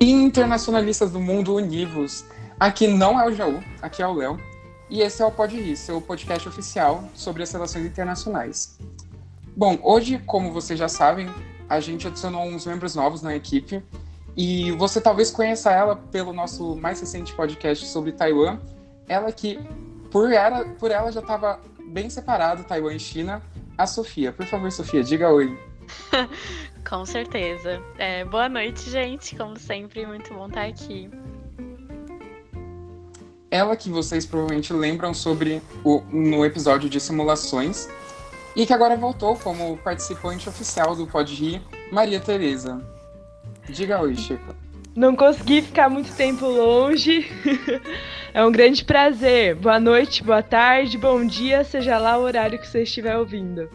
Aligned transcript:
Internacionalistas 0.00 1.10
do 1.10 1.20
Mundo 1.20 1.54
Univos. 1.54 2.24
Aqui 2.58 2.88
não 2.88 3.20
é 3.20 3.26
o 3.28 3.34
Jaú, 3.34 3.62
aqui 3.82 4.02
é 4.02 4.06
o 4.06 4.14
Léo. 4.14 4.40
E 4.88 5.02
esse 5.02 5.22
é 5.22 5.26
o 5.26 5.30
Pod 5.30 5.54
Rir, 5.54 5.76
seu 5.76 6.00
podcast 6.00 6.48
oficial 6.48 7.04
sobre 7.14 7.42
as 7.42 7.52
relações 7.52 7.84
internacionais. 7.84 8.78
Bom, 9.54 9.78
hoje, 9.82 10.18
como 10.24 10.54
vocês 10.54 10.78
já 10.78 10.88
sabem, 10.88 11.28
a 11.68 11.80
gente 11.80 12.08
adicionou 12.08 12.44
uns 12.44 12.64
membros 12.64 12.94
novos 12.94 13.20
na 13.20 13.36
equipe. 13.36 13.82
E 14.34 14.72
você 14.72 15.02
talvez 15.02 15.30
conheça 15.30 15.70
ela 15.70 15.94
pelo 15.94 16.32
nosso 16.32 16.74
mais 16.76 16.98
recente 16.98 17.34
podcast 17.34 17.86
sobre 17.86 18.12
Taiwan. 18.12 18.58
Ela 19.06 19.30
que, 19.30 19.60
por 20.10 20.32
ela, 20.32 20.64
por 20.78 20.90
ela 20.90 21.12
já 21.12 21.20
estava 21.20 21.60
bem 21.88 22.08
separado, 22.08 22.64
Taiwan 22.64 22.94
e 22.94 22.98
China. 22.98 23.42
A 23.76 23.86
Sofia. 23.86 24.32
Por 24.32 24.46
favor, 24.46 24.72
Sofia, 24.72 25.04
diga 25.04 25.28
oi. 25.30 25.58
Com 26.88 27.04
certeza. 27.04 27.82
É, 27.98 28.24
boa 28.24 28.48
noite, 28.48 28.90
gente. 28.90 29.36
Como 29.36 29.58
sempre, 29.58 30.06
muito 30.06 30.32
bom 30.32 30.46
estar 30.46 30.64
aqui. 30.64 31.10
Ela 33.50 33.76
que 33.76 33.90
vocês 33.90 34.24
provavelmente 34.24 34.72
lembram 34.72 35.12
sobre 35.12 35.60
o, 35.84 36.00
no 36.10 36.44
episódio 36.44 36.88
de 36.88 37.00
simulações 37.00 37.88
e 38.54 38.64
que 38.64 38.72
agora 38.72 38.96
voltou 38.96 39.36
como 39.36 39.76
participante 39.78 40.48
oficial 40.48 40.94
do 40.94 41.06
Pode 41.06 41.34
Rir, 41.34 41.62
Maria 41.92 42.20
Tereza. 42.20 42.80
Diga 43.68 44.00
oi, 44.00 44.14
Chico. 44.16 44.54
Não 44.94 45.14
consegui 45.14 45.62
ficar 45.62 45.88
muito 45.88 46.14
tempo 46.14 46.46
longe. 46.46 47.30
é 48.34 48.44
um 48.44 48.50
grande 48.50 48.84
prazer. 48.84 49.54
Boa 49.54 49.78
noite, 49.78 50.22
boa 50.22 50.42
tarde, 50.42 50.98
bom 50.98 51.24
dia, 51.24 51.64
seja 51.64 51.98
lá 51.98 52.18
o 52.18 52.22
horário 52.22 52.58
que 52.58 52.66
você 52.66 52.82
estiver 52.82 53.16
ouvindo. 53.16 53.68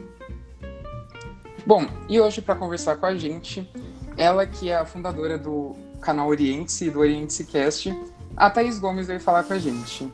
Bom, 1.65 1.87
e 2.07 2.21
hoje 2.21 2.43
para 2.43 2.53
conversar 2.53 2.97
com 2.97 3.07
a 3.07 3.15
gente, 3.15 3.67
ela 4.15 4.45
que 4.45 4.70
é 4.70 4.76
a 4.76 4.85
fundadora 4.85 5.35
do 5.35 5.76
canal 5.99 6.27
Oriente 6.27 6.85
e 6.85 6.91
do 6.91 6.99
Oriente 6.99 7.43
Cast, 7.43 7.91
a 8.37 8.51
Thaís 8.51 8.77
Gomes 8.77 9.07
veio 9.07 9.20
falar 9.20 9.43
com 9.43 9.53
a 9.53 9.57
gente. 9.57 10.07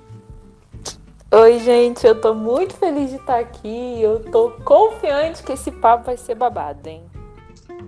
Oi, 1.29 1.59
gente, 1.59 2.07
eu 2.07 2.19
tô 2.19 2.33
muito 2.33 2.73
feliz 2.75 3.09
de 3.09 3.17
estar 3.17 3.39
aqui. 3.39 4.01
Eu 4.01 4.19
tô 4.31 4.51
confiante 4.63 5.43
que 5.43 5.51
esse 5.51 5.71
papo 5.71 6.05
vai 6.05 6.15
ser 6.15 6.35
babado, 6.35 6.87
hein? 6.87 7.03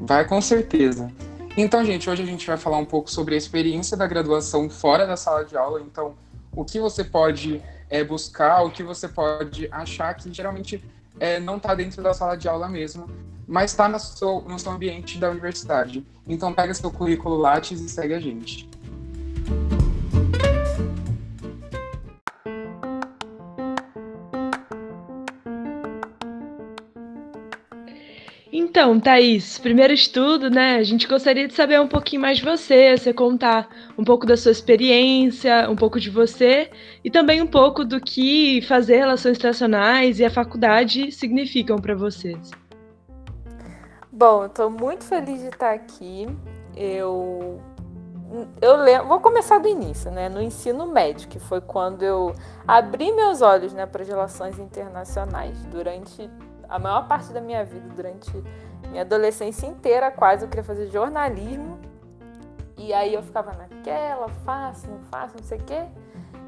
Vai 0.01 0.27
com 0.27 0.41
certeza. 0.41 1.09
Então, 1.55 1.85
gente, 1.85 2.09
hoje 2.09 2.21
a 2.21 2.25
gente 2.25 2.45
vai 2.45 2.57
falar 2.57 2.77
um 2.77 2.85
pouco 2.85 3.09
sobre 3.09 3.35
a 3.35 3.37
experiência 3.37 3.95
da 3.95 4.07
graduação 4.07 4.69
fora 4.69 5.07
da 5.07 5.15
sala 5.15 5.45
de 5.45 5.55
aula. 5.55 5.79
Então, 5.79 6.15
o 6.53 6.65
que 6.65 6.81
você 6.81 7.01
pode 7.01 7.61
é, 7.89 8.03
buscar, 8.03 8.61
o 8.63 8.71
que 8.71 8.83
você 8.83 9.07
pode 9.07 9.69
achar 9.71 10.13
que 10.15 10.33
geralmente 10.33 10.83
é, 11.17 11.39
não 11.39 11.57
está 11.57 11.73
dentro 11.73 12.03
da 12.03 12.13
sala 12.13 12.35
de 12.35 12.49
aula 12.49 12.67
mesmo, 12.67 13.07
mas 13.47 13.71
está 13.71 13.87
no 13.87 13.99
seu, 13.99 14.41
no 14.41 14.57
seu 14.57 14.71
ambiente 14.71 15.17
da 15.17 15.29
universidade. 15.29 16.05
Então 16.27 16.53
pega 16.53 16.73
seu 16.73 16.91
currículo 16.91 17.37
Lattes 17.37 17.81
e 17.81 17.89
segue 17.89 18.13
a 18.13 18.19
gente. 18.19 18.69
Então, 28.55 28.99
Thaís, 28.99 29.57
primeiro 29.59 29.93
estudo, 29.93 30.49
né? 30.49 30.77
A 30.77 30.83
gente 30.83 31.07
gostaria 31.07 31.47
de 31.47 31.53
saber 31.53 31.79
um 31.79 31.87
pouquinho 31.87 32.21
mais 32.21 32.37
de 32.37 32.43
você, 32.43 32.97
você 32.97 33.13
contar 33.13 33.67
um 33.97 34.03
pouco 34.03 34.25
da 34.25 34.35
sua 34.35 34.51
experiência, 34.51 35.69
um 35.69 35.75
pouco 35.75 35.99
de 35.99 36.09
você 36.09 36.69
e 37.03 37.09
também 37.11 37.41
um 37.41 37.47
pouco 37.47 37.85
do 37.85 38.01
que 38.01 38.61
fazer 38.63 38.97
relações 38.97 39.37
internacionais 39.37 40.19
e 40.19 40.25
a 40.25 40.29
faculdade 40.29 41.11
significam 41.11 41.77
para 41.77 41.95
vocês. 41.95 42.51
Bom, 44.25 44.45
estou 44.45 44.69
muito 44.69 45.03
feliz 45.03 45.41
de 45.41 45.47
estar 45.47 45.73
aqui. 45.73 46.25
Eu 46.77 47.59
eu 48.61 48.77
lembro, 48.77 49.09
vou 49.09 49.19
começar 49.19 49.57
do 49.59 49.67
início, 49.67 50.09
né? 50.09 50.29
No 50.29 50.41
ensino 50.41 50.87
médio, 50.87 51.27
que 51.27 51.39
foi 51.39 51.59
quando 51.59 52.03
eu 52.03 52.33
abri 52.65 53.11
meus 53.11 53.41
olhos, 53.41 53.73
né, 53.73 53.85
para 53.85 54.01
as 54.01 54.07
relações 54.07 54.57
internacionais. 54.57 55.61
Durante 55.65 56.29
a 56.69 56.79
maior 56.79 57.05
parte 57.05 57.33
da 57.33 57.41
minha 57.41 57.65
vida, 57.65 57.85
durante 57.93 58.31
minha 58.89 59.01
adolescência 59.01 59.67
inteira, 59.67 60.09
quase 60.09 60.45
eu 60.45 60.47
queria 60.47 60.63
fazer 60.63 60.87
jornalismo. 60.87 61.77
E 62.77 62.93
aí 62.93 63.13
eu 63.13 63.23
ficava 63.23 63.51
naquela, 63.51 64.29
faço, 64.45 64.89
não 64.89 64.99
faço, 65.11 65.35
não 65.35 65.43
sei 65.43 65.57
o 65.57 65.63
quê. 65.65 65.83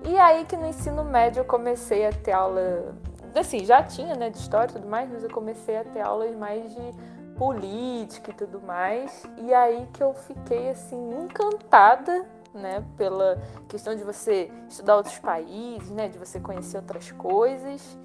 E 0.06 0.18
aí 0.18 0.46
que 0.46 0.56
no 0.56 0.66
ensino 0.66 1.04
médio 1.04 1.42
eu 1.42 1.46
comecei 1.46 2.08
a 2.08 2.14
ter 2.14 2.32
aula, 2.32 2.96
assim, 3.36 3.66
já 3.66 3.84
tinha, 3.84 4.16
né, 4.16 4.30
de 4.30 4.38
história 4.38 4.72
e 4.72 4.76
tudo 4.76 4.88
mais, 4.88 5.12
mas 5.12 5.26
eu 5.26 5.30
comecei 5.30 5.76
a 5.76 5.84
ter 5.84 6.00
aulas 6.00 6.34
mais 6.38 6.74
de 6.74 7.15
política 7.38 8.32
e 8.32 8.34
tudo 8.34 8.62
mais. 8.62 9.24
E 9.38 9.54
aí 9.54 9.88
que 9.94 10.02
eu 10.02 10.14
fiquei 10.14 10.70
assim 10.70 10.98
encantada, 11.22 12.26
né, 12.54 12.84
pela 12.98 13.42
questão 13.68 13.96
de 13.96 14.04
você 14.04 14.50
estudar 14.70 14.98
outros 14.98 15.20
países, 15.20 15.92
né, 15.92 16.08
de 16.08 16.18
você 16.18 16.40
conhecer 16.40 16.78
outras 16.78 17.12
coisas. 17.12 17.98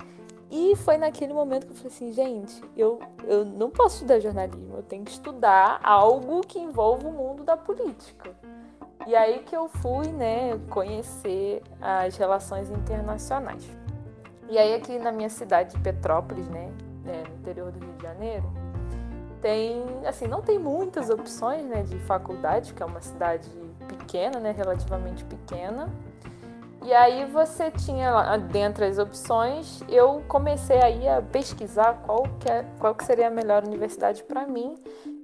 E 0.51 0.75
foi 0.77 0.99
naquele 0.99 1.33
momento 1.33 1.67
que 1.67 1.73
eu 1.73 1.77
falei 1.77 1.93
assim, 1.93 2.13
gente, 2.13 2.61
eu, 2.77 2.99
eu 3.25 3.45
não 3.45 3.71
posso 3.71 3.97
estudar 3.97 4.19
jornalismo, 4.19 4.77
eu 4.77 4.83
tenho 4.83 5.05
que 5.05 5.13
estudar 5.13 5.79
algo 5.83 6.41
que 6.41 6.59
envolva 6.59 7.07
o 7.07 7.13
mundo 7.13 7.45
da 7.45 7.57
política. 7.57 8.35
E 9.07 9.15
aí 9.15 9.39
que 9.39 9.57
eu 9.57 9.69
fui, 9.69 10.09
né, 10.09 10.59
conhecer 10.69 11.63
as 11.81 12.17
relações 12.17 12.69
internacionais. 12.69 13.65
E 14.49 14.59
aí 14.59 14.75
aqui 14.75 14.99
na 14.99 15.13
minha 15.13 15.31
cidade 15.31 15.77
de 15.77 15.81
Petrópolis, 15.81 16.49
né, 16.49 16.73
né 17.05 17.23
no 17.29 17.37
interior 17.37 17.71
do 17.71 17.79
Rio 17.79 17.95
de 17.95 18.03
Janeiro, 18.03 18.53
tem, 19.41 19.83
assim, 20.07 20.27
não 20.27 20.43
tem 20.43 20.59
muitas 20.59 21.11
opções, 21.11 21.65
né, 21.65 21.83
de 21.83 21.99
faculdade, 22.01 22.75
que 22.75 22.83
é 22.83 22.87
uma 22.87 23.01
cidade 23.01 23.49
pequena, 23.89 24.39
né, 24.39 24.53
relativamente 24.53 25.25
pequena. 25.25 25.89
E 26.83 26.95
aí 26.95 27.27
você 27.27 27.71
tinha 27.71 28.39
dentre 28.39 28.87
as 28.87 28.99
opções, 28.99 29.83
eu 29.87 30.23
comecei 30.27 30.81
aí 30.81 31.07
a 31.07 31.21
pesquisar 31.21 32.03
qual 32.07 32.23
que, 32.41 32.51
é, 32.51 32.65
qual 32.79 32.95
que 32.95 33.05
seria 33.05 33.29
a 33.29 33.31
melhor 33.31 33.67
universidade 33.67 34.23
para 34.25 34.47
mim. 34.47 34.79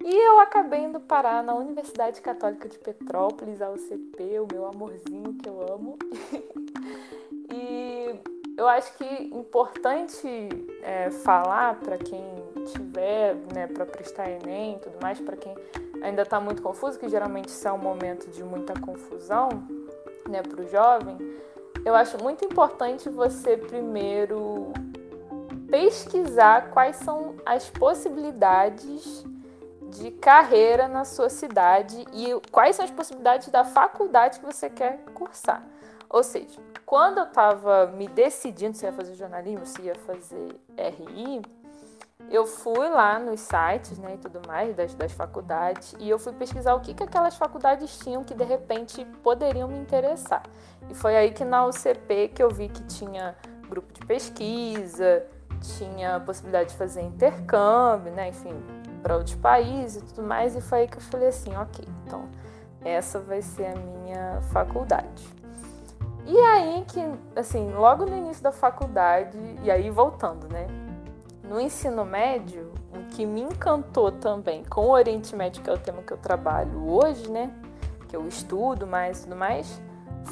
E 0.05 0.15
eu 0.15 0.39
acabei 0.39 0.81
indo 0.81 1.01
parar 1.01 1.43
na 1.43 1.55
Universidade 1.55 2.21
Católica 2.21 2.69
de 2.69 2.79
Petrópolis, 2.79 3.63
a 3.63 3.71
UCP, 3.71 4.39
o 4.39 4.47
meu 4.53 4.67
amorzinho 4.67 5.35
que 5.35 5.49
eu 5.49 5.63
amo. 5.73 5.99
e 7.51 8.21
eu 8.57 8.69
acho 8.69 8.97
que 8.99 9.05
importante 9.35 10.29
é, 10.83 11.11
falar 11.11 11.81
para 11.81 11.97
quem 11.97 12.23
tiver, 12.73 13.35
né, 13.53 13.67
para 13.67 13.87
prestar 13.87 14.31
Enem 14.31 14.77
e 14.77 14.79
tudo 14.79 14.99
mais, 15.01 15.19
para 15.21 15.37
quem 15.37 15.55
ainda 16.03 16.23
está 16.23 16.41
muito 16.41 16.63
confuso, 16.63 16.99
que 16.99 17.09
geralmente 17.09 17.49
isso 17.49 17.67
é 17.67 17.73
um 17.73 17.79
momento 17.79 18.29
de 18.31 18.45
muita 18.45 18.79
confusão, 18.79 19.49
né, 20.29 20.43
para 20.43 20.61
o 20.61 20.69
jovem, 20.69 21.17
eu 21.85 21.95
acho 21.95 22.21
muito 22.23 22.45
importante 22.45 23.09
você 23.09 23.57
primeiro 23.57 24.73
pesquisar 25.71 26.71
quais 26.71 26.97
são 26.97 27.37
as 27.45 27.71
possibilidades 27.71 29.25
de 29.91 30.11
carreira 30.11 30.89
na 30.89 31.05
sua 31.05 31.29
cidade 31.29 32.05
e 32.13 32.35
quais 32.51 32.77
são 32.77 32.85
as 32.85 32.91
possibilidades 32.91 33.49
da 33.49 33.65
faculdade 33.65 34.41
que 34.41 34.45
você 34.45 34.69
quer 34.69 34.99
cursar. 35.15 35.65
Ou 36.09 36.23
seja, 36.23 36.61
quando 36.85 37.19
eu 37.19 37.25
estava 37.25 37.87
me 37.87 38.09
decidindo 38.09 38.77
se 38.77 38.85
ia 38.85 38.93
fazer 38.93 39.15
jornalismo, 39.15 39.65
se 39.65 39.83
ia 39.83 39.95
fazer 39.95 40.57
RI, 40.77 41.43
eu 42.31 42.47
fui 42.47 42.89
lá 42.89 43.19
nos 43.19 43.41
sites 43.41 43.99
né, 43.99 44.15
e 44.15 44.19
tudo 44.19 44.41
mais 44.47 44.75
das, 44.75 44.95
das 44.95 45.13
faculdades 45.13 45.95
e 45.99 46.09
eu 46.09 46.19
fui 46.19 46.33
pesquisar 46.33 46.75
o 46.75 46.81
que, 46.81 46.93
que 46.93 47.03
aquelas 47.03 47.37
faculdades 47.37 47.99
tinham 47.99 48.25
que 48.25 48.35
de 48.35 48.45
repente 48.45 49.05
poderiam 49.23 49.69
me 49.69 49.79
interessar. 49.79 50.43
E 50.91 50.95
foi 50.95 51.17
aí 51.17 51.31
que 51.31 51.45
na 51.45 51.67
UCP 51.67 52.29
que 52.29 52.43
eu 52.43 52.51
vi 52.51 52.69
que 52.69 52.83
tinha 52.85 53.37
grupo 53.69 53.93
de 53.93 54.05
pesquisa, 54.07 55.25
tinha 55.61 56.21
possibilidade 56.21 56.71
de 56.71 56.77
fazer 56.77 57.03
intercâmbio, 57.03 58.13
né, 58.13 58.29
enfim, 58.29 58.55
para 59.03 59.17
outros 59.17 59.37
países 59.37 60.03
e 60.03 60.05
tudo 60.07 60.23
mais. 60.23 60.57
E 60.57 60.61
foi 60.61 60.81
aí 60.81 60.89
que 60.89 60.97
eu 60.97 61.03
falei 61.03 61.29
assim, 61.29 61.55
ok, 61.57 61.87
então 62.05 62.29
essa 62.85 63.21
vai 63.21 63.43
ser 63.43 63.67
a 63.67 63.75
minha 63.75 64.41
faculdade. 64.53 65.37
E 66.25 66.37
aí 66.37 66.85
que, 66.89 67.01
assim, 67.37 67.71
logo 67.71 68.05
no 68.05 68.17
início 68.17 68.43
da 68.43 68.51
faculdade, 68.51 69.39
e 69.63 69.71
aí 69.71 69.91
voltando, 69.91 70.49
né? 70.49 70.67
No 71.49 71.61
ensino 71.61 72.05
médio, 72.05 72.73
o 72.93 73.15
que 73.15 73.25
me 73.25 73.41
encantou 73.41 74.11
também 74.11 74.65
com 74.65 74.87
o 74.87 74.91
Oriente 74.91 75.35
Médio, 75.37 75.63
que 75.63 75.71
é 75.71 75.73
o 75.73 75.79
tema 75.79 76.03
que 76.03 76.13
eu 76.13 76.19
trabalho 76.19 76.89
hoje, 76.89 77.31
né? 77.31 77.53
Que 78.09 78.17
eu 78.17 78.27
estudo 78.27 78.87
mais 78.87 79.21
e 79.21 79.23
tudo 79.25 79.37
mais, 79.37 79.81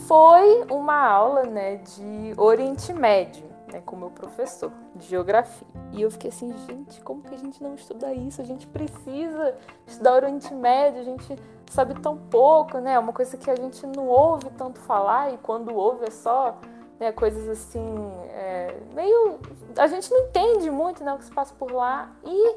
foi 0.07 0.65
uma 0.71 1.07
aula, 1.07 1.45
né, 1.45 1.77
de 1.77 2.35
Oriente 2.37 2.93
Médio, 2.93 3.45
né, 3.73 3.81
com 3.87 3.95
o 3.95 3.99
meu 3.99 4.11
professor 4.11 4.73
de 4.95 5.07
geografia. 5.07 5.67
E 5.93 6.03
eu 6.03 6.11
fiquei 6.11 6.31
assim, 6.31 6.53
gente, 6.67 7.01
como 7.03 7.23
que 7.23 7.35
a 7.35 7.39
gente 7.39 7.63
não 7.63 7.75
estuda 7.75 8.13
isso? 8.13 8.41
A 8.41 8.45
gente 8.45 8.67
precisa 8.67 9.55
estudar 9.87 10.15
Oriente 10.15 10.53
Médio, 10.53 11.01
a 11.01 11.05
gente 11.05 11.39
sabe 11.71 11.95
tão 12.01 12.17
pouco, 12.17 12.79
né? 12.79 12.95
É 12.95 12.99
uma 12.99 13.13
coisa 13.13 13.37
que 13.37 13.49
a 13.49 13.55
gente 13.55 13.87
não 13.87 14.09
ouve 14.09 14.51
tanto 14.51 14.81
falar 14.81 15.33
e 15.33 15.39
quando 15.39 15.73
ouve 15.75 16.07
é 16.07 16.11
só 16.11 16.59
né, 17.05 17.13
coisas 17.13 17.49
assim, 17.49 18.13
é, 18.31 18.75
meio. 18.95 19.39
A 19.79 19.87
gente 19.87 20.11
não 20.11 20.21
entende 20.27 20.71
muito 20.71 21.05
né, 21.05 21.13
o 21.13 21.19
que 21.19 21.25
se 21.25 21.33
passa 21.33 21.55
por 21.55 21.71
lá. 21.71 22.11
E 22.25 22.57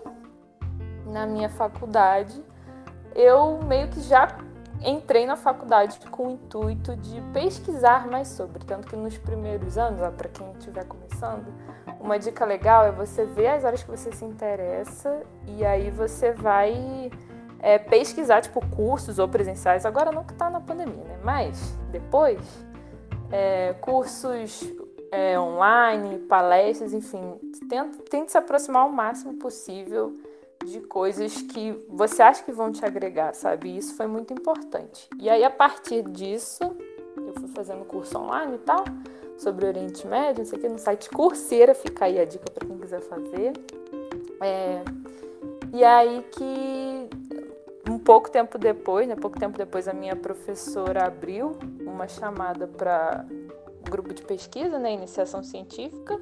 na 1.05 1.25
minha 1.25 1.49
faculdade 1.49 2.43
eu 3.13 3.59
meio 3.63 3.87
que 3.89 4.01
já 4.01 4.37
entrei 4.83 5.25
na 5.25 5.35
faculdade 5.35 5.99
com 6.11 6.27
o 6.27 6.31
intuito 6.31 6.95
de 6.95 7.19
pesquisar 7.33 8.07
mais 8.07 8.29
sobre. 8.29 8.63
Tanto 8.63 8.87
que 8.87 8.95
nos 8.95 9.17
primeiros 9.17 9.77
anos, 9.77 9.99
para 10.15 10.29
quem 10.29 10.49
estiver 10.51 10.85
começando, 10.85 11.47
uma 11.99 12.17
dica 12.17 12.45
legal 12.45 12.85
é 12.85 12.91
você 12.91 13.25
ver 13.25 13.47
as 13.47 13.65
áreas 13.65 13.83
que 13.83 13.89
você 13.89 14.11
se 14.11 14.23
interessa 14.23 15.23
e 15.47 15.65
aí 15.65 15.89
você 15.89 16.31
vai 16.31 17.11
é, 17.59 17.79
pesquisar, 17.79 18.41
tipo, 18.41 18.65
cursos 18.67 19.19
ou 19.19 19.27
presenciais. 19.27 19.85
Agora 19.85 20.11
não 20.11 20.23
que 20.23 20.33
está 20.33 20.49
na 20.49 20.61
pandemia, 20.61 21.03
né? 21.03 21.17
Mas 21.23 21.77
depois, 21.91 22.39
é, 23.31 23.73
cursos 23.81 24.63
é, 25.11 25.39
online, 25.39 26.19
palestras, 26.19 26.93
enfim, 26.93 27.39
tente, 27.69 27.97
tente 28.09 28.31
se 28.31 28.37
aproximar 28.37 28.85
o 28.85 28.91
máximo 28.91 29.35
possível 29.35 30.15
de 30.65 30.81
coisas 30.81 31.41
que 31.41 31.71
você 31.87 32.21
acha 32.21 32.43
que 32.43 32.51
vão 32.51 32.71
te 32.71 32.83
agregar, 32.85 33.33
sabe? 33.33 33.77
Isso 33.77 33.95
foi 33.95 34.07
muito 34.07 34.33
importante. 34.33 35.07
E 35.19 35.29
aí, 35.29 35.43
a 35.43 35.49
partir 35.49 36.03
disso, 36.03 36.63
eu 37.15 37.33
fui 37.33 37.47
fazendo 37.49 37.85
curso 37.85 38.17
online 38.17 38.55
e 38.55 38.59
tal, 38.59 38.83
sobre 39.37 39.67
Oriente 39.67 40.05
Médio, 40.07 40.39
não 40.39 40.45
sei 40.45 40.57
o 40.57 40.61
que, 40.61 40.69
no 40.69 40.79
site 40.79 41.09
Coursera, 41.09 41.73
fica 41.73 42.05
aí 42.05 42.19
a 42.19 42.25
dica 42.25 42.49
para 42.51 42.67
quem 42.67 42.77
quiser 42.77 43.01
fazer. 43.01 43.53
É, 44.41 44.81
e 45.73 45.83
aí 45.83 46.25
que 46.31 47.09
um 47.89 47.97
pouco 47.97 48.29
tempo 48.29 48.57
depois, 48.57 49.07
né, 49.07 49.15
pouco 49.15 49.39
tempo 49.39 49.57
depois, 49.57 49.87
a 49.87 49.93
minha 49.93 50.15
professora 50.15 51.05
abriu 51.05 51.57
uma 51.81 52.07
chamada 52.07 52.67
para 52.67 53.25
grupo 53.89 54.13
de 54.13 54.21
pesquisa, 54.21 54.77
né, 54.77 54.93
iniciação 54.93 55.43
científica, 55.43 56.19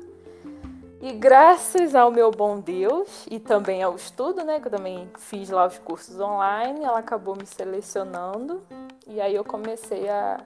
e 1.02 1.12
graças 1.12 1.94
ao 1.94 2.10
meu 2.10 2.32
bom 2.32 2.60
Deus 2.60 3.28
e 3.30 3.40
também 3.40 3.84
ao 3.84 3.96
estudo, 3.96 4.44
né, 4.44 4.60
que 4.60 4.68
eu 4.68 4.72
também 4.72 5.08
fiz 5.20 5.50
lá 5.50 5.68
os 5.68 5.78
cursos 5.78 6.20
online, 6.20 6.84
ela 6.84 7.00
acabou 7.00 7.36
me 7.36 7.46
selecionando. 7.46 8.64
E 9.06 9.22
aí 9.22 9.36
eu 9.36 9.44
comecei 9.44 10.10
a, 10.10 10.40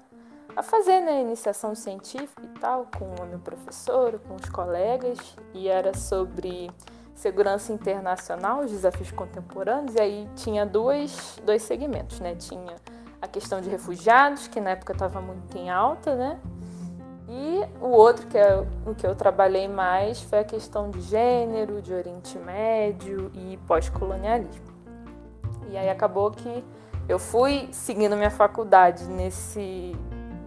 a 0.56 0.62
fazer, 0.62 1.00
né, 1.00 1.22
iniciação 1.22 1.76
científica 1.76 2.42
e 2.44 2.60
tal, 2.60 2.88
com 2.98 3.24
a 3.24 3.26
minha 3.26 3.40
professora, 3.40 4.20
com 4.28 4.36
os 4.36 4.50
colegas, 4.50 5.18
e 5.54 5.70
era 5.70 5.96
sobre 5.96 6.70
segurança 7.20 7.74
internacional, 7.74 8.62
os 8.62 8.72
desafios 8.72 9.12
contemporâneos, 9.12 9.94
e 9.96 10.00
aí 10.00 10.30
tinha 10.36 10.66
dois, 10.66 11.38
dois 11.46 11.62
segmentos, 11.64 12.22
né, 12.22 12.34
tinha 12.36 12.76
a 13.22 13.28
questão 13.28 13.60
de 13.60 13.70
refugiados, 13.70 14.48
que 14.48 14.62
na 14.62 14.70
época 14.70 14.94
estava 14.94 15.20
muito 15.20 15.58
em 15.58 15.70
alta, 15.70 16.16
né, 16.16 16.40
e 17.28 17.62
o 17.82 17.90
outro, 17.90 18.26
que 18.26 18.38
é 18.38 18.66
o 18.86 18.96
que 18.96 19.06
eu 19.06 19.14
trabalhei 19.16 19.68
mais, 19.68 20.22
foi 20.22 20.40
a 20.40 20.44
questão 20.46 20.90
de 20.90 21.02
gênero, 21.02 21.82
de 21.82 21.94
Oriente 21.94 22.40
Médio 22.40 23.30
e 23.36 23.58
pós-colonialismo. 23.68 24.66
E 25.70 25.78
aí 25.78 25.90
acabou 25.90 26.32
que 26.32 26.64
eu 27.08 27.20
fui 27.20 27.68
seguindo 27.72 28.16
minha 28.16 28.32
faculdade 28.32 29.04
nesse, 29.06 29.94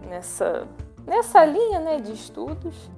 nessa, 0.09 0.67
nessa 1.05 1.45
linha 1.45 1.79
né, 1.79 1.99
de 1.99 2.11
estudos. 2.11 2.89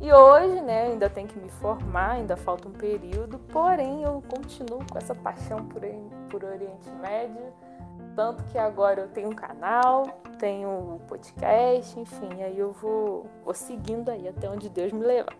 E 0.00 0.12
hoje, 0.12 0.60
né, 0.60 0.88
ainda 0.88 1.08
tenho 1.08 1.26
que 1.26 1.38
me 1.38 1.48
formar, 1.48 2.12
ainda 2.12 2.36
falta 2.36 2.68
um 2.68 2.72
período, 2.72 3.38
porém 3.50 4.02
eu 4.02 4.22
continuo 4.28 4.84
com 4.90 4.98
essa 4.98 5.14
paixão 5.14 5.66
por, 5.66 5.80
por 6.28 6.44
Oriente 6.44 6.90
Médio 7.00 7.52
tanto 8.16 8.42
que 8.44 8.56
agora 8.56 9.02
eu 9.02 9.08
tenho 9.08 9.28
um 9.28 9.34
canal, 9.34 10.22
tenho 10.38 10.68
um 10.94 10.98
podcast, 11.06 12.00
enfim, 12.00 12.42
aí 12.42 12.58
eu 12.58 12.72
vou, 12.72 13.28
vou 13.44 13.52
seguindo 13.52 14.08
aí 14.08 14.26
até 14.26 14.48
onde 14.48 14.70
Deus 14.70 14.90
me 14.90 15.04
levar. 15.04 15.36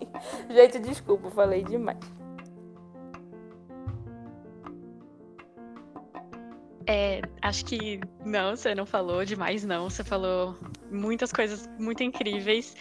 Gente, 0.48 0.78
desculpa, 0.78 1.30
falei 1.30 1.62
demais. 1.62 1.98
É, 6.86 7.20
acho 7.42 7.64
que 7.66 8.00
não, 8.24 8.56
você 8.56 8.74
não 8.74 8.86
falou 8.86 9.22
demais, 9.24 9.62
não. 9.64 9.90
Você 9.90 10.02
falou 10.02 10.56
muitas 10.90 11.30
coisas 11.30 11.68
muito 11.78 12.02
incríveis. 12.02 12.74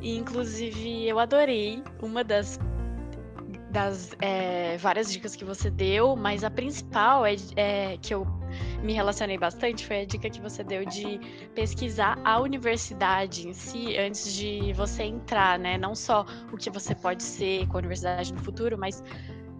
E, 0.00 0.16
inclusive, 0.16 1.06
eu 1.06 1.18
adorei 1.18 1.82
uma 2.02 2.22
das 2.22 2.58
das 3.70 4.16
é, 4.22 4.78
várias 4.78 5.12
dicas 5.12 5.36
que 5.36 5.44
você 5.44 5.70
deu, 5.70 6.16
mas 6.16 6.42
a 6.42 6.50
principal 6.50 7.26
é, 7.26 7.36
é, 7.56 7.98
que 7.98 8.14
eu 8.14 8.26
me 8.82 8.94
relacionei 8.94 9.36
bastante 9.36 9.86
foi 9.86 10.00
a 10.00 10.04
dica 10.06 10.30
que 10.30 10.40
você 10.40 10.64
deu 10.64 10.86
de 10.86 11.20
pesquisar 11.54 12.18
a 12.24 12.40
universidade 12.40 13.46
em 13.46 13.52
si 13.52 13.98
antes 13.98 14.32
de 14.32 14.72
você 14.72 15.02
entrar, 15.02 15.58
né? 15.58 15.76
Não 15.76 15.94
só 15.94 16.24
o 16.50 16.56
que 16.56 16.70
você 16.70 16.94
pode 16.94 17.22
ser 17.22 17.66
com 17.66 17.76
a 17.76 17.78
universidade 17.78 18.32
no 18.32 18.40
futuro, 18.40 18.78
mas 18.78 19.02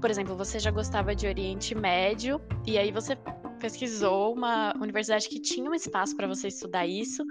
por 0.00 0.10
exemplo, 0.10 0.36
você 0.36 0.58
já 0.58 0.70
gostava 0.70 1.14
de 1.14 1.26
Oriente 1.26 1.74
Médio 1.74 2.40
e 2.66 2.78
aí 2.78 2.92
você 2.92 3.16
pesquisou 3.56 4.35
uma 4.35 4.75
universidade 4.81 5.29
que 5.29 5.41
tinha 5.41 5.70
um 5.70 5.75
espaço 5.75 6.17
para 6.17 6.26
você 6.26 6.49
estudar 6.49 6.87
isso. 6.87 7.25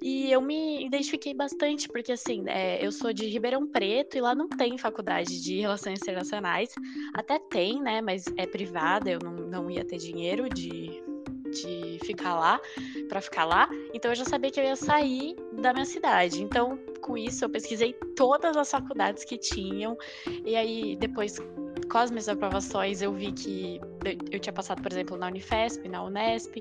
E 0.00 0.30
eu 0.30 0.40
me 0.40 0.84
identifiquei 0.84 1.34
bastante, 1.34 1.88
porque 1.88 2.12
assim, 2.12 2.44
é, 2.48 2.84
eu 2.84 2.90
sou 2.92 3.12
de 3.12 3.26
Ribeirão 3.26 3.66
Preto 3.66 4.16
e 4.16 4.20
lá 4.20 4.34
não 4.34 4.48
tem 4.48 4.78
faculdade 4.78 5.42
de 5.42 5.60
Relações 5.60 6.00
Internacionais. 6.00 6.70
Até 7.14 7.38
tem, 7.38 7.80
né? 7.80 8.00
Mas 8.00 8.24
é 8.36 8.46
privada, 8.46 9.10
eu 9.10 9.18
não, 9.22 9.32
não 9.32 9.70
ia 9.70 9.84
ter 9.84 9.98
dinheiro 9.98 10.48
de, 10.48 11.02
de 11.50 11.98
ficar 12.04 12.34
lá, 12.34 12.60
para 13.08 13.20
ficar 13.20 13.44
lá. 13.44 13.68
Então 13.92 14.10
eu 14.10 14.14
já 14.14 14.24
sabia 14.24 14.50
que 14.50 14.60
eu 14.60 14.64
ia 14.64 14.76
sair 14.76 15.36
da 15.60 15.72
minha 15.72 15.84
cidade. 15.84 16.42
Então, 16.42 16.78
com 17.00 17.16
isso, 17.18 17.44
eu 17.44 17.50
pesquisei 17.50 17.92
todas 18.16 18.56
as 18.56 18.70
faculdades 18.70 19.24
que 19.24 19.36
tinham. 19.36 19.96
E 20.44 20.56
aí, 20.56 20.96
depois 20.96 21.38
com 21.90 21.98
as 21.98 22.10
minhas 22.10 22.28
aprovações, 22.28 23.02
eu 23.02 23.12
vi 23.12 23.32
que 23.32 23.80
eu 24.30 24.40
tinha 24.40 24.52
passado, 24.52 24.82
por 24.82 24.90
exemplo, 24.90 25.16
na 25.16 25.26
Unifesp, 25.26 25.88
na 25.88 26.02
Unesp, 26.02 26.56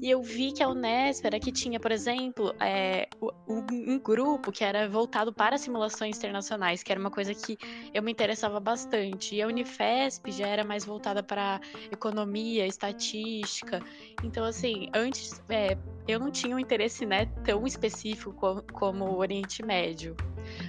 e 0.00 0.10
eu 0.10 0.22
vi 0.22 0.52
que 0.52 0.62
a 0.62 0.68
Unesp 0.68 1.24
era 1.24 1.40
que 1.40 1.50
tinha, 1.50 1.80
por 1.80 1.90
exemplo, 1.90 2.54
é, 2.60 3.08
um, 3.48 3.98
grupo 3.98 4.52
que 4.52 4.62
era 4.62 4.88
voltado 4.88 5.32
para 5.32 5.58
simulações 5.58 6.16
internacionais, 6.18 6.82
que 6.82 6.92
era 6.92 7.00
uma 7.00 7.10
coisa 7.10 7.34
que 7.34 7.56
eu 7.92 8.02
me 8.02 8.12
interessava 8.12 8.60
bastante. 8.60 9.34
E 9.34 9.42
a 9.42 9.46
Unifesp 9.46 10.30
já 10.30 10.46
era 10.46 10.64
mais 10.64 10.84
voltada 10.84 11.22
para 11.22 11.60
economia, 11.90 12.66
estatística. 12.66 13.80
Então, 14.22 14.44
assim, 14.44 14.88
antes 14.94 15.42
é, 15.48 15.76
eu 16.06 16.20
não 16.20 16.30
tinha 16.30 16.54
um 16.54 16.58
interesse 16.58 17.06
né, 17.06 17.26
tão 17.44 17.66
específico 17.66 18.32
como, 18.72 19.04
o 19.04 19.18
Oriente 19.18 19.64
Médio. 19.64 20.16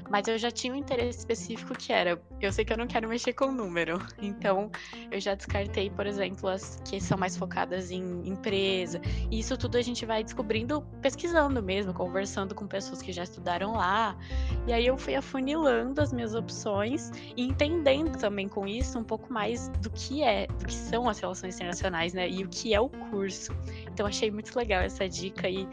Mas 0.09 0.27
eu 0.27 0.37
já 0.37 0.49
tinha 0.49 0.73
um 0.73 0.75
interesse 0.75 1.19
específico 1.19 1.75
que 1.77 1.91
era, 1.91 2.21
eu 2.41 2.51
sei 2.51 2.63
que 2.63 2.71
eu 2.71 2.77
não 2.77 2.87
quero 2.87 3.09
mexer 3.09 3.33
com 3.33 3.51
número, 3.51 3.99
então 4.21 4.71
eu 5.11 5.19
já 5.19 5.35
descartei, 5.35 5.89
por 5.89 6.07
exemplo, 6.07 6.47
as 6.47 6.81
que 6.85 7.01
são 7.01 7.18
mais 7.18 7.35
focadas 7.35 7.92
em 7.92 8.27
empresa. 8.27 9.01
E 9.30 9.39
isso 9.39 9.57
tudo 9.57 9.77
a 9.77 9.81
gente 9.81 10.06
vai 10.06 10.23
descobrindo 10.23 10.81
pesquisando 11.01 11.61
mesmo, 11.61 11.94
conversando 11.94 12.56
com 12.56 12.68
pessoas 12.68 13.01
que 13.01 13.11
já 13.11 13.23
estudaram 13.23 13.73
lá. 13.73 14.18
E 14.68 14.73
aí 14.73 14.85
eu 14.85 14.97
fui 14.97 15.15
afunilando 15.15 16.01
as 16.01 16.13
minhas 16.13 16.35
opções 16.35 17.11
e 17.35 17.44
entendendo 17.44 18.18
também 18.18 18.47
com 18.47 18.65
isso 18.65 18.97
um 18.97 19.04
pouco 19.04 19.31
mais 19.31 19.68
do 19.81 19.89
que 19.89 20.23
é, 20.23 20.47
do 20.47 20.65
que 20.65 20.73
são 20.73 21.09
as 21.09 21.19
relações 21.19 21.56
internacionais, 21.56 22.13
né? 22.13 22.30
E 22.30 22.44
o 22.44 22.49
que 22.49 22.73
é 22.73 22.80
o 22.80 22.89
curso. 22.89 23.54
Então 23.95 24.06
achei 24.06 24.30
muito 24.30 24.54
legal 24.57 24.81
essa 24.81 25.07
dica 25.07 25.49
e 25.49 25.66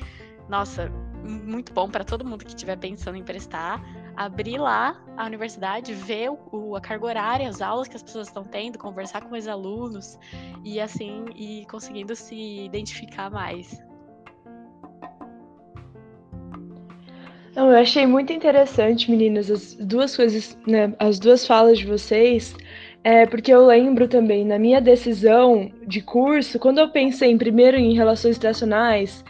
nossa, 0.49 0.89
muito 1.25 1.73
bom 1.73 1.91
para 1.91 2.05
todo 2.05 2.25
mundo 2.25 2.45
que 2.45 2.51
estiver 2.51 2.77
pensando 2.77 3.17
em 3.17 3.25
prestar. 3.25 3.83
Abrir 4.15 4.59
lá 4.59 5.03
a 5.17 5.27
universidade, 5.27 5.93
ver 5.93 6.31
o, 6.53 6.77
a 6.77 6.81
carga 6.81 7.05
horária, 7.05 7.49
as 7.49 7.61
aulas 7.61 7.89
que 7.89 7.97
as 7.97 8.03
pessoas 8.03 8.29
estão 8.29 8.45
tendo, 8.45 8.79
conversar 8.79 9.23
com 9.23 9.35
os 9.37 9.49
alunos 9.49 10.17
e 10.65 10.81
assim, 10.81 11.25
e 11.35 11.67
conseguindo 11.69 12.15
se 12.15 12.37
identificar 12.65 13.29
mais. 13.29 13.83
Não, 17.57 17.73
eu 17.73 17.79
achei 17.79 18.07
muito 18.07 18.33
interessante, 18.33 19.11
meninas, 19.11 19.51
as 19.51 19.75
duas 19.75 20.15
coisas, 20.15 20.57
né, 20.65 20.95
as 21.01 21.19
duas 21.19 21.45
falas 21.45 21.79
de 21.79 21.87
vocês, 21.87 22.55
é 23.05 23.27
porque 23.27 23.53
eu 23.53 23.67
lembro 23.67 24.07
também, 24.07 24.45
na 24.45 24.59
minha 24.59 24.81
decisão 24.81 25.71
de 25.87 26.01
curso, 26.01 26.59
quando 26.59 26.79
eu 26.79 26.89
pensei 26.89 27.31
em, 27.31 27.39
primeiro 27.39 27.77
em 27.77 27.95
relações 27.95 28.37
internacionais, 28.37 29.25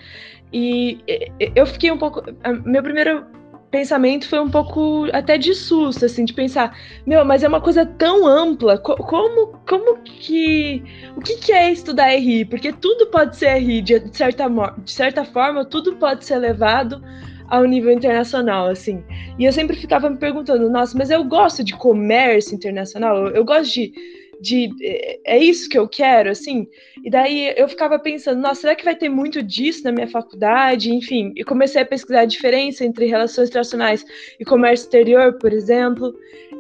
e 0.53 0.99
eu 1.57 1.67
fiquei 1.67 1.91
um 1.91 1.97
pouco. 1.97 2.23
Meu 2.65 2.83
primeiro 2.83 3.25
pensamento 3.71 4.29
foi 4.29 4.39
um 4.39 4.51
pouco 4.51 5.09
até 5.15 5.39
de 5.39 5.55
susto, 5.55 6.05
assim, 6.05 6.27
de 6.27 6.35
pensar, 6.35 6.77
meu, 7.07 7.25
mas 7.25 7.43
é 7.43 7.49
uma 7.49 7.61
coisa 7.61 7.87
tão 7.87 8.27
ampla, 8.27 8.77
como, 8.77 9.59
como 9.67 9.97
que, 10.05 10.85
o 11.17 11.21
que, 11.23 11.39
que 11.39 11.53
é 11.53 11.73
estudar 11.73 12.09
RI? 12.09 12.45
Porque 12.45 12.71
tudo 12.71 13.07
pode 13.07 13.35
ser 13.35 13.55
RI, 13.55 13.81
de 13.81 14.15
certa, 14.15 14.47
de 14.85 14.93
certa 14.93 15.25
forma, 15.25 15.65
tudo 15.65 15.97
pode 15.97 16.27
ser 16.27 16.37
levado 16.37 17.03
ao 17.49 17.65
nível 17.65 17.93
internacional, 17.93 18.69
assim. 18.69 19.03
E 19.39 19.45
eu 19.45 19.53
sempre 19.53 19.77
ficava 19.77 20.09
me 20.09 20.17
perguntando, 20.17 20.71
nossa, 20.71 20.97
mas 20.97 21.11
eu 21.11 21.25
gosto 21.25 21.63
de 21.63 21.75
comércio 21.77 22.55
internacional, 22.55 23.27
eu, 23.27 23.37
eu 23.37 23.45
gosto 23.45 23.73
de 23.73 23.93
de 24.43 24.75
é 25.25 25.39
isso 25.39 25.69
que 25.69 25.79
eu 25.79 25.89
quero, 25.89 26.29
assim. 26.29 26.67
E 27.05 27.09
daí 27.09 27.55
eu 27.57 27.69
ficava 27.69 27.97
pensando, 27.97 28.41
nossa, 28.41 28.63
será 28.63 28.75
que 28.75 28.85
vai 28.85 28.97
ter 28.97 29.09
muito 29.09 29.41
disso 29.41 29.85
na 29.85 29.93
minha 29.93 30.09
faculdade? 30.09 30.93
Enfim, 30.93 31.33
e 31.37 31.45
comecei 31.45 31.81
a 31.81 31.87
pesquisar 31.87 32.23
a 32.23 32.27
diferença 32.27 32.85
entre 32.85 33.07
relações 33.07 33.49
internacionais 33.49 34.05
e 34.41 34.45
comércio 34.45 34.85
exterior, 34.85 35.35
por 35.35 35.53
exemplo. 35.53 36.13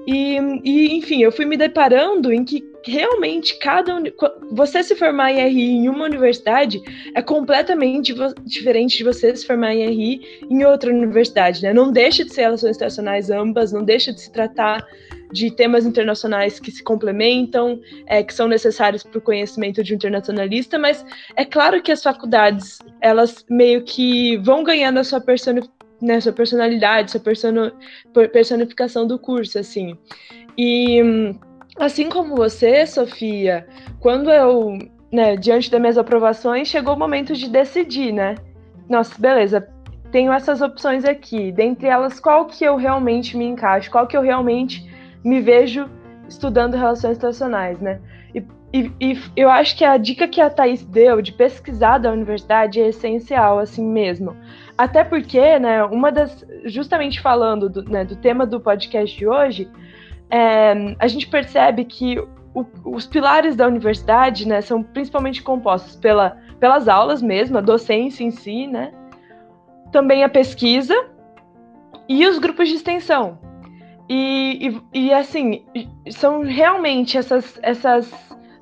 E, 0.07 0.37
e 0.65 0.97
enfim, 0.97 1.23
eu 1.23 1.33
fui 1.33 1.45
me 1.45 1.57
deparando 1.57 2.33
em 2.33 2.45
que 2.45 2.72
realmente 2.85 3.59
cada 3.59 4.03
você 4.51 4.83
se 4.83 4.95
formar 4.97 5.33
em 5.33 5.49
RI 5.49 5.71
em 5.77 5.89
uma 5.89 6.05
universidade 6.05 6.81
é 7.15 7.23
completamente 7.23 8.15
diferente 8.45 8.99
de 8.99 9.05
você 9.05 9.35
se 9.35 9.47
formar 9.47 9.75
em 9.75 9.87
RI 9.89 10.21
em 10.51 10.65
outra 10.65 10.91
universidade, 10.91 11.62
né? 11.62 11.73
Não 11.73 11.93
deixa 11.93 12.25
de 12.25 12.33
ser 12.33 12.43
relações 12.43 12.77
internacionais 12.77 13.31
ambas, 13.31 13.73
não 13.73 13.85
deixa 13.85 14.12
de 14.12 14.21
se 14.21 14.33
tratar 14.33 14.85
de 15.33 15.51
temas 15.51 15.87
internacionais 15.87 16.61
que 16.61 16.71
se 16.71 16.83
complementam, 16.83 17.81
é, 18.07 18.23
que 18.23 18.35
são 18.35 18.47
necessários 18.47 19.03
para 19.03 19.19
o 19.19 19.23
conhecimento 19.23 19.83
de 19.83 19.95
um 19.95 19.97
internacionalista, 19.97 20.79
mas 20.79 21.05
é 21.37 21.45
claro 21.45 21.83
que 21.83 21.91
as 21.91 22.03
faculdades, 22.03 22.79
elas 23.01 23.45
meio 23.49 23.83
que 23.83 24.37
vão 24.39 24.62
ganhando 24.62 24.99
a 24.99 25.05
sua, 25.05 25.21
personi 25.21 25.62
né, 26.01 26.21
sua 26.21 26.33
personalidade, 26.33 27.12
sua 27.12 27.23
personificação 28.29 29.07
do 29.07 29.19
curso, 29.19 29.59
assim. 29.59 29.97
E 30.59 31.01
assim 31.76 32.09
como 32.09 32.37
você, 32.37 32.87
Sofia, 32.87 33.67
quando 34.00 34.31
eu, 34.31 34.79
né, 35.12 35.37
diante 35.37 35.71
das 35.71 35.81
minhas 35.81 35.99
aprovações, 35.99 36.69
chegou 36.69 36.95
o 36.95 36.99
momento 36.99 37.35
de 37.35 37.49
decidir, 37.49 38.12
né? 38.12 38.35
Nossa, 38.88 39.14
beleza, 39.21 39.69
tenho 40.11 40.33
essas 40.33 40.61
opções 40.61 41.05
aqui. 41.05 41.50
Dentre 41.50 41.88
elas, 41.88 42.21
qual 42.21 42.47
que 42.47 42.62
eu 42.62 42.76
realmente 42.76 43.37
me 43.37 43.47
encaixo? 43.47 43.91
Qual 43.91 44.07
que 44.07 44.17
eu 44.17 44.21
realmente 44.21 44.88
me 45.25 45.41
vejo 45.41 45.88
estudando 46.29 46.75
relações 46.75 47.17
internacionais, 47.17 47.81
né? 47.81 48.00
E, 48.35 48.45
e, 48.73 48.93
e, 49.00 49.19
eu 49.37 49.50
acho 49.50 49.76
que 49.76 49.85
a 49.85 49.97
dica 49.97 50.29
que 50.29 50.41
a 50.41 50.50
Thais 50.50 50.85
deu 50.85 51.21
de 51.21 51.33
pesquisar 51.33 51.99
da 51.99 52.12
universidade 52.12 52.81
é 52.81 52.88
essencial, 52.88 53.59
assim 53.59 53.85
mesmo. 53.85 54.37
Até 54.76 55.02
porque, 55.05 55.59
né, 55.59 55.83
uma 55.85 56.11
das. 56.12 56.45
Justamente 56.64 57.21
falando 57.21 57.69
do, 57.69 57.83
né, 57.83 58.05
do 58.05 58.17
tema 58.17 58.47
do 58.47 58.61
podcast 58.61 59.17
de 59.17 59.26
hoje, 59.26 59.69
é, 60.33 60.97
a 60.99 61.07
gente 61.07 61.27
percebe 61.27 61.85
que 61.85 62.19
o, 62.55 62.65
os 62.87 63.07
pilares 63.07 63.55
da 63.55 63.67
universidade, 63.67 64.49
né, 64.49 64.62
são 64.62 64.83
principalmente 64.83 65.43
compostos 65.43 65.97
pela, 65.97 66.39
pelas 66.59 66.89
aulas 66.89 67.21
mesmo, 67.21 67.59
a 67.59 67.61
docência 67.61 68.25
em 68.25 68.31
si, 68.31 68.67
né? 68.67 68.93
Também 69.93 70.25
a 70.25 70.29
pesquisa 70.31 70.95
e 72.09 72.27
os 72.27 72.39
grupos 72.39 72.71
de 72.71 72.77
extensão. 72.77 73.39
E, 74.09 74.81
e, 74.95 75.07
e, 75.07 75.12
assim, 75.12 75.65
são 76.11 76.43
realmente 76.43 77.19
essas, 77.19 77.59
essas 77.62 78.11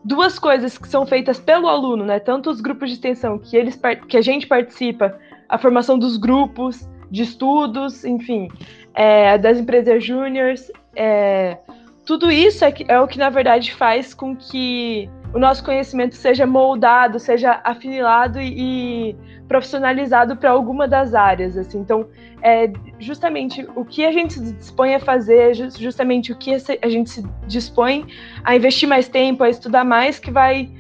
duas 0.04 0.40
coisas 0.40 0.76
que 0.76 0.88
são 0.88 1.06
feitas 1.06 1.38
pelo 1.38 1.68
aluno, 1.68 2.04
né? 2.04 2.18
Tanto 2.18 2.50
os 2.50 2.60
grupos 2.60 2.88
de 2.88 2.96
extensão 2.96 3.38
que, 3.38 3.56
eles, 3.56 3.80
que 4.08 4.16
a 4.16 4.22
gente 4.22 4.46
participa, 4.46 5.16
a 5.48 5.56
formação 5.56 5.96
dos 5.96 6.16
grupos 6.16 6.88
de 7.10 7.22
estudos, 7.22 8.04
enfim, 8.04 8.48
é, 8.94 9.38
das 9.38 9.58
empresas 9.58 10.04
júniores, 10.04 10.70
é, 10.94 11.58
tudo 12.04 12.30
isso 12.30 12.64
é, 12.64 12.74
é 12.88 13.00
o 13.00 13.06
que, 13.06 13.18
na 13.18 13.30
verdade, 13.30 13.74
faz 13.74 14.12
com 14.12 14.34
que 14.34 15.08
o 15.32 15.38
nosso 15.38 15.64
conhecimento 15.64 16.16
seja 16.16 16.46
moldado, 16.46 17.18
seja 17.18 17.60
afinilado 17.62 18.40
e, 18.40 19.16
profissionalizado 19.46 20.36
para 20.36 20.50
alguma 20.50 20.88
das 20.88 21.14
áreas, 21.14 21.56
assim. 21.56 21.78
Então, 21.78 22.08
é 22.42 22.70
justamente 22.98 23.66
o 23.76 23.84
que 23.84 24.04
a 24.04 24.12
gente 24.12 24.34
se 24.34 24.52
dispõe 24.54 24.94
a 24.94 25.00
fazer, 25.00 25.54
justamente 25.78 26.32
o 26.32 26.36
que 26.36 26.54
a 26.54 26.88
gente 26.88 27.10
se 27.10 27.22
dispõe 27.46 28.06
a 28.42 28.56
investir 28.56 28.88
mais 28.88 29.08
tempo, 29.08 29.44
a 29.44 29.48
estudar 29.50 29.84
mais, 29.84 30.18
que 30.18 30.30
vai 30.30 30.70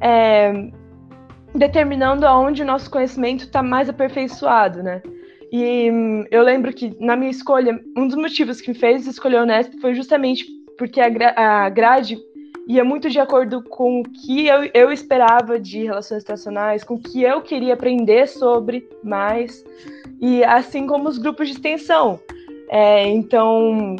é, 0.00 0.70
determinando 1.54 2.26
aonde 2.26 2.62
o 2.62 2.66
nosso 2.66 2.90
conhecimento 2.90 3.44
está 3.44 3.62
mais 3.62 3.88
aperfeiçoado, 3.88 4.82
né? 4.82 5.02
E 5.52 5.90
hum, 5.90 6.24
eu 6.30 6.42
lembro 6.42 6.72
que 6.72 6.94
na 7.00 7.16
minha 7.16 7.30
escolha, 7.30 7.80
um 7.96 8.06
dos 8.06 8.16
motivos 8.16 8.60
que 8.60 8.70
me 8.70 8.78
fez 8.78 9.06
escolher 9.06 9.40
o 9.40 9.42
Unesp 9.42 9.80
foi 9.80 9.94
justamente 9.94 10.46
porque 10.78 11.00
a, 11.00 11.08
gra 11.08 11.34
a 11.36 11.68
grade 11.68 12.18
ia 12.66 12.84
muito 12.84 13.10
de 13.10 13.18
acordo 13.18 13.62
com 13.62 14.00
o 14.00 14.04
que 14.04 14.46
eu, 14.46 14.70
eu 14.72 14.92
esperava 14.92 15.58
de 15.58 15.82
relações 15.82 16.22
internacionais, 16.22 16.84
com 16.84 16.94
o 16.94 17.02
que 17.02 17.22
eu 17.22 17.42
queria 17.42 17.74
aprender 17.74 18.28
sobre 18.28 18.88
mais, 19.02 19.64
e 20.20 20.44
assim 20.44 20.86
como 20.86 21.08
os 21.08 21.18
grupos 21.18 21.48
de 21.48 21.54
extensão. 21.54 22.20
É, 22.68 23.08
então, 23.08 23.96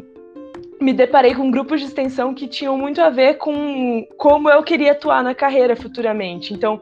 me 0.81 0.93
deparei 0.93 1.35
com 1.35 1.51
grupos 1.51 1.81
de 1.81 1.87
extensão 1.87 2.33
que 2.33 2.47
tinham 2.47 2.79
muito 2.79 3.01
a 3.01 3.11
ver 3.11 3.35
com 3.39 4.07
como 4.17 4.49
eu 4.49 4.63
queria 4.63 4.93
atuar 4.93 5.23
na 5.23 5.35
carreira 5.35 5.75
futuramente. 5.75 6.55
Então, 6.55 6.81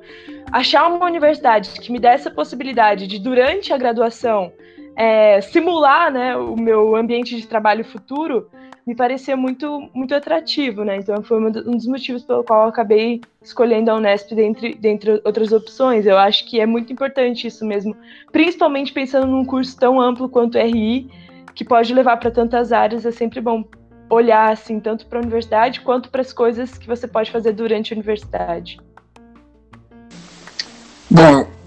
achar 0.53 0.89
uma 0.89 1.07
universidade 1.07 1.71
que 1.81 1.93
me 1.93 1.99
desse 1.99 2.29
a 2.29 2.31
possibilidade 2.31 3.07
de, 3.07 3.19
durante 3.19 3.73
a 3.73 3.79
graduação, 3.79 4.53
é, 4.97 5.41
simular 5.41 6.13
né, 6.13 6.37
o 6.37 6.57
meu 6.57 6.97
ambiente 6.97 7.37
de 7.37 7.47
trabalho 7.47 7.85
futuro, 7.85 8.49
me 8.89 8.95
parecia 8.95 9.37
muito, 9.37 9.91
muito 9.93 10.15
atrativo, 10.15 10.83
né? 10.83 10.97
Então 10.97 11.23
foi 11.23 11.39
um 11.39 11.51
dos 11.51 11.87
motivos 11.87 12.25
pelo 12.25 12.43
qual 12.43 12.63
eu 12.63 12.69
acabei 12.71 13.21
escolhendo 13.43 13.91
a 13.91 13.97
Unesp 13.97 14.35
dentre, 14.35 14.75
dentre 14.75 15.21
outras 15.27 15.53
opções. 15.53 16.07
Eu 16.07 16.17
acho 16.17 16.49
que 16.49 16.59
é 16.59 16.65
muito 16.65 16.91
importante 16.91 17.47
isso 17.47 17.67
mesmo, 17.67 17.95
principalmente 18.33 18.91
pensando 18.91 19.27
num 19.27 19.45
curso 19.45 19.79
tão 19.79 20.01
amplo 20.01 20.27
quanto 20.27 20.57
o 20.57 20.61
RI, 20.61 21.11
que 21.55 21.67
pode 21.67 21.93
levar 21.93 22.17
para 22.17 22.31
tantas 22.31 22.73
áreas, 22.73 23.05
é 23.05 23.11
sempre 23.11 23.43
bom 23.43 23.63
olhar 24.09 24.51
assim 24.51 24.81
tanto 24.81 25.07
para 25.07 25.19
a 25.19 25.23
universidade 25.23 25.83
quanto 25.83 26.09
para 26.09 26.23
as 26.23 26.33
coisas 26.33 26.79
que 26.79 26.87
você 26.87 27.07
pode 27.07 27.31
fazer 27.31 27.53
durante 27.53 27.93
a 27.93 27.97
universidade. 27.97 28.81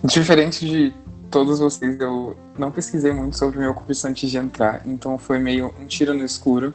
Diferente 0.04 0.66
de 0.66 0.94
todos 1.30 1.60
vocês, 1.60 2.00
eu 2.00 2.36
não 2.58 2.72
pesquisei 2.72 3.14
muito 3.14 3.38
sobre 3.38 3.58
o 3.58 3.62
meu 3.62 3.74
curso 3.74 4.08
antes 4.08 4.30
de 4.30 4.38
entrar, 4.38 4.82
então 4.86 5.18
foi 5.18 5.40
meio 5.40 5.74
um 5.80 5.86
tiro 5.86 6.14
no 6.14 6.26
escuro. 6.26 6.74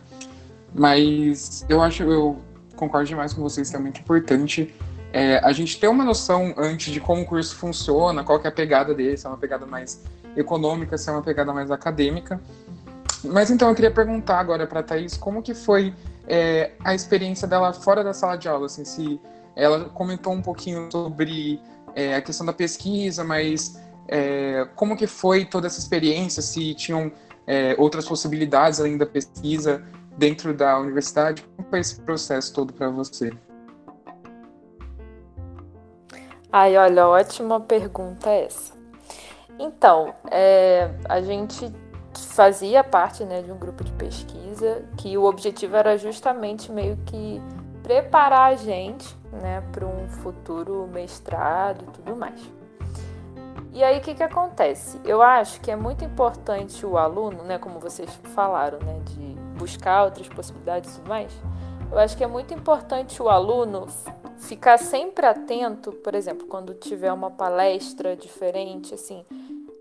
Mas 0.74 1.64
eu 1.68 1.82
acho, 1.82 2.04
eu 2.04 2.38
concordo 2.76 3.08
demais 3.08 3.32
com 3.32 3.42
vocês 3.42 3.68
que 3.68 3.76
é 3.76 3.78
muito 3.78 4.00
importante 4.00 4.74
é, 5.12 5.38
a 5.38 5.50
gente 5.52 5.78
ter 5.80 5.88
uma 5.88 6.04
noção 6.04 6.54
antes 6.56 6.92
de 6.92 7.00
como 7.00 7.22
o 7.22 7.24
curso 7.24 7.56
funciona, 7.56 8.22
qual 8.22 8.40
é 8.42 8.48
a 8.48 8.52
pegada 8.52 8.94
dele, 8.94 9.16
se 9.16 9.26
é 9.26 9.28
uma 9.28 9.38
pegada 9.38 9.64
mais 9.64 10.02
econômica, 10.36 10.98
se 10.98 11.08
é 11.08 11.12
uma 11.12 11.22
pegada 11.22 11.52
mais 11.52 11.70
acadêmica. 11.70 12.40
Mas 13.24 13.50
então 13.50 13.68
eu 13.68 13.74
queria 13.74 13.90
perguntar 13.90 14.38
agora 14.38 14.66
para 14.66 14.80
a 14.80 14.82
Thaís 14.82 15.16
como 15.16 15.42
que 15.42 15.54
foi 15.54 15.94
é, 16.28 16.72
a 16.84 16.94
experiência 16.94 17.48
dela 17.48 17.72
fora 17.72 18.04
da 18.04 18.12
sala 18.12 18.36
de 18.36 18.48
aula, 18.48 18.66
assim, 18.66 18.84
se 18.84 19.20
ela 19.54 19.86
comentou 19.86 20.32
um 20.32 20.42
pouquinho 20.42 20.88
sobre 20.92 21.60
é, 21.96 22.14
a 22.14 22.20
questão 22.20 22.44
da 22.44 22.52
pesquisa, 22.52 23.24
mas 23.24 23.80
é, 24.06 24.68
como 24.76 24.96
que 24.96 25.06
foi 25.06 25.46
toda 25.46 25.66
essa 25.66 25.80
experiência, 25.80 26.42
se 26.42 26.74
tinham 26.74 27.10
é, 27.46 27.74
outras 27.78 28.06
possibilidades 28.06 28.78
além 28.78 28.98
da 28.98 29.06
pesquisa, 29.06 29.82
dentro 30.16 30.52
da 30.54 30.78
universidade? 30.78 31.42
Como 31.56 31.68
foi 31.68 31.80
esse 31.80 32.00
processo 32.02 32.52
todo 32.52 32.72
para 32.72 32.90
você? 32.90 33.32
Ai, 36.52 36.76
olha, 36.76 37.08
ótima 37.08 37.58
pergunta 37.58 38.30
essa. 38.30 38.74
Então, 39.58 40.14
é, 40.30 40.90
a 41.08 41.20
gente 41.22 41.72
fazia 42.14 42.84
parte 42.84 43.24
né, 43.24 43.42
de 43.42 43.50
um 43.50 43.58
grupo 43.58 43.82
de 43.82 43.92
pesquisa 43.92 44.84
que 44.96 45.16
o 45.16 45.24
objetivo 45.24 45.76
era 45.76 45.96
justamente 45.96 46.70
meio 46.70 46.96
que 47.06 47.40
preparar 47.86 48.50
a 48.50 48.56
gente 48.56 49.16
né, 49.30 49.62
para 49.70 49.86
um 49.86 50.08
futuro 50.08 50.88
mestrado 50.92 51.84
e 51.84 51.90
tudo 51.92 52.16
mais. 52.16 52.40
E 53.72 53.84
aí 53.84 53.98
o 53.98 54.00
que, 54.00 54.12
que 54.12 54.24
acontece? 54.24 55.00
Eu 55.04 55.22
acho 55.22 55.60
que 55.60 55.70
é 55.70 55.76
muito 55.76 56.04
importante 56.04 56.84
o 56.84 56.98
aluno, 56.98 57.44
né, 57.44 57.58
como 57.58 57.78
vocês 57.78 58.10
falaram, 58.34 58.80
né, 58.80 58.98
de 59.04 59.36
buscar 59.56 60.02
outras 60.02 60.26
possibilidades 60.28 60.96
e 60.96 60.98
tudo 60.98 61.08
mais, 61.08 61.32
eu 61.92 61.98
acho 61.98 62.16
que 62.16 62.24
é 62.24 62.26
muito 62.26 62.52
importante 62.52 63.22
o 63.22 63.28
aluno 63.28 63.86
ficar 64.36 64.78
sempre 64.78 65.24
atento, 65.24 65.92
por 65.92 66.16
exemplo, 66.16 66.48
quando 66.48 66.74
tiver 66.74 67.12
uma 67.12 67.30
palestra 67.30 68.16
diferente, 68.16 68.94
assim, 68.94 69.24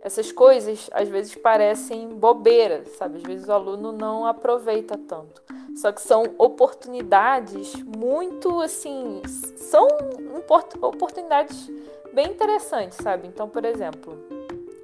essas 0.01 0.31
coisas 0.31 0.89
às 0.93 1.07
vezes 1.09 1.35
parecem 1.35 2.09
bobeiras, 2.09 2.89
sabe? 2.89 3.17
Às 3.17 3.23
vezes 3.23 3.47
o 3.47 3.51
aluno 3.51 3.91
não 3.91 4.25
aproveita 4.25 4.97
tanto. 4.97 5.41
Só 5.75 5.91
que 5.91 6.01
são 6.01 6.23
oportunidades 6.37 7.73
muito 7.83 8.61
assim, 8.61 9.21
são 9.57 9.87
oportunidades 10.81 11.69
bem 12.13 12.27
interessantes, 12.27 12.97
sabe? 13.01 13.27
Então, 13.27 13.49
por 13.49 13.65
exemplo, 13.65 14.17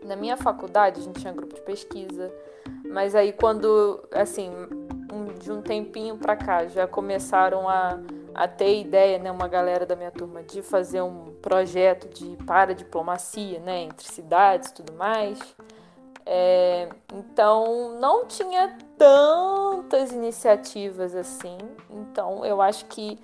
na 0.04 0.16
minha 0.16 0.36
faculdade 0.36 1.00
a 1.00 1.04
gente 1.04 1.22
tinha 1.22 1.32
grupo 1.32 1.56
de 1.56 1.62
pesquisa, 1.62 2.30
mas 2.86 3.16
aí 3.16 3.32
quando, 3.32 4.04
assim, 4.12 4.52
um, 5.14 5.26
de 5.40 5.52
um 5.52 5.62
tempinho 5.62 6.18
para 6.18 6.36
cá 6.36 6.66
já 6.68 6.86
começaram 6.86 7.70
a, 7.70 7.98
a 8.34 8.48
ter 8.48 8.80
ideia, 8.80 9.20
né, 9.20 9.32
uma 9.32 9.48
galera 9.48 9.86
da 9.86 9.96
minha 9.96 10.12
turma, 10.12 10.44
de 10.44 10.62
fazer 10.62 11.02
um 11.02 11.34
projeto 11.42 12.08
de 12.08 12.38
paradiplomacia, 12.46 13.60
né, 13.60 13.82
entre 13.82 14.08
cidades 14.08 14.70
e 14.70 14.74
tudo 14.74 14.94
mais. 14.94 15.40
É, 16.26 16.88
então 17.14 17.98
não 18.00 18.26
tinha 18.26 18.78
tantas 18.98 20.12
iniciativas 20.12 21.16
assim. 21.16 21.58
Então 21.90 22.46
eu 22.46 22.62
acho 22.62 22.86
que 22.86 23.20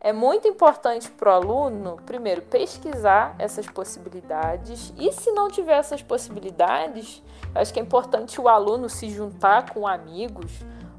é 0.00 0.12
muito 0.12 0.46
importante 0.46 1.10
para 1.10 1.28
o 1.28 1.32
aluno, 1.32 1.98
primeiro, 2.06 2.40
pesquisar 2.42 3.34
essas 3.36 3.66
possibilidades 3.66 4.92
e, 4.96 5.10
se 5.10 5.32
não 5.32 5.48
tiver 5.48 5.76
essas 5.76 6.00
possibilidades, 6.00 7.20
acho 7.52 7.72
que 7.72 7.80
é 7.80 7.82
importante 7.82 8.40
o 8.40 8.48
aluno 8.48 8.88
se 8.88 9.10
juntar 9.10 9.70
com 9.72 9.88
amigos 9.88 10.52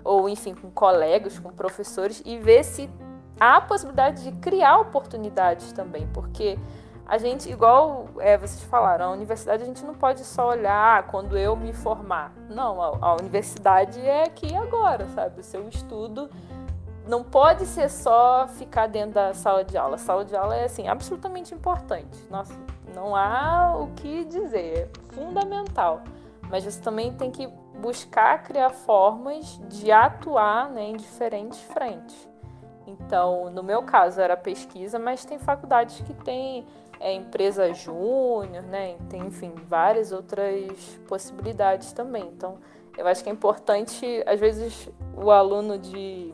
ou, 0.03 0.27
enfim, 0.27 0.53
com 0.53 0.69
colegas, 0.69 1.39
com 1.39 1.49
professores 1.49 2.21
e 2.25 2.37
ver 2.37 2.65
se 2.65 2.89
há 3.39 3.57
a 3.57 3.61
possibilidade 3.61 4.23
de 4.23 4.31
criar 4.33 4.79
oportunidades 4.79 5.71
também, 5.71 6.07
porque 6.13 6.57
a 7.09 7.17
gente, 7.17 7.49
igual 7.49 8.07
é, 8.19 8.37
vocês 8.37 8.63
falaram, 8.65 9.07
a 9.07 9.11
universidade 9.11 9.63
a 9.63 9.65
gente 9.65 9.83
não 9.83 9.95
pode 9.95 10.23
só 10.23 10.49
olhar 10.49 10.99
ah, 10.99 11.01
quando 11.01 11.35
eu 11.35 11.55
me 11.55 11.73
formar. 11.73 12.31
Não, 12.47 12.79
a, 12.79 12.97
a 13.01 13.15
universidade 13.15 13.99
é 13.99 14.25
aqui 14.25 14.55
agora, 14.55 15.07
sabe? 15.07 15.39
O 15.39 15.43
seu 15.43 15.67
estudo 15.67 16.29
não 17.07 17.23
pode 17.23 17.65
ser 17.65 17.89
só 17.89 18.47
ficar 18.47 18.85
dentro 18.85 19.15
da 19.15 19.33
sala 19.33 19.63
de 19.63 19.75
aula. 19.75 19.95
A 19.95 19.97
sala 19.97 20.23
de 20.23 20.35
aula 20.35 20.55
é 20.55 20.65
assim 20.65 20.87
absolutamente 20.87 21.51
importante. 21.51 22.15
Nossa, 22.29 22.53
não 22.93 23.15
há 23.15 23.75
o 23.75 23.87
que 23.95 24.23
dizer, 24.25 24.77
é 24.77 25.15
fundamental. 25.15 26.03
Mas 26.47 26.63
você 26.63 26.79
também 26.79 27.11
tem 27.11 27.31
que 27.31 27.47
buscar 27.81 28.43
criar 28.43 28.69
formas 28.69 29.59
de 29.67 29.91
atuar 29.91 30.69
né, 30.69 30.83
em 30.83 30.95
diferentes 30.95 31.59
frentes. 31.59 32.28
Então, 32.89 33.49
no 33.49 33.63
meu 33.63 33.83
caso 33.83 34.19
era 34.21 34.35
pesquisa, 34.35 34.97
mas 34.97 35.25
tem 35.25 35.37
faculdades 35.39 36.01
que 36.01 36.13
têm 36.13 36.65
é, 36.99 37.13
empresa 37.13 37.73
júnior, 37.73 38.63
né? 38.63 38.97
Tem, 39.09 39.21
enfim, 39.21 39.53
várias 39.67 40.11
outras 40.11 40.99
possibilidades 41.07 41.93
também. 41.93 42.23
Então, 42.27 42.57
eu 42.97 43.07
acho 43.07 43.23
que 43.23 43.29
é 43.29 43.33
importante, 43.33 44.23
às 44.25 44.39
vezes, 44.39 44.89
o 45.15 45.31
aluno 45.31 45.77
de. 45.77 46.33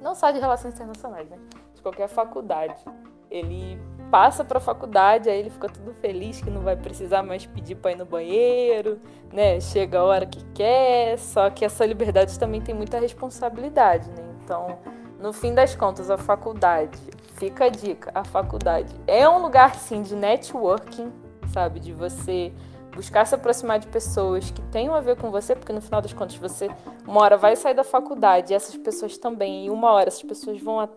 não 0.00 0.14
só 0.14 0.30
de 0.30 0.38
relações 0.38 0.74
internacionais, 0.74 1.28
né? 1.28 1.38
De 1.74 1.82
qualquer 1.82 2.08
faculdade. 2.08 2.82
Ele 3.30 3.78
passa 4.10 4.44
para 4.44 4.58
a 4.58 4.60
faculdade, 4.60 5.28
aí 5.28 5.38
ele 5.38 5.50
fica 5.50 5.68
tudo 5.68 5.92
feliz 5.94 6.40
que 6.40 6.50
não 6.50 6.62
vai 6.62 6.76
precisar 6.76 7.22
mais 7.22 7.44
pedir 7.44 7.74
para 7.74 7.92
ir 7.92 7.96
no 7.96 8.06
banheiro, 8.06 8.98
né? 9.32 9.60
Chega 9.60 9.98
a 9.98 10.04
hora 10.04 10.24
que 10.24 10.42
quer, 10.54 11.18
só 11.18 11.50
que 11.50 11.64
essa 11.64 11.84
liberdade 11.84 12.38
também 12.38 12.60
tem 12.60 12.74
muita 12.74 12.98
responsabilidade, 12.98 14.08
né? 14.10 14.24
Então, 14.42 14.78
no 15.18 15.32
fim 15.32 15.52
das 15.52 15.74
contas, 15.74 16.10
a 16.10 16.16
faculdade 16.16 16.98
fica 17.36 17.66
a 17.66 17.68
dica, 17.68 18.10
a 18.14 18.24
faculdade 18.24 18.94
é 19.06 19.28
um 19.28 19.38
lugar 19.38 19.74
sim 19.74 20.02
de 20.02 20.14
networking, 20.14 21.12
sabe, 21.52 21.80
de 21.80 21.92
você 21.92 22.52
buscar 22.94 23.24
se 23.26 23.34
aproximar 23.34 23.78
de 23.78 23.86
pessoas 23.86 24.50
que 24.50 24.60
tenham 24.62 24.94
a 24.94 25.00
ver 25.00 25.16
com 25.16 25.30
você, 25.30 25.54
porque 25.54 25.72
no 25.72 25.80
final 25.80 26.00
das 26.00 26.12
contas 26.12 26.36
você 26.36 26.68
uma 27.06 27.20
hora 27.20 27.36
vai 27.36 27.54
sair 27.54 27.74
da 27.74 27.84
faculdade 27.84 28.52
e 28.52 28.56
essas 28.56 28.76
pessoas 28.76 29.16
também, 29.18 29.66
e 29.66 29.70
uma 29.70 29.90
hora 29.90 30.08
essas 30.08 30.22
pessoas 30.22 30.60
vão 30.60 30.88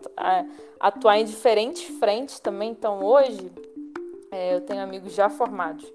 atuar 0.79 1.19
em 1.19 1.25
diferentes 1.25 1.83
frentes 1.99 2.39
também. 2.39 2.71
Então 2.71 3.03
hoje 3.03 3.51
é, 4.31 4.55
eu 4.55 4.61
tenho 4.61 4.81
amigos 4.81 5.13
já 5.13 5.29
formados 5.29 5.85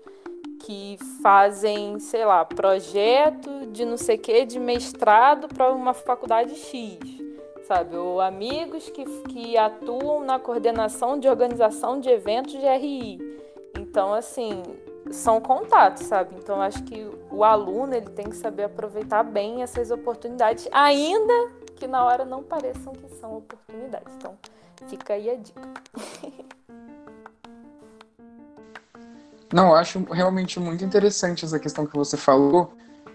que 0.60 0.96
fazem, 1.22 1.98
sei 1.98 2.24
lá, 2.24 2.44
projeto 2.44 3.66
de 3.66 3.84
não 3.84 3.96
sei 3.96 4.16
o 4.16 4.18
que, 4.18 4.44
de 4.44 4.58
mestrado 4.58 5.48
para 5.48 5.70
uma 5.72 5.92
faculdade 5.92 6.54
X 6.54 7.25
sabe? 7.66 7.96
Ou 7.96 8.20
amigos 8.20 8.88
que, 8.88 9.04
que 9.04 9.56
atuam 9.56 10.24
na 10.24 10.38
coordenação 10.38 11.18
de 11.18 11.28
organização 11.28 12.00
de 12.00 12.08
eventos 12.08 12.52
de 12.52 12.66
RI. 12.66 13.18
Então, 13.78 14.14
assim, 14.14 14.62
são 15.10 15.40
contatos, 15.40 16.04
sabe? 16.04 16.34
Então, 16.38 16.60
acho 16.60 16.82
que 16.84 17.08
o 17.30 17.44
aluno 17.44 17.94
ele 17.94 18.10
tem 18.10 18.26
que 18.26 18.36
saber 18.36 18.64
aproveitar 18.64 19.22
bem 19.22 19.62
essas 19.62 19.90
oportunidades, 19.90 20.68
ainda 20.72 21.50
que 21.76 21.86
na 21.86 22.04
hora 22.04 22.24
não 22.24 22.42
pareçam 22.42 22.92
que 22.92 23.08
são 23.16 23.36
oportunidades. 23.36 24.14
Então, 24.16 24.36
fica 24.88 25.14
aí 25.14 25.30
a 25.30 25.34
dica. 25.34 25.60
Não, 29.52 29.68
eu 29.68 29.74
acho 29.76 30.02
realmente 30.10 30.58
muito 30.58 30.84
interessante 30.84 31.44
essa 31.44 31.58
questão 31.60 31.86
que 31.86 31.96
você 31.96 32.16
falou, 32.16 32.72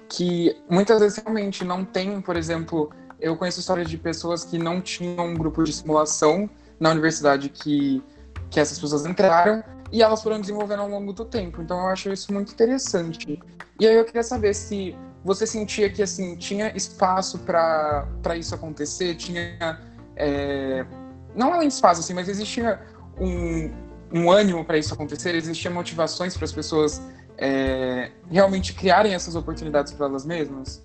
que 0.08 0.56
muitas 0.70 1.02
vezes 1.02 1.18
realmente 1.18 1.66
não 1.66 1.84
tem, 1.84 2.22
por 2.22 2.38
exemplo, 2.38 2.90
eu 3.22 3.38
conheço 3.38 3.60
histórias 3.60 3.88
de 3.88 3.98
pessoas 3.98 4.44
que 4.44 4.58
não 4.58 4.82
tinham 4.82 5.28
um 5.28 5.36
grupo 5.36 5.64
de 5.64 5.72
simulação 5.72 6.50
na 6.80 6.90
universidade 6.90 7.50
que, 7.50 8.04
que 8.50 8.60
essas 8.60 8.80
pessoas 8.80 9.06
entraram 9.06 9.64
e 9.92 10.02
elas 10.02 10.24
foram 10.24 10.42
desenvolvendo 10.42 10.80
ao 10.80 10.90
longo 10.90 11.14
do 11.14 11.24
tempo. 11.24 11.62
Então 11.62 11.80
eu 11.80 11.88
acho 11.88 12.12
isso 12.12 12.34
muito 12.34 12.52
interessante. 12.52 13.40
E 13.80 13.88
aí 13.88 13.96
eu 13.96 14.04
queria 14.04 14.24
saber 14.24 14.56
se 14.56 14.96
você 15.24 15.46
sentia 15.46 15.90
que 15.90 16.02
assim 16.02 16.36
tinha 16.36 16.76
espaço 16.76 17.38
para 17.40 18.36
isso 18.36 18.56
acontecer, 18.56 19.16
tinha 19.16 19.80
é, 20.16 20.86
não 21.36 21.54
além 21.54 21.68
espaço 21.68 22.02
assim, 22.02 22.14
mas 22.14 22.28
existia 22.28 22.82
um, 23.20 23.72
um 24.12 24.32
ânimo 24.32 24.66
para 24.66 24.78
isso 24.78 24.94
acontecer, 24.94 25.36
existia 25.36 25.70
motivações 25.70 26.36
para 26.36 26.46
as 26.46 26.52
pessoas 26.52 27.02
é, 27.38 28.12
realmente 28.30 28.74
criarem 28.74 29.14
essas 29.14 29.36
oportunidades 29.36 29.94
para 29.94 30.08
elas 30.08 30.26
mesmas. 30.26 30.84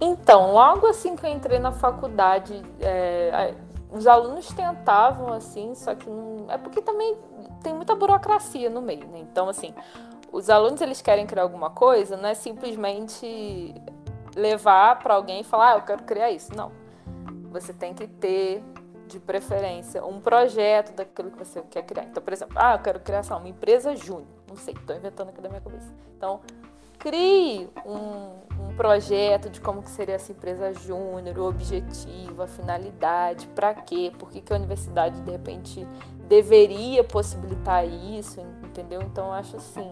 Então, 0.00 0.52
logo 0.52 0.86
assim 0.86 1.16
que 1.16 1.24
eu 1.24 1.30
entrei 1.30 1.58
na 1.58 1.72
faculdade, 1.72 2.62
é, 2.80 3.54
os 3.90 4.06
alunos 4.06 4.46
tentavam 4.48 5.32
assim, 5.32 5.74
só 5.74 5.94
que 5.94 6.08
não. 6.08 6.46
É 6.50 6.58
porque 6.58 6.82
também 6.82 7.16
tem 7.62 7.74
muita 7.74 7.94
burocracia 7.94 8.68
no 8.68 8.82
meio, 8.82 9.06
né? 9.08 9.20
Então, 9.20 9.48
assim, 9.48 9.74
os 10.30 10.50
alunos 10.50 10.80
eles 10.80 11.00
querem 11.00 11.26
criar 11.26 11.42
alguma 11.42 11.70
coisa, 11.70 12.16
não 12.16 12.28
é 12.28 12.34
simplesmente 12.34 13.74
levar 14.34 14.98
para 14.98 15.14
alguém 15.14 15.40
e 15.40 15.44
falar, 15.44 15.72
ah, 15.72 15.76
eu 15.76 15.82
quero 15.82 16.02
criar 16.02 16.30
isso. 16.30 16.54
Não. 16.54 16.70
Você 17.50 17.72
tem 17.72 17.94
que 17.94 18.06
ter, 18.06 18.62
de 19.06 19.18
preferência, 19.18 20.04
um 20.04 20.20
projeto 20.20 20.94
daquilo 20.94 21.30
que 21.30 21.38
você 21.38 21.62
quer 21.62 21.82
criar. 21.82 22.04
Então, 22.04 22.22
por 22.22 22.32
exemplo, 22.32 22.54
ah, 22.58 22.74
eu 22.74 22.80
quero 22.80 23.00
criar 23.00 23.22
uma 23.30 23.48
empresa 23.48 23.96
júnior. 23.96 24.26
Não 24.48 24.56
sei, 24.56 24.74
estou 24.74 24.94
inventando 24.94 25.30
aqui 25.30 25.40
da 25.40 25.48
minha 25.48 25.60
cabeça. 25.60 25.90
Então, 26.16 26.40
crie 26.98 27.68
um, 27.84 28.68
um 28.68 28.76
projeto 28.76 29.48
de 29.48 29.60
como 29.60 29.82
que 29.82 29.90
seria 29.90 30.14
essa 30.14 30.32
empresa 30.32 30.72
júnior, 30.72 31.38
o 31.38 31.48
objetivo, 31.48 32.42
a 32.42 32.46
finalidade, 32.46 33.46
para 33.48 33.74
quê, 33.74 34.12
por 34.18 34.30
que, 34.30 34.40
que 34.40 34.52
a 34.52 34.56
universidade 34.56 35.20
de 35.20 35.30
repente 35.30 35.86
deveria 36.28 37.04
possibilitar 37.04 37.86
isso, 37.86 38.40
entendeu? 38.64 39.00
Então 39.02 39.32
acho 39.32 39.56
assim, 39.56 39.90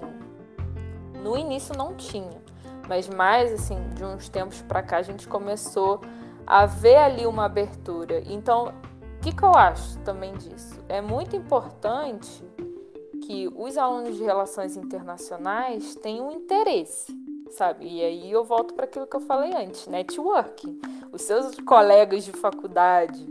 no 1.23 1.37
início 1.37 1.77
não 1.77 1.95
tinha, 1.95 2.43
mas 2.89 3.09
mais 3.09 3.53
assim, 3.53 3.79
de 3.95 4.05
uns 4.05 4.29
tempos 4.29 4.61
para 4.63 4.83
cá 4.83 4.99
a 4.99 5.03
gente 5.03 5.27
começou 5.29 6.01
a 6.47 6.67
ver 6.67 6.97
ali 6.97 7.27
uma 7.27 7.47
abertura. 7.47 8.23
Então, 8.27 8.75
o 9.17 9.21
que, 9.21 9.33
que 9.33 9.43
eu 9.43 9.55
acho 9.55 9.99
também 10.01 10.35
disso? 10.35 10.79
É 10.89 11.01
muito 11.01 11.35
importante 11.35 12.45
que 13.27 13.51
os 13.57 13.77
alunos 13.79 14.17
de 14.17 14.23
relações 14.23 14.77
internacionais 14.77 15.95
tenham 15.97 16.31
interesse 16.31 17.13
sabe? 17.55 17.87
E 17.87 18.03
aí 18.03 18.31
eu 18.31 18.45
volto 18.45 18.75
para 18.75 18.85
aquilo 18.85 19.07
que 19.07 19.17
eu 19.17 19.21
falei 19.21 19.55
antes, 19.55 19.87
networking. 19.87 20.79
Os 21.13 21.23
seus 21.23 21.55
colegas 21.61 22.25
de 22.25 22.33
faculdade 22.33 23.25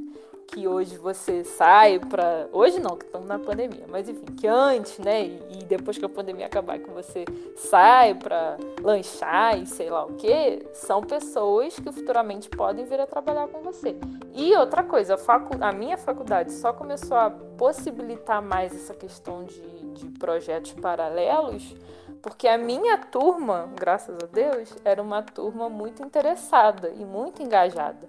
que 0.48 0.68
hoje 0.68 0.98
você 0.98 1.44
sai 1.44 2.00
para 2.00 2.48
hoje 2.52 2.80
não, 2.80 2.96
que 2.96 3.06
estamos 3.06 3.28
na 3.28 3.40
pandemia, 3.40 3.86
mas 3.90 4.08
enfim, 4.08 4.26
que 4.26 4.48
antes, 4.48 5.00
né, 5.00 5.26
e 5.26 5.64
depois 5.68 5.98
que 5.98 6.06
a 6.06 6.10
pandemia 6.10 6.46
acabar 6.46 6.80
que 6.80 6.90
você 6.90 7.26
sai 7.56 8.14
para 8.14 8.58
lanchar 8.82 9.60
e 9.60 9.66
sei 9.66 9.90
lá 9.90 10.06
o 10.06 10.14
que, 10.14 10.66
são 10.74 11.02
pessoas 11.02 11.80
que 11.80 11.92
futuramente 11.92 12.50
podem 12.50 12.86
vir 12.86 13.00
a 13.00 13.08
trabalhar 13.08 13.48
com 13.48 13.62
você. 13.62 13.96
E 14.34 14.56
outra 14.56 14.84
coisa, 14.84 15.16
a, 15.16 15.18
facu 15.18 15.58
a 15.62 15.72
minha 15.72 15.98
faculdade 15.98 16.52
só 16.52 16.74
começou 16.74 17.18
a 17.18 17.30
possibilitar 17.30 18.42
mais 18.42 18.74
essa 18.76 18.94
questão 18.94 19.44
de, 19.44 19.62
de 19.94 20.06
projetos 20.20 20.74
paralelos 20.74 21.76
porque 22.24 22.48
a 22.48 22.58
minha 22.58 22.98
turma, 22.98 23.70
graças 23.78 24.16
a 24.24 24.26
Deus, 24.26 24.74
era 24.86 25.02
uma 25.02 25.22
turma 25.22 25.68
muito 25.68 26.02
interessada 26.02 26.90
e 26.96 27.04
muito 27.04 27.44
engajada. 27.44 28.08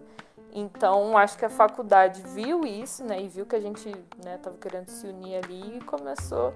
Então, 0.57 1.19
acho 1.19 1.37
que 1.37 1.45
a 1.45 1.51
faculdade 1.51 2.23
viu 2.23 2.65
isso, 2.65 3.03
né, 3.05 3.21
e 3.21 3.27
viu 3.27 3.45
que 3.45 3.57
a 3.57 3.61
gente 3.61 3.91
né, 4.25 4.39
querendo 4.61 4.89
se 4.89 5.05
unir 5.05 5.43
ali 5.43 5.79
e 5.79 5.81
começou 5.81 6.55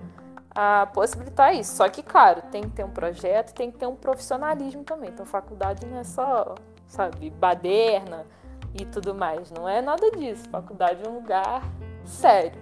a 0.55 0.87
possibilitar 0.87 1.53
isso. 1.53 1.75
Só 1.75 1.89
que, 1.89 2.01
claro, 2.01 2.43
tem 2.53 2.63
que 2.63 2.71
ter 2.71 2.85
um 2.85 2.91
projeto, 2.91 3.53
tem 3.53 3.73
que 3.73 3.77
ter 3.77 3.87
um 3.87 3.97
profissionalismo 3.97 4.85
também. 4.85 5.11
Então, 5.11 5.27
faculdade 5.27 5.85
não 5.85 5.99
é 5.99 6.05
só, 6.05 6.55
sabe, 6.87 7.29
baderna 7.29 8.25
e 8.73 8.85
tudo 8.85 9.17
mais. 9.17 9.51
Não 9.51 9.69
é 9.69 9.83
nada 9.83 10.09
disso. 10.13 10.49
Faculdade 10.49 11.05
é 11.05 11.09
um 11.09 11.15
lugar 11.15 11.63
sério, 12.05 12.61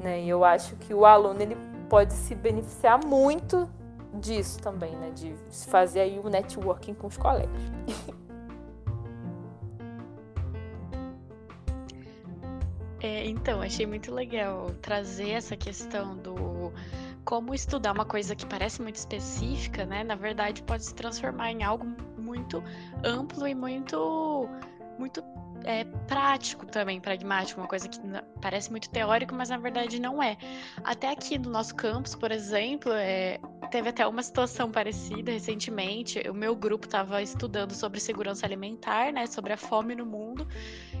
né? 0.00 0.22
E 0.22 0.28
eu 0.30 0.42
acho 0.42 0.74
que 0.76 0.94
o 0.94 1.04
aluno 1.04 1.40
ele 1.42 1.56
pode 1.90 2.14
se 2.14 2.34
beneficiar 2.34 2.98
muito 3.04 3.68
disso 4.14 4.58
também, 4.60 4.96
né? 4.96 5.10
De 5.10 5.34
fazer 5.66 6.00
aí 6.00 6.18
o 6.18 6.30
networking 6.30 6.94
com 6.94 7.08
os 7.08 7.18
colegas. 7.18 7.60
É, 13.02 13.26
então, 13.26 13.60
achei 13.60 13.84
muito 13.84 14.14
legal 14.14 14.70
trazer 14.80 15.30
essa 15.30 15.56
questão 15.56 16.16
do 16.16 16.72
como 17.24 17.52
estudar 17.52 17.92
uma 17.92 18.04
coisa 18.04 18.34
que 18.36 18.46
parece 18.46 18.80
muito 18.80 18.96
específica, 18.96 19.84
né? 19.84 20.04
Na 20.04 20.14
verdade, 20.14 20.62
pode 20.62 20.84
se 20.84 20.94
transformar 20.94 21.50
em 21.50 21.64
algo 21.64 21.84
muito 22.16 22.62
amplo 23.04 23.46
e 23.46 23.54
muito, 23.54 24.48
muito 24.98 25.22
é, 25.64 25.84
prático 26.06 26.64
também, 26.66 27.00
pragmático, 27.00 27.60
uma 27.60 27.68
coisa 27.68 27.88
que 27.88 27.98
parece 28.40 28.70
muito 28.70 28.88
teórico, 28.90 29.34
mas 29.34 29.48
na 29.48 29.56
verdade 29.56 30.00
não 30.00 30.22
é. 30.22 30.36
Até 30.84 31.10
aqui 31.10 31.38
no 31.38 31.50
nosso 31.50 31.74
campus, 31.74 32.14
por 32.14 32.30
exemplo, 32.30 32.92
é, 32.92 33.38
teve 33.72 33.88
até 33.88 34.06
uma 34.06 34.22
situação 34.22 34.70
parecida 34.70 35.32
recentemente. 35.32 36.20
O 36.28 36.34
meu 36.34 36.54
grupo 36.54 36.84
estava 36.84 37.22
estudando 37.22 37.72
sobre 37.72 37.98
segurança 37.98 38.44
alimentar, 38.44 39.10
né, 39.10 39.26
sobre 39.26 39.54
a 39.54 39.56
fome 39.56 39.94
no 39.94 40.04
mundo, 40.04 40.46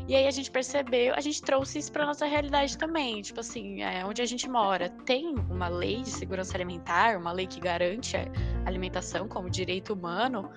e 0.08 0.16
aí 0.16 0.26
a 0.26 0.30
gente 0.30 0.50
percebeu, 0.50 1.14
a 1.14 1.20
gente 1.20 1.42
trouxe 1.42 1.78
isso 1.78 1.92
para 1.92 2.06
nossa 2.06 2.24
realidade 2.24 2.78
também. 2.78 3.20
Tipo 3.20 3.40
assim, 3.40 3.82
é, 3.82 4.02
onde 4.06 4.22
a 4.22 4.24
gente 4.24 4.48
mora 4.48 4.88
tem 4.88 5.34
uma 5.50 5.68
lei 5.68 6.00
de 6.00 6.10
segurança 6.10 6.56
alimentar, 6.56 7.18
uma 7.18 7.30
lei 7.30 7.46
que 7.46 7.60
garante 7.60 8.16
a 8.16 8.26
alimentação 8.64 9.28
como 9.28 9.50
direito 9.50 9.92
humano 9.92 10.50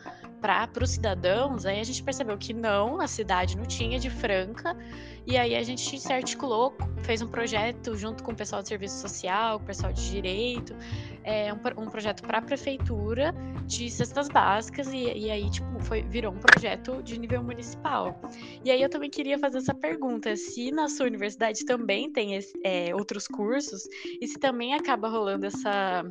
para 0.45 0.83
os 0.83 0.91
cidadãos, 0.91 1.65
aí 1.65 1.79
a 1.79 1.83
gente 1.83 2.03
percebeu 2.03 2.37
que 2.37 2.53
não, 2.53 3.01
a 3.01 3.07
cidade 3.07 3.57
não 3.57 3.65
tinha 3.65 3.99
de 3.99 4.09
Franca, 4.09 4.77
e 5.25 5.37
aí 5.37 5.55
a 5.55 5.63
gente 5.63 5.99
se 5.99 6.13
articulou, 6.13 6.75
fez 7.01 7.21
um 7.21 7.27
projeto 7.27 7.95
junto 7.95 8.23
com 8.23 8.31
o 8.31 8.35
pessoal 8.35 8.61
de 8.61 8.67
serviço 8.67 9.01
social, 9.01 9.57
o 9.57 9.59
pessoal 9.59 9.91
de 9.91 10.07
direito, 10.09 10.75
é, 11.23 11.51
um, 11.51 11.57
um 11.81 11.89
projeto 11.89 12.21
para 12.21 12.37
a 12.37 12.41
prefeitura 12.41 13.33
de 13.65 13.89
cestas 13.89 14.27
básicas, 14.29 14.93
e, 14.93 15.11
e 15.17 15.31
aí 15.31 15.49
tipo, 15.49 15.79
foi, 15.79 16.03
virou 16.03 16.31
um 16.31 16.37
projeto 16.37 17.01
de 17.01 17.19
nível 17.19 17.43
municipal. 17.43 18.21
E 18.63 18.69
aí 18.69 18.81
eu 18.81 18.89
também 18.89 19.09
queria 19.09 19.39
fazer 19.39 19.57
essa 19.57 19.73
pergunta, 19.73 20.35
se 20.35 20.69
na 20.69 20.87
sua 20.87 21.07
universidade 21.07 21.65
também 21.65 22.11
tem 22.11 22.35
esse, 22.35 22.53
é, 22.63 22.93
outros 22.93 23.27
cursos, 23.27 23.87
e 24.21 24.27
se 24.27 24.37
também 24.37 24.75
acaba 24.75 25.09
rolando 25.09 25.47
essa 25.47 26.05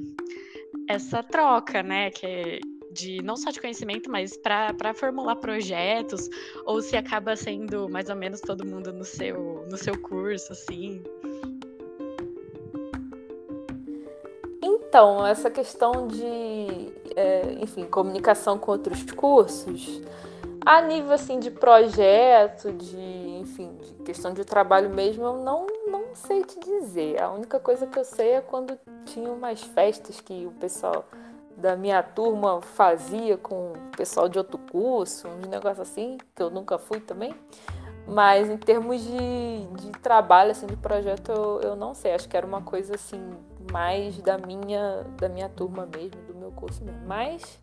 essa 0.88 1.22
troca, 1.22 1.82
né? 1.82 2.10
Que, 2.10 2.60
de 2.94 3.20
não 3.22 3.36
só 3.36 3.50
de 3.50 3.60
conhecimento, 3.60 4.10
mas 4.10 4.36
para 4.36 4.94
formular 4.94 5.36
projetos, 5.36 6.30
ou 6.64 6.80
se 6.80 6.96
acaba 6.96 7.36
sendo 7.36 7.88
mais 7.88 8.08
ou 8.08 8.16
menos 8.16 8.40
todo 8.40 8.64
mundo 8.64 8.92
no 8.92 9.04
seu, 9.04 9.66
no 9.68 9.76
seu 9.76 10.00
curso, 10.00 10.52
assim? 10.52 11.02
Então, 14.62 15.26
essa 15.26 15.50
questão 15.50 16.06
de, 16.06 16.92
é, 17.16 17.56
enfim, 17.60 17.84
comunicação 17.84 18.56
com 18.56 18.70
outros 18.70 19.02
cursos, 19.10 20.00
a 20.64 20.80
nível 20.80 21.12
assim 21.12 21.40
de 21.40 21.50
projeto, 21.50 22.72
de, 22.72 22.96
enfim, 23.40 23.76
de 23.82 23.92
questão 24.04 24.32
de 24.32 24.44
trabalho 24.44 24.88
mesmo, 24.88 25.24
eu 25.24 25.36
não, 25.38 25.66
não 25.88 26.14
sei 26.14 26.44
te 26.44 26.58
dizer. 26.60 27.20
A 27.20 27.30
única 27.30 27.58
coisa 27.58 27.86
que 27.86 27.98
eu 27.98 28.04
sei 28.04 28.34
é 28.34 28.40
quando 28.40 28.78
tinha 29.04 29.30
umas 29.30 29.62
festas 29.62 30.20
que 30.20 30.46
o 30.46 30.52
pessoal 30.52 31.04
da 31.56 31.76
minha 31.76 32.02
turma 32.02 32.60
fazia 32.60 33.36
com 33.36 33.72
o 33.72 33.96
pessoal 33.96 34.28
de 34.28 34.38
outro 34.38 34.58
curso, 34.58 35.28
uns 35.28 35.46
negócios 35.46 35.80
assim, 35.80 36.18
que 36.34 36.42
eu 36.42 36.50
nunca 36.50 36.78
fui 36.78 37.00
também. 37.00 37.34
Mas 38.06 38.50
em 38.50 38.56
termos 38.56 39.02
de, 39.02 39.66
de 39.80 39.90
trabalho, 40.00 40.50
assim, 40.50 40.66
de 40.66 40.76
projeto, 40.76 41.32
eu, 41.32 41.60
eu 41.62 41.76
não 41.76 41.94
sei. 41.94 42.12
Acho 42.12 42.28
que 42.28 42.36
era 42.36 42.46
uma 42.46 42.60
coisa 42.60 42.94
assim, 42.94 43.30
mais 43.72 44.20
da 44.20 44.36
minha, 44.36 45.04
da 45.18 45.28
minha 45.28 45.48
turma 45.48 45.86
mesmo, 45.86 46.20
do 46.22 46.34
meu 46.34 46.52
curso 46.52 46.84
mesmo. 46.84 47.00
Mas, 47.06 47.58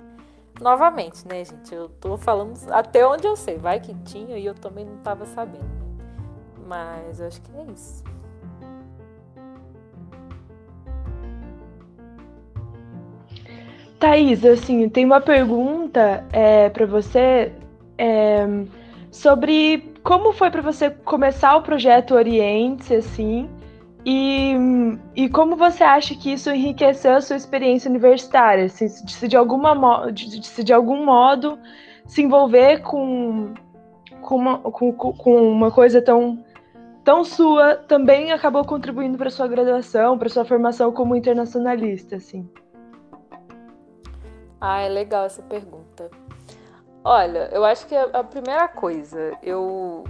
novamente, 0.59 1.27
né, 1.27 1.45
gente? 1.45 1.73
Eu 1.73 1.89
tô 1.89 2.17
falando 2.17 2.57
até 2.71 3.05
onde 3.05 3.27
eu 3.27 3.35
sei. 3.35 3.57
Vai 3.57 3.79
que 3.79 3.93
tinha 4.03 4.37
e 4.37 4.45
eu 4.45 4.55
também 4.55 4.83
não 4.83 4.97
tava 4.97 5.25
sabendo. 5.27 5.69
Mas 6.65 7.19
eu 7.19 7.27
acho 7.27 7.41
que 7.41 7.55
é 7.55 7.63
isso. 7.65 8.03
Thaís, 14.01 14.43
assim, 14.43 14.89
tem 14.89 15.05
uma 15.05 15.21
pergunta 15.21 16.25
é, 16.33 16.69
para 16.69 16.87
você 16.87 17.53
é, 17.95 18.47
sobre 19.11 19.93
como 20.03 20.33
foi 20.33 20.49
para 20.49 20.63
você 20.63 20.89
começar 20.89 21.55
o 21.55 21.61
projeto 21.61 22.15
Oriente, 22.15 22.95
assim, 22.95 23.47
e, 24.03 24.55
e 25.15 25.29
como 25.29 25.55
você 25.55 25.83
acha 25.83 26.15
que 26.15 26.33
isso 26.33 26.49
enriqueceu 26.49 27.13
a 27.13 27.21
sua 27.21 27.35
experiência 27.35 27.91
universitária, 27.91 28.65
assim, 28.65 28.87
se 28.87 29.27
de, 29.27 29.37
alguma, 29.37 30.11
se 30.41 30.63
de 30.63 30.73
algum 30.73 31.05
modo 31.05 31.59
se 32.07 32.23
envolver 32.23 32.79
com, 32.79 33.53
com, 34.19 34.35
uma, 34.35 34.57
com, 34.57 34.91
com 34.93 35.51
uma 35.51 35.69
coisa 35.69 36.01
tão, 36.01 36.43
tão 37.03 37.23
sua 37.23 37.75
também 37.75 38.31
acabou 38.31 38.65
contribuindo 38.65 39.15
para 39.15 39.29
sua 39.29 39.47
graduação, 39.47 40.17
para 40.17 40.27
sua 40.27 40.43
formação 40.43 40.91
como 40.91 41.15
internacionalista, 41.15 42.15
assim. 42.15 42.49
Ah, 44.61 44.81
é 44.81 44.89
legal 44.89 45.25
essa 45.25 45.41
pergunta. 45.41 46.11
Olha, 47.03 47.49
eu 47.51 47.65
acho 47.65 47.87
que 47.87 47.95
a, 47.95 48.23
primeira 48.23 48.67
coisa, 48.67 49.35
eu 49.41 50.03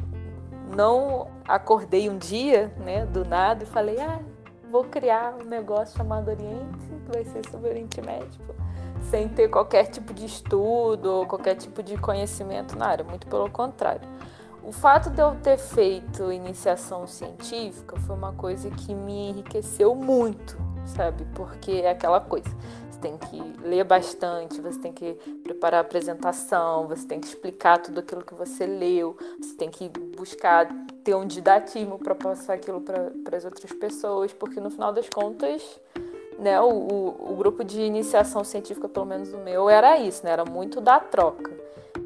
não 0.76 1.30
acordei 1.48 2.10
um 2.10 2.18
dia, 2.18 2.68
né, 2.80 3.06
do 3.06 3.24
nada 3.24 3.64
e 3.64 3.66
falei, 3.66 3.98
ah, 4.02 4.20
vou 4.70 4.84
criar 4.84 5.36
um 5.42 5.48
negócio 5.48 5.98
chamado 5.98 6.30
Oriente, 6.30 6.86
que 7.06 7.12
vai 7.14 7.24
ser 7.24 7.50
sobre 7.50 7.70
Oriente 7.70 8.02
Médio, 8.02 8.42
sem 9.10 9.30
ter 9.30 9.48
qualquer 9.48 9.86
tipo 9.86 10.14
de 10.14 10.26
estudo 10.26 11.06
ou 11.06 11.26
qualquer 11.26 11.56
tipo 11.56 11.82
de 11.82 11.98
conhecimento 11.98 12.78
na 12.78 12.88
área, 12.88 13.06
muito 13.06 13.28
pelo 13.28 13.50
contrário. 13.50 14.08
O 14.62 14.74
fato 14.74 15.10
de 15.10 15.22
eu 15.22 15.34
ter 15.36 15.58
feito 15.58 16.30
iniciação 16.30 17.08
científica 17.08 17.96
foi 18.02 18.16
uma 18.18 18.34
coisa 18.34 18.70
que 18.70 18.94
me 18.94 19.30
enriqueceu 19.30 19.96
muito, 19.96 20.58
sabe? 20.86 21.26
Porque 21.34 21.72
é 21.72 21.92
aquela 21.92 22.20
coisa 22.20 22.50
tem 23.02 23.18
que 23.18 23.42
ler 23.68 23.84
bastante, 23.84 24.62
você 24.62 24.80
tem 24.80 24.94
que 24.94 25.14
preparar 25.44 25.80
a 25.80 25.82
apresentação, 25.82 26.88
você 26.88 27.06
tem 27.08 27.20
que 27.20 27.28
explicar 27.28 27.80
tudo 27.80 28.00
aquilo 28.00 28.24
que 28.24 28.34
você 28.34 28.66
leu, 28.66 29.18
você 29.42 29.56
tem 29.56 29.70
que 29.70 29.90
buscar 30.16 30.68
ter 31.04 31.16
um 31.16 31.26
didatismo 31.26 31.98
para 31.98 32.14
passar 32.14 32.54
aquilo 32.54 32.82
para 32.82 33.36
as 33.36 33.44
outras 33.44 33.72
pessoas, 33.74 34.32
porque 34.32 34.60
no 34.60 34.70
final 34.70 34.94
das 34.94 35.10
contas, 35.10 35.64
né, 36.38 36.62
o, 36.62 36.70
o, 36.70 37.32
o, 37.34 37.36
grupo 37.36 37.64
de 37.64 37.82
iniciação 37.82 38.44
científica, 38.44 38.88
pelo 38.88 39.06
menos 39.06 39.34
o 39.34 39.38
meu, 39.40 39.68
era 39.70 39.98
isso, 39.98 40.24
né, 40.24 40.32
era 40.32 40.46
muito 40.46 40.80
da 40.80 41.00
troca. 41.00 41.52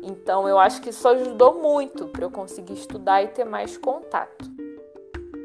Então 0.02 0.48
eu 0.48 0.58
acho 0.58 0.82
que 0.82 0.90
isso 0.90 1.08
ajudou 1.08 1.62
muito 1.62 2.08
para 2.08 2.24
eu 2.24 2.32
conseguir 2.32 2.74
estudar 2.74 3.22
e 3.24 3.28
ter 3.28 3.44
mais 3.44 3.78
contato. 3.78 4.46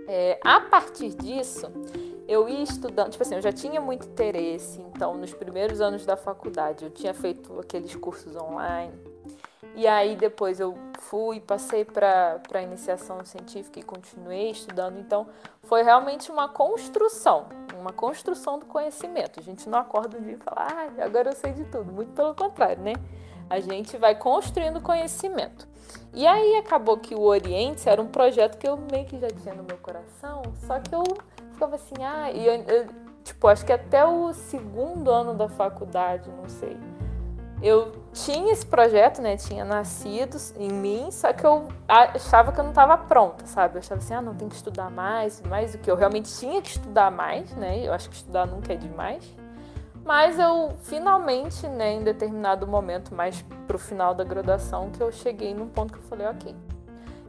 É, 0.06 0.38
a 0.44 0.60
partir 0.60 1.10
disso, 1.10 1.70
eu 2.30 2.48
ia 2.48 2.62
estudando, 2.62 3.10
tipo 3.10 3.24
assim, 3.24 3.34
eu 3.34 3.42
já 3.42 3.50
tinha 3.50 3.80
muito 3.80 4.06
interesse, 4.06 4.80
então 4.82 5.16
nos 5.16 5.34
primeiros 5.34 5.80
anos 5.80 6.06
da 6.06 6.16
faculdade 6.16 6.84
eu 6.84 6.90
tinha 6.90 7.12
feito 7.12 7.58
aqueles 7.58 7.96
cursos 7.96 8.36
online. 8.36 8.94
E 9.74 9.84
aí 9.84 10.14
depois 10.14 10.60
eu 10.60 10.78
fui, 11.00 11.40
passei 11.40 11.84
para 11.84 12.40
a 12.52 12.62
iniciação 12.62 13.24
científica 13.24 13.80
e 13.80 13.82
continuei 13.82 14.50
estudando. 14.50 15.00
Então 15.00 15.26
foi 15.64 15.82
realmente 15.82 16.30
uma 16.30 16.48
construção, 16.48 17.46
uma 17.76 17.92
construção 17.92 18.60
do 18.60 18.66
conhecimento. 18.66 19.40
A 19.40 19.42
gente 19.42 19.68
não 19.68 19.80
acorda 19.80 20.16
um 20.16 20.22
dia 20.22 20.34
e 20.34 20.36
fala, 20.36 20.68
ah, 20.70 21.04
agora 21.04 21.30
eu 21.30 21.36
sei 21.36 21.52
de 21.52 21.64
tudo. 21.64 21.92
Muito 21.92 22.12
pelo 22.12 22.32
contrário, 22.32 22.80
né? 22.80 22.92
A 23.48 23.58
gente 23.58 23.96
vai 23.96 24.14
construindo 24.14 24.80
conhecimento. 24.80 25.66
E 26.14 26.24
aí 26.28 26.54
acabou 26.56 26.96
que 26.96 27.14
o 27.14 27.22
Oriente 27.22 27.88
era 27.88 28.00
um 28.00 28.06
projeto 28.06 28.56
que 28.56 28.68
eu 28.68 28.76
meio 28.76 29.06
que 29.06 29.18
já 29.18 29.28
tinha 29.28 29.54
no 29.54 29.64
meu 29.64 29.78
coração, 29.78 30.42
só 30.66 30.78
que 30.78 30.94
eu 30.94 31.02
ficava 31.60 31.76
assim, 31.76 31.94
ah, 32.02 32.30
e 32.32 32.46
eu, 32.46 32.54
eu, 32.54 32.86
tipo, 33.22 33.46
acho 33.46 33.66
que 33.66 33.72
até 33.72 34.04
o 34.04 34.32
segundo 34.32 35.10
ano 35.10 35.34
da 35.34 35.46
faculdade, 35.46 36.30
não 36.30 36.48
sei. 36.48 36.76
Eu 37.62 37.92
tinha 38.14 38.50
esse 38.54 38.64
projeto, 38.64 39.20
né? 39.20 39.36
Tinha 39.36 39.66
nascido 39.66 40.38
em 40.56 40.72
mim, 40.72 41.10
só 41.10 41.30
que 41.30 41.44
eu 41.44 41.68
achava 41.86 42.50
que 42.52 42.58
eu 42.58 42.64
não 42.64 42.70
estava 42.70 42.96
pronta, 42.96 43.44
sabe? 43.44 43.74
Eu 43.74 43.80
achava 43.80 44.00
assim, 44.00 44.14
ah, 44.14 44.22
não, 44.22 44.34
tem 44.34 44.48
que 44.48 44.54
estudar 44.54 44.90
mais, 44.90 45.42
mais 45.42 45.72
do 45.72 45.78
que 45.78 45.90
eu 45.90 45.94
realmente 45.94 46.34
tinha 46.38 46.62
que 46.62 46.70
estudar 46.70 47.10
mais, 47.10 47.54
né? 47.54 47.86
Eu 47.86 47.92
acho 47.92 48.08
que 48.08 48.16
estudar 48.16 48.46
nunca 48.46 48.72
é 48.72 48.76
demais. 48.76 49.22
Mas 50.02 50.38
eu 50.38 50.72
finalmente, 50.84 51.68
né, 51.68 51.92
em 51.92 52.02
determinado 52.02 52.66
momento, 52.66 53.14
mais 53.14 53.44
pro 53.66 53.78
final 53.78 54.14
da 54.14 54.24
graduação, 54.24 54.90
que 54.90 55.02
eu 55.02 55.12
cheguei 55.12 55.52
num 55.52 55.68
ponto 55.68 55.92
que 55.92 55.98
eu 55.98 56.04
falei, 56.04 56.26
ok, 56.26 56.56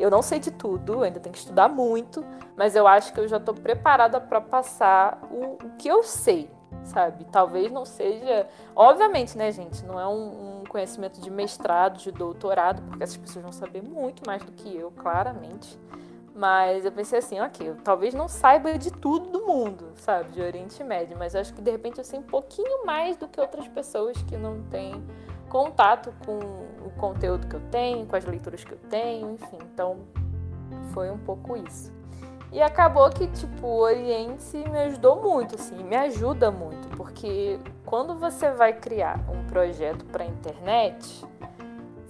eu 0.01 0.09
não 0.09 0.21
sei 0.21 0.39
de 0.39 0.51
tudo, 0.51 1.03
ainda 1.03 1.19
tenho 1.19 1.33
que 1.33 1.39
estudar 1.39 1.69
muito, 1.69 2.25
mas 2.55 2.75
eu 2.75 2.87
acho 2.87 3.13
que 3.13 3.19
eu 3.19 3.27
já 3.27 3.37
estou 3.37 3.53
preparada 3.53 4.19
para 4.19 4.41
passar 4.41 5.21
o, 5.31 5.57
o, 5.65 5.69
que 5.77 5.87
eu 5.87 6.03
sei, 6.03 6.49
sabe? 6.83 7.25
Talvez 7.25 7.71
não 7.71 7.85
seja. 7.85 8.47
Obviamente, 8.75 9.37
né, 9.37 9.51
gente? 9.51 9.85
Não 9.85 9.99
é 9.99 10.07
um, 10.07 10.61
um, 10.61 10.63
conhecimento 10.67 11.21
de 11.21 11.29
mestrado, 11.29 11.97
de 11.97 12.11
doutorado, 12.11 12.81
porque 12.83 13.03
essas 13.03 13.17
pessoas 13.17 13.43
vão 13.43 13.51
saber 13.51 13.81
muito 13.83 14.23
mais 14.25 14.43
do 14.43 14.51
que 14.51 14.75
eu, 14.75 14.91
claramente. 14.91 15.79
Mas 16.33 16.85
eu 16.85 16.91
pensei 16.91 17.19
assim, 17.19 17.39
ok, 17.41 17.69
eu 17.69 17.75
talvez 17.83 18.13
não 18.13 18.27
saiba 18.27 18.77
de 18.77 18.89
tudo 18.89 19.29
do 19.29 19.45
mundo, 19.45 19.91
sabe? 19.95 20.31
De 20.31 20.41
Oriente 20.41 20.81
Médio, 20.83 21.17
mas 21.17 21.35
acho 21.35 21.53
que 21.53 21.61
de 21.61 21.69
repente 21.69 21.97
eu 21.97 22.05
sei 22.05 22.19
um 22.19 22.23
pouquinho 22.23 22.85
mais 22.85 23.17
do 23.17 23.27
que 23.27 23.39
outras 23.39 23.67
pessoas 23.67 24.17
que 24.23 24.37
não 24.37 24.63
têm 24.63 25.03
contato 25.51 26.13
com 26.25 26.39
o 26.85 26.89
conteúdo 26.97 27.45
que 27.45 27.55
eu 27.57 27.61
tenho, 27.69 28.05
com 28.05 28.15
as 28.15 28.23
leituras 28.23 28.63
que 28.63 28.71
eu 28.71 28.77
tenho, 28.89 29.33
enfim. 29.33 29.57
Então, 29.73 29.99
foi 30.93 31.11
um 31.11 31.17
pouco 31.17 31.57
isso. 31.57 31.91
E 32.53 32.61
acabou 32.61 33.09
que, 33.09 33.27
tipo, 33.27 33.67
o 33.67 33.79
Oriente 33.79 34.57
me 34.57 34.79
ajudou 34.79 35.21
muito, 35.21 35.55
assim, 35.55 35.83
me 35.83 35.95
ajuda 35.95 36.49
muito, 36.51 36.87
porque 36.95 37.59
quando 37.85 38.15
você 38.15 38.51
vai 38.51 38.73
criar 38.73 39.19
um 39.29 39.45
projeto 39.45 40.05
para 40.05 40.25
internet, 40.25 41.25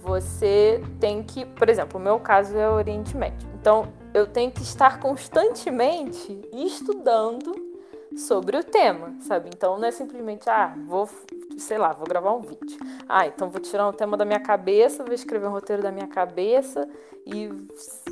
você 0.00 0.80
tem 1.00 1.22
que, 1.22 1.44
por 1.44 1.68
exemplo, 1.68 1.98
o 1.98 2.02
meu 2.02 2.20
caso 2.20 2.56
é 2.56 2.68
o 2.68 2.74
Oriente 2.74 3.16
Médio. 3.16 3.48
Então, 3.54 3.88
eu 4.14 4.26
tenho 4.26 4.50
que 4.50 4.62
estar 4.62 5.00
constantemente 5.00 6.40
estudando 6.52 7.71
sobre 8.16 8.56
o 8.56 8.64
tema, 8.64 9.14
sabe? 9.20 9.50
Então 9.54 9.78
não 9.78 9.86
é 9.86 9.90
simplesmente, 9.90 10.48
ah, 10.48 10.74
vou, 10.86 11.08
sei 11.56 11.78
lá, 11.78 11.92
vou 11.92 12.06
gravar 12.06 12.32
um 12.32 12.40
vídeo. 12.40 12.78
Ah, 13.08 13.26
então 13.26 13.48
vou 13.48 13.60
tirar 13.60 13.88
um 13.88 13.92
tema 13.92 14.16
da 14.16 14.24
minha 14.24 14.40
cabeça, 14.40 15.04
vou 15.04 15.14
escrever 15.14 15.46
um 15.46 15.52
roteiro 15.52 15.82
da 15.82 15.90
minha 15.90 16.06
cabeça 16.06 16.88
e, 17.26 17.50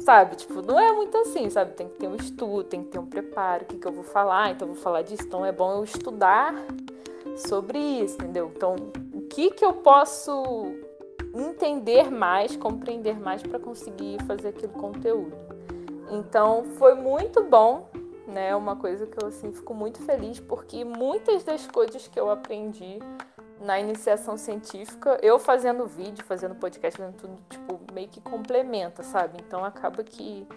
sabe, 0.00 0.36
tipo, 0.36 0.62
não 0.62 0.78
é 0.78 0.92
muito 0.92 1.16
assim, 1.18 1.48
sabe? 1.50 1.72
Tem 1.74 1.88
que 1.88 1.96
ter 1.96 2.08
um 2.08 2.16
estudo, 2.16 2.64
tem 2.64 2.82
que 2.82 2.90
ter 2.90 2.98
um 2.98 3.06
preparo, 3.06 3.64
o 3.64 3.66
que, 3.66 3.76
que 3.76 3.86
eu 3.86 3.92
vou 3.92 4.04
falar, 4.04 4.50
então 4.50 4.68
eu 4.68 4.74
vou 4.74 4.82
falar 4.82 5.02
disso. 5.02 5.24
Então 5.26 5.44
é 5.44 5.52
bom 5.52 5.72
eu 5.72 5.84
estudar 5.84 6.54
sobre 7.36 7.78
isso, 7.78 8.14
entendeu? 8.14 8.50
Então, 8.54 8.76
o 9.12 9.22
que 9.22 9.50
que 9.50 9.64
eu 9.64 9.74
posso 9.74 10.72
entender 11.34 12.10
mais, 12.10 12.56
compreender 12.56 13.18
mais 13.18 13.42
para 13.42 13.58
conseguir 13.58 14.22
fazer 14.26 14.48
aquele 14.48 14.72
conteúdo. 14.72 15.36
Então, 16.10 16.64
foi 16.76 16.94
muito 16.94 17.44
bom 17.44 17.89
né? 18.30 18.54
Uma 18.54 18.76
coisa 18.76 19.06
que 19.06 19.22
eu 19.22 19.28
assim 19.28 19.52
fico 19.52 19.74
muito 19.74 20.00
feliz 20.02 20.40
porque 20.40 20.84
muitas 20.84 21.44
das 21.44 21.66
coisas 21.66 22.08
que 22.08 22.18
eu 22.18 22.30
aprendi 22.30 22.98
na 23.60 23.78
iniciação 23.78 24.36
científica, 24.38 25.18
eu 25.22 25.38
fazendo 25.38 25.86
vídeo, 25.86 26.24
fazendo 26.24 26.54
podcast, 26.54 26.98
fazendo 26.98 27.16
tudo, 27.16 27.36
tipo, 27.50 27.80
meio 27.92 28.08
que 28.08 28.20
complementa, 28.20 29.02
sabe? 29.02 29.38
Então 29.46 29.64
acaba 29.64 30.02
que 30.02 30.48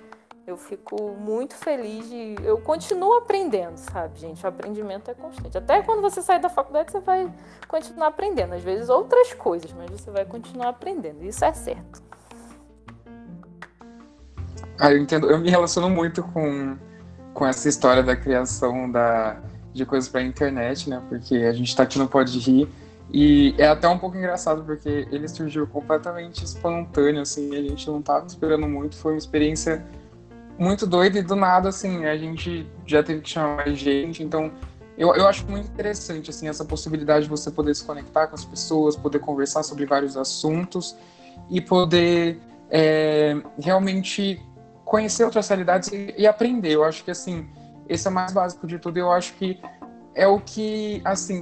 eu 0.46 0.58
fico 0.58 1.12
muito 1.12 1.56
feliz 1.56 2.10
de. 2.10 2.36
Eu 2.44 2.58
continuo 2.60 3.14
aprendendo, 3.14 3.78
sabe, 3.78 4.20
gente? 4.20 4.44
O 4.44 4.48
aprendimento 4.48 5.10
é 5.10 5.14
constante. 5.14 5.58
Até 5.58 5.82
quando 5.82 6.02
você 6.02 6.22
sai 6.22 6.40
da 6.40 6.50
faculdade, 6.50 6.92
você 6.92 7.00
vai 7.00 7.32
continuar 7.68 8.08
aprendendo. 8.08 8.54
Às 8.54 8.64
vezes 8.64 8.90
outras 8.90 9.34
coisas, 9.34 9.72
mas 9.74 9.90
você 9.90 10.12
vai 10.12 10.26
continuar 10.26 10.70
aprendendo. 10.70 11.24
Isso 11.24 11.44
é 11.44 11.54
certo. 11.54 12.02
Ah, 14.80 14.92
eu 14.92 14.98
entendo. 14.98 15.30
Eu 15.30 15.40
me 15.40 15.50
relaciono 15.50 15.90
muito 15.90 16.24
com 16.24 16.78
com 17.34 17.46
essa 17.46 17.67
história 17.67 18.04
da 18.04 18.15
criação 18.15 18.89
da, 18.89 19.38
de 19.74 19.86
coisas 19.86 20.10
para 20.10 20.22
a 20.22 20.24
internet, 20.24 20.89
né? 20.89 21.02
Porque 21.10 21.36
a 21.36 21.54
gente 21.54 21.69
está 21.69 21.84
aqui 21.84 21.98
no 21.98 22.08
Pode 22.08 22.38
Rir. 22.39 22.69
E 23.12 23.54
é 23.58 23.67
até 23.67 23.88
um 23.88 23.98
pouco 23.98 24.17
engraçado 24.17 24.63
porque 24.63 25.08
ele 25.12 25.28
surgiu 25.28 25.67
completamente 25.67 26.43
espontâneo, 26.43 27.22
assim, 27.22 27.56
a 27.56 27.62
gente 27.62 27.88
não 27.88 28.00
estava 28.00 28.26
esperando 28.26 28.67
muito, 28.67 28.96
foi 28.96 29.13
uma 29.13 29.17
experiência 29.17 29.86
muito 30.58 30.88
doida 30.88 31.19
e 31.19 31.22
do 31.22 31.36
nada, 31.36 31.69
assim, 31.69 32.06
a 32.06 32.17
gente 32.17 32.65
já 32.88 33.04
teve 33.04 33.22
que 33.22 33.30
chamar 33.30 33.58
mais 33.58 33.78
gente, 33.78 34.24
então 34.24 34.52
eu, 34.98 35.13
eu 35.15 35.28
acho 35.28 35.46
muito 35.46 35.67
interessante, 35.67 36.30
assim, 36.30 36.48
essa 36.48 36.63
possibilidade 36.63 37.26
de 37.26 37.30
você 37.30 37.52
poder 37.52 37.76
se 37.76 37.84
conectar 37.84 38.28
com 38.28 38.36
as 38.36 38.46
pessoas, 38.46 38.96
poder 38.96 39.19
conversar 39.19 39.63
sobre 39.63 39.86
vários 39.86 40.15
assuntos 40.15 40.96
e 41.50 41.60
poder 41.60 42.39
é, 42.69 43.36
realmente 43.60 44.41
conhecer 44.93 45.23
outras 45.23 45.47
realidades 45.47 45.91
e, 45.91 46.13
e, 46.15 46.27
aprender. 46.27 46.73
Eu 46.73 46.84
acho 46.84 47.03
que, 47.03 47.10
assim, 47.10 47.49
esse 47.89 48.08
é 48.08 48.12
o 48.12 48.13
mais 48.13 48.32
básico 48.32 48.67
de 48.67 48.77
tudo. 48.77 48.99
Eu 48.99 49.12
acho 49.12 49.34
que 49.34 49.60
é 50.13 50.27
o 50.27 50.39
que, 50.39 51.01
assim, 51.03 51.41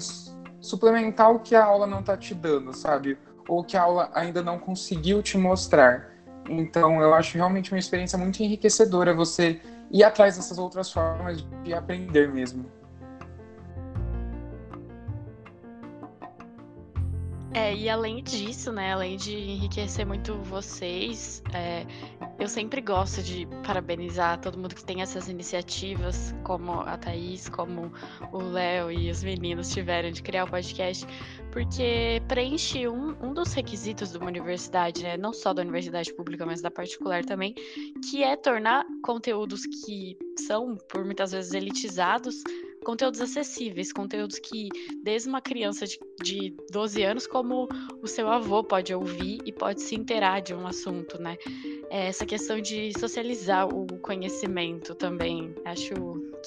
suplementar 0.61 1.29
o 1.29 1.39
que 1.39 1.53
a 1.53 1.65
aula 1.65 1.85
não 1.85 1.99
está 1.99 2.15
te 2.15 2.33
dando, 2.33 2.73
sabe? 2.73 3.17
Ou 3.49 3.61
que 3.61 3.75
a 3.75 3.81
aula 3.81 4.09
ainda 4.13 4.41
não 4.41 4.57
conseguiu 4.57 5.21
te 5.21 5.37
mostrar. 5.37 6.11
Então, 6.49 7.01
eu 7.01 7.13
acho 7.13 7.35
realmente 7.35 7.73
uma 7.73 7.79
experiência 7.79 8.17
muito 8.17 8.41
enriquecedora 8.41 9.13
você 9.13 9.59
ir 9.91 10.01
atrás 10.01 10.37
dessas 10.37 10.57
outras 10.57 10.89
formas 10.89 11.45
de 11.61 11.73
aprender 11.73 12.31
mesmo. 12.31 12.65
É, 17.53 17.75
e 17.75 17.89
além 17.89 18.23
disso, 18.23 18.71
né, 18.71 18.93
além 18.93 19.17
de 19.17 19.35
enriquecer 19.35 20.05
muito 20.07 20.35
vocês, 20.43 21.43
é, 21.53 21.85
eu 22.39 22.47
sempre 22.47 22.79
gosto 22.79 23.21
de 23.21 23.45
parabenizar 23.65 24.39
todo 24.39 24.57
mundo 24.57 24.73
que 24.73 24.83
tem 24.83 25.01
essas 25.01 25.27
iniciativas, 25.27 26.33
como 26.45 26.71
a 26.71 26.97
Thaís, 26.97 27.49
como 27.49 27.91
o 28.31 28.37
Léo 28.37 28.89
e 28.89 29.11
os 29.11 29.21
meninos 29.21 29.69
tiveram 29.69 30.11
de 30.11 30.23
criar 30.23 30.45
o 30.45 30.49
podcast, 30.49 31.05
porque 31.51 32.21
preenche 32.29 32.87
um, 32.87 33.17
um 33.21 33.33
dos 33.33 33.51
requisitos 33.51 34.13
de 34.13 34.17
uma 34.17 34.27
universidade, 34.27 35.03
né, 35.03 35.17
não 35.17 35.33
só 35.33 35.53
da 35.53 35.61
universidade 35.61 36.13
pública, 36.13 36.45
mas 36.45 36.61
da 36.61 36.71
particular 36.71 37.25
também, 37.25 37.53
que 38.09 38.23
é 38.23 38.37
tornar 38.37 38.85
conteúdos 39.03 39.65
que 39.65 40.17
são, 40.47 40.77
por 40.89 41.03
muitas 41.03 41.33
vezes, 41.33 41.53
elitizados, 41.53 42.41
conteúdos 42.83 43.21
acessíveis, 43.21 43.93
conteúdos 43.93 44.39
que 44.39 44.69
desde 45.03 45.29
uma 45.29 45.41
criança 45.41 45.85
de, 45.85 45.99
de 46.23 46.55
12 46.71 47.03
anos, 47.03 47.27
como 47.27 47.67
o 48.01 48.07
seu 48.07 48.27
avô 48.27 48.63
pode 48.63 48.93
ouvir 48.93 49.39
e 49.45 49.51
pode 49.51 49.81
se 49.81 49.95
inteirar 49.95 50.41
de 50.41 50.53
um 50.53 50.65
assunto, 50.65 51.21
né? 51.21 51.37
É 51.89 52.07
essa 52.07 52.25
questão 52.25 52.59
de 52.59 52.91
socializar 52.99 53.67
o 53.67 53.85
conhecimento 53.99 54.95
também. 54.95 55.53
Acho 55.65 55.93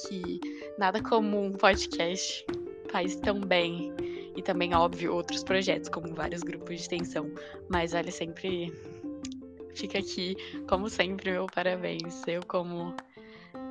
que 0.09 0.41
nada 0.79 1.03
como 1.03 1.41
um 1.41 1.53
podcast 1.53 2.45
faz 2.91 3.17
tão 3.17 3.41
bem. 3.41 3.93
E 4.37 4.43
também, 4.43 4.75
óbvio, 4.75 5.15
outros 5.15 5.45
projetos, 5.45 5.89
como 5.89 6.13
vários 6.13 6.43
grupos 6.43 6.75
de 6.77 6.83
extensão. 6.83 7.31
Mas 7.69 7.95
olha, 7.95 8.11
sempre 8.11 8.73
fica 9.75 9.99
aqui, 9.99 10.37
como 10.69 10.89
sempre, 10.89 11.31
meu 11.31 11.47
parabéns. 11.47 12.27
Eu, 12.27 12.41
como 12.47 12.95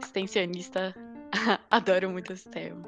extensionista, 0.01 0.95
Adoro 1.69 2.09
muito 2.09 2.33
esse 2.33 2.47
tema. 2.49 2.81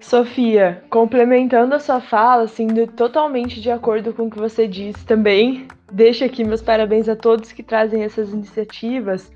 Sofia, 0.00 0.82
complementando 0.90 1.74
a 1.74 1.78
sua 1.78 2.00
fala, 2.00 2.44
assim, 2.44 2.66
totalmente 2.96 3.60
de 3.60 3.70
acordo 3.70 4.12
com 4.12 4.24
o 4.24 4.30
que 4.30 4.38
você 4.38 4.66
disse 4.66 5.04
também, 5.04 5.68
deixo 5.92 6.24
aqui 6.24 6.42
meus 6.42 6.62
parabéns 6.62 7.08
a 7.08 7.14
todos 7.14 7.52
que 7.52 7.62
trazem 7.62 8.02
essas 8.02 8.32
iniciativas. 8.32 9.30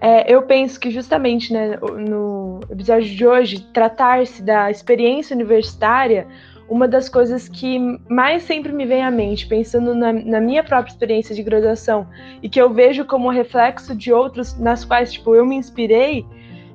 É, 0.00 0.30
eu 0.30 0.42
penso 0.42 0.78
que 0.78 0.90
justamente 0.90 1.52
né, 1.52 1.78
no 1.80 2.60
episódio 2.68 3.08
de 3.08 3.26
hoje, 3.26 3.60
tratar-se 3.72 4.42
da 4.42 4.70
experiência 4.70 5.34
universitária 5.34 6.26
uma 6.68 6.86
das 6.86 7.08
coisas 7.08 7.48
que 7.48 7.78
mais 8.08 8.42
sempre 8.42 8.72
me 8.72 8.84
vem 8.84 9.02
à 9.02 9.10
mente, 9.10 9.46
pensando 9.46 9.94
na, 9.94 10.12
na, 10.12 10.40
minha 10.40 10.62
própria 10.62 10.90
experiência 10.90 11.34
de 11.34 11.42
graduação 11.42 12.06
e 12.42 12.48
que 12.48 12.60
eu 12.60 12.72
vejo 12.72 13.04
como 13.04 13.30
reflexo 13.30 13.94
de 13.94 14.12
outros 14.12 14.58
nas 14.58 14.84
quais 14.84 15.12
tipo 15.12 15.34
eu 15.34 15.46
me 15.46 15.56
inspirei, 15.56 16.26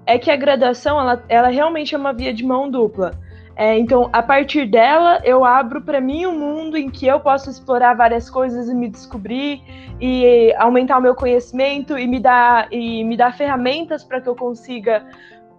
é 0.06 0.18
que 0.18 0.32
a 0.32 0.36
graduação 0.36 1.00
ela, 1.00 1.24
ela 1.30 1.48
realmente 1.50 1.94
é 1.94 1.98
uma 1.98 2.12
via 2.12 2.34
de 2.34 2.44
mão 2.44 2.70
dupla. 2.70 3.12
É, 3.56 3.78
então, 3.78 4.10
a 4.12 4.24
partir 4.24 4.66
dela, 4.66 5.22
eu 5.24 5.46
abro 5.46 5.80
para 5.82 6.02
mim 6.02 6.26
um 6.26 6.38
mundo 6.38 6.76
em 6.76 6.90
que 6.90 7.06
eu 7.06 7.20
posso 7.20 7.52
explorar 7.52 7.94
várias 7.94 8.28
coisas 8.28 8.68
e 8.68 8.74
me 8.74 8.90
descobrir 8.90 9.62
e 10.02 10.52
aumentar 10.58 10.98
o 10.98 11.02
meu 11.02 11.14
conhecimento 11.14 11.98
e 11.98 12.08
me 12.08 12.20
dar 12.20 12.68
e 12.72 13.04
me 13.04 13.16
dar 13.16 13.38
ferramentas 13.38 14.04
para 14.04 14.20
que 14.20 14.28
eu 14.28 14.36
consiga 14.36 15.06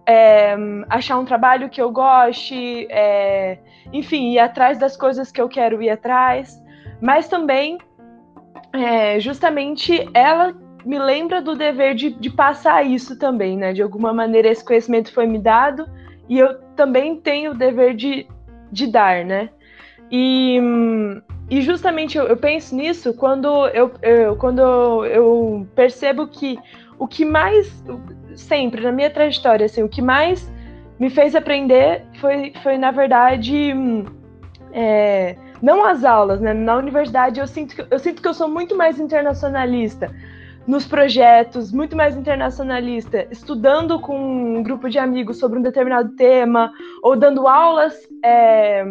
é, 0.05 0.55
achar 0.89 1.17
um 1.17 1.25
trabalho 1.25 1.69
que 1.69 1.81
eu 1.81 1.91
goste, 1.91 2.87
é, 2.89 3.57
enfim, 3.91 4.31
ir 4.33 4.39
atrás 4.39 4.77
das 4.77 4.95
coisas 4.95 5.31
que 5.31 5.41
eu 5.41 5.49
quero 5.49 5.81
ir 5.81 5.89
atrás, 5.89 6.61
mas 7.01 7.27
também, 7.27 7.77
é, 8.73 9.19
justamente, 9.19 10.07
ela 10.13 10.53
me 10.85 10.99
lembra 10.99 11.41
do 11.41 11.55
dever 11.55 11.95
de, 11.95 12.11
de, 12.11 12.29
passar 12.29 12.85
isso 12.85 13.17
também, 13.17 13.57
né? 13.57 13.73
De 13.73 13.81
alguma 13.81 14.13
maneira, 14.13 14.49
esse 14.49 14.63
conhecimento 14.63 15.11
foi 15.11 15.25
me 15.25 15.39
dado 15.39 15.89
e 16.29 16.37
eu 16.37 16.59
também 16.75 17.15
tenho 17.19 17.51
o 17.51 17.55
dever 17.55 17.95
de, 17.95 18.27
de 18.71 18.87
dar, 18.87 19.25
né? 19.25 19.49
E, 20.11 20.59
e 21.49 21.61
justamente 21.61 22.17
eu, 22.17 22.27
eu 22.27 22.37
penso 22.37 22.75
nisso 22.75 23.13
quando 23.15 23.67
eu, 23.69 23.91
eu, 24.03 24.35
quando 24.35 24.61
eu 25.05 25.67
percebo 25.73 26.27
que 26.27 26.59
o 26.97 27.07
que 27.07 27.25
mais 27.25 27.83
sempre 28.35 28.81
na 28.81 28.91
minha 28.91 29.09
trajetória, 29.09 29.65
assim, 29.65 29.83
o 29.83 29.89
que 29.89 30.01
mais 30.01 30.51
me 30.99 31.09
fez 31.09 31.35
aprender 31.35 32.03
foi, 32.19 32.53
foi 32.63 32.77
na 32.77 32.91
verdade, 32.91 33.73
é, 34.71 35.35
não 35.61 35.85
as 35.85 36.03
aulas, 36.03 36.39
né? 36.39 36.53
Na 36.53 36.75
universidade 36.77 37.39
eu 37.39 37.47
sinto, 37.47 37.75
que, 37.75 37.85
eu 37.89 37.99
sinto 37.99 38.21
que 38.21 38.27
eu 38.27 38.33
sou 38.33 38.47
muito 38.47 38.75
mais 38.75 38.99
internacionalista 38.99 40.13
nos 40.67 40.85
projetos, 40.85 41.71
muito 41.71 41.95
mais 41.95 42.17
internacionalista, 42.17 43.27
estudando 43.29 43.99
com 43.99 44.17
um 44.57 44.63
grupo 44.63 44.89
de 44.89 44.97
amigos 44.97 45.37
sobre 45.37 45.59
um 45.59 45.61
determinado 45.61 46.15
tema, 46.15 46.71
ou 47.03 47.15
dando 47.15 47.47
aulas 47.47 47.95
é, 48.23 48.83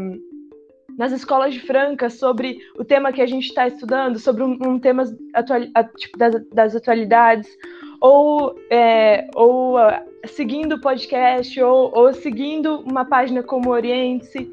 nas 0.97 1.13
escolas 1.13 1.53
de 1.53 1.61
Franca 1.61 2.09
sobre 2.09 2.59
o 2.79 2.85
tema 2.85 3.13
que 3.13 3.21
a 3.21 3.27
gente 3.27 3.49
está 3.49 3.67
estudando, 3.67 4.19
sobre 4.19 4.45
um, 4.45 4.57
um 4.65 4.79
tema 4.79 5.05
atual, 5.35 5.61
tipo, 5.97 6.17
das, 6.17 6.35
das 6.53 6.77
atualidades, 6.77 7.49
ou, 8.05 8.55
é, 8.69 9.29
ou 9.35 9.79
uh, 9.79 9.99
seguindo 10.27 10.79
podcast, 10.79 11.59
ou, 11.63 11.91
ou 11.97 12.13
seguindo 12.13 12.81
uma 12.81 13.07
página 13.07 13.43
como 13.43 13.71
Oriente, 13.71 14.47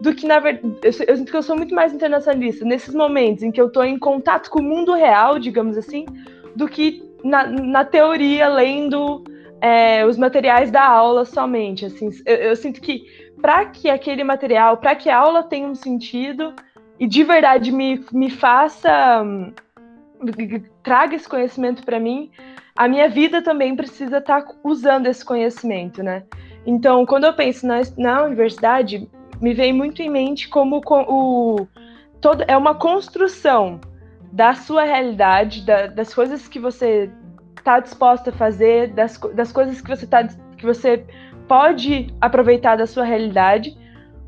do 0.00 0.12
que 0.12 0.26
na 0.26 0.40
verdade. 0.40 0.76
Eu, 0.82 1.06
eu 1.06 1.16
sinto 1.16 1.30
que 1.30 1.36
eu 1.36 1.42
sou 1.44 1.56
muito 1.56 1.72
mais 1.72 1.94
internacionalista 1.94 2.64
nesses 2.64 2.92
momentos 2.92 3.44
em 3.44 3.52
que 3.52 3.60
eu 3.60 3.68
estou 3.68 3.84
em 3.84 3.96
contato 4.00 4.50
com 4.50 4.58
o 4.58 4.64
mundo 4.64 4.94
real, 4.94 5.38
digamos 5.38 5.78
assim, 5.78 6.06
do 6.56 6.66
que 6.66 7.08
na, 7.22 7.46
na 7.46 7.84
teoria, 7.84 8.48
lendo 8.48 9.22
é, 9.60 10.04
os 10.04 10.18
materiais 10.18 10.72
da 10.72 10.84
aula 10.84 11.24
somente. 11.24 11.86
Assim, 11.86 12.10
eu, 12.26 12.34
eu 12.34 12.56
sinto 12.56 12.80
que 12.80 13.06
para 13.40 13.64
que 13.66 13.88
aquele 13.88 14.24
material, 14.24 14.76
para 14.76 14.96
que 14.96 15.08
a 15.08 15.18
aula 15.18 15.44
tenha 15.44 15.68
um 15.68 15.74
sentido, 15.76 16.52
e 16.98 17.06
de 17.06 17.22
verdade 17.22 17.70
me, 17.70 18.04
me 18.10 18.28
faça, 18.28 19.24
traga 20.82 21.14
esse 21.14 21.28
conhecimento 21.28 21.84
para 21.84 22.00
mim, 22.00 22.32
a 22.78 22.86
minha 22.86 23.08
vida 23.08 23.42
também 23.42 23.74
precisa 23.74 24.18
estar 24.18 24.40
tá 24.40 24.54
usando 24.62 25.08
esse 25.08 25.24
conhecimento, 25.24 26.00
né? 26.00 26.22
Então, 26.64 27.04
quando 27.04 27.24
eu 27.24 27.32
penso 27.32 27.66
na, 27.66 27.80
na 27.96 28.22
universidade, 28.22 29.10
me 29.40 29.52
vem 29.52 29.72
muito 29.72 30.00
em 30.00 30.08
mente 30.08 30.48
como 30.48 30.80
o, 30.86 31.66
todo, 32.20 32.44
é 32.46 32.56
uma 32.56 32.76
construção 32.76 33.80
da 34.30 34.54
sua 34.54 34.84
realidade, 34.84 35.66
da, 35.66 35.88
das 35.88 36.14
coisas 36.14 36.46
que 36.46 36.60
você 36.60 37.10
está 37.56 37.80
disposta 37.80 38.30
a 38.30 38.32
fazer, 38.32 38.92
das, 38.92 39.18
das 39.34 39.50
coisas 39.50 39.80
que 39.80 39.88
você, 39.88 40.06
tá, 40.06 40.28
que 40.56 40.64
você 40.64 41.04
pode 41.48 42.14
aproveitar 42.20 42.76
da 42.76 42.86
sua 42.86 43.02
realidade, 43.02 43.76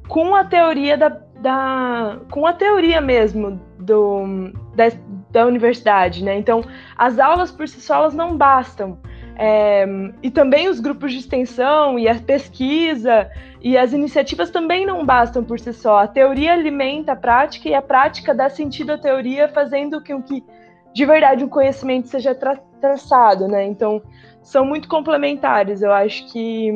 com 0.09 0.35
a 0.35 0.43
teoria 0.43 0.99
da, 0.99 1.09
da 1.41 2.19
com 2.29 2.45
a 2.49 2.53
teoria 2.53 3.01
mesmo 3.01 3.61
do, 3.79 4.51
da, 4.75 4.89
da 5.31 5.47
universidade, 5.47 6.25
né? 6.25 6.37
Então, 6.37 6.63
as 6.97 7.19
aulas 7.19 7.51
por 7.51 7.69
si 7.69 7.81
só 7.81 7.97
elas 7.97 8.15
não 8.15 8.37
bastam. 8.37 8.99
É, 9.37 9.87
e 10.23 10.31
também 10.31 10.69
os 10.69 10.81
grupos 10.81 11.13
de 11.13 11.19
extensão 11.19 11.99
e 11.99 12.07
a 12.07 12.15
pesquisa 12.15 13.31
e 13.63 13.77
as 13.77 13.93
iniciativas 13.93 14.51
também 14.51 14.85
não 14.85 15.05
bastam 15.05 15.43
por 15.43 15.59
si 15.59 15.73
só. 15.73 16.01
A 16.01 16.07
teoria 16.07 16.53
alimenta 16.53 17.13
a 17.13 17.17
prática 17.17 17.69
e 17.69 17.75
a 17.75 17.81
prática 17.81 18.35
dá 18.35 18.51
sentido 18.51 18.93
à 18.93 18.99
teoria, 18.99 19.49
fazendo 19.49 20.03
com 20.05 20.23
que, 20.23 20.45
de 20.93 21.07
verdade, 21.07 21.45
o 21.45 21.49
conhecimento 21.49 22.09
seja 22.09 22.35
tra 22.35 22.59
traçado, 22.81 23.47
né? 23.47 23.67
Então, 23.67 24.03
são 24.43 24.65
muito 24.65 24.89
complementares. 24.89 25.83
Eu 25.83 25.93
acho 25.93 26.31
que 26.33 26.71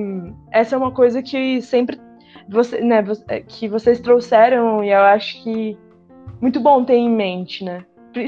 essa 0.50 0.74
é 0.74 0.78
uma 0.78 0.90
coisa 0.90 1.22
que 1.22 1.62
sempre 1.62 1.98
você, 2.46 2.80
né, 2.82 3.02
é, 3.28 3.40
que 3.40 3.68
vocês 3.68 4.00
trouxeram 4.00 4.84
e 4.84 4.90
eu 4.90 5.00
acho 5.00 5.42
que 5.42 5.78
muito 6.40 6.60
bom 6.60 6.84
ter 6.84 6.96
em 6.96 7.10
mente, 7.10 7.64
né? 7.64 7.84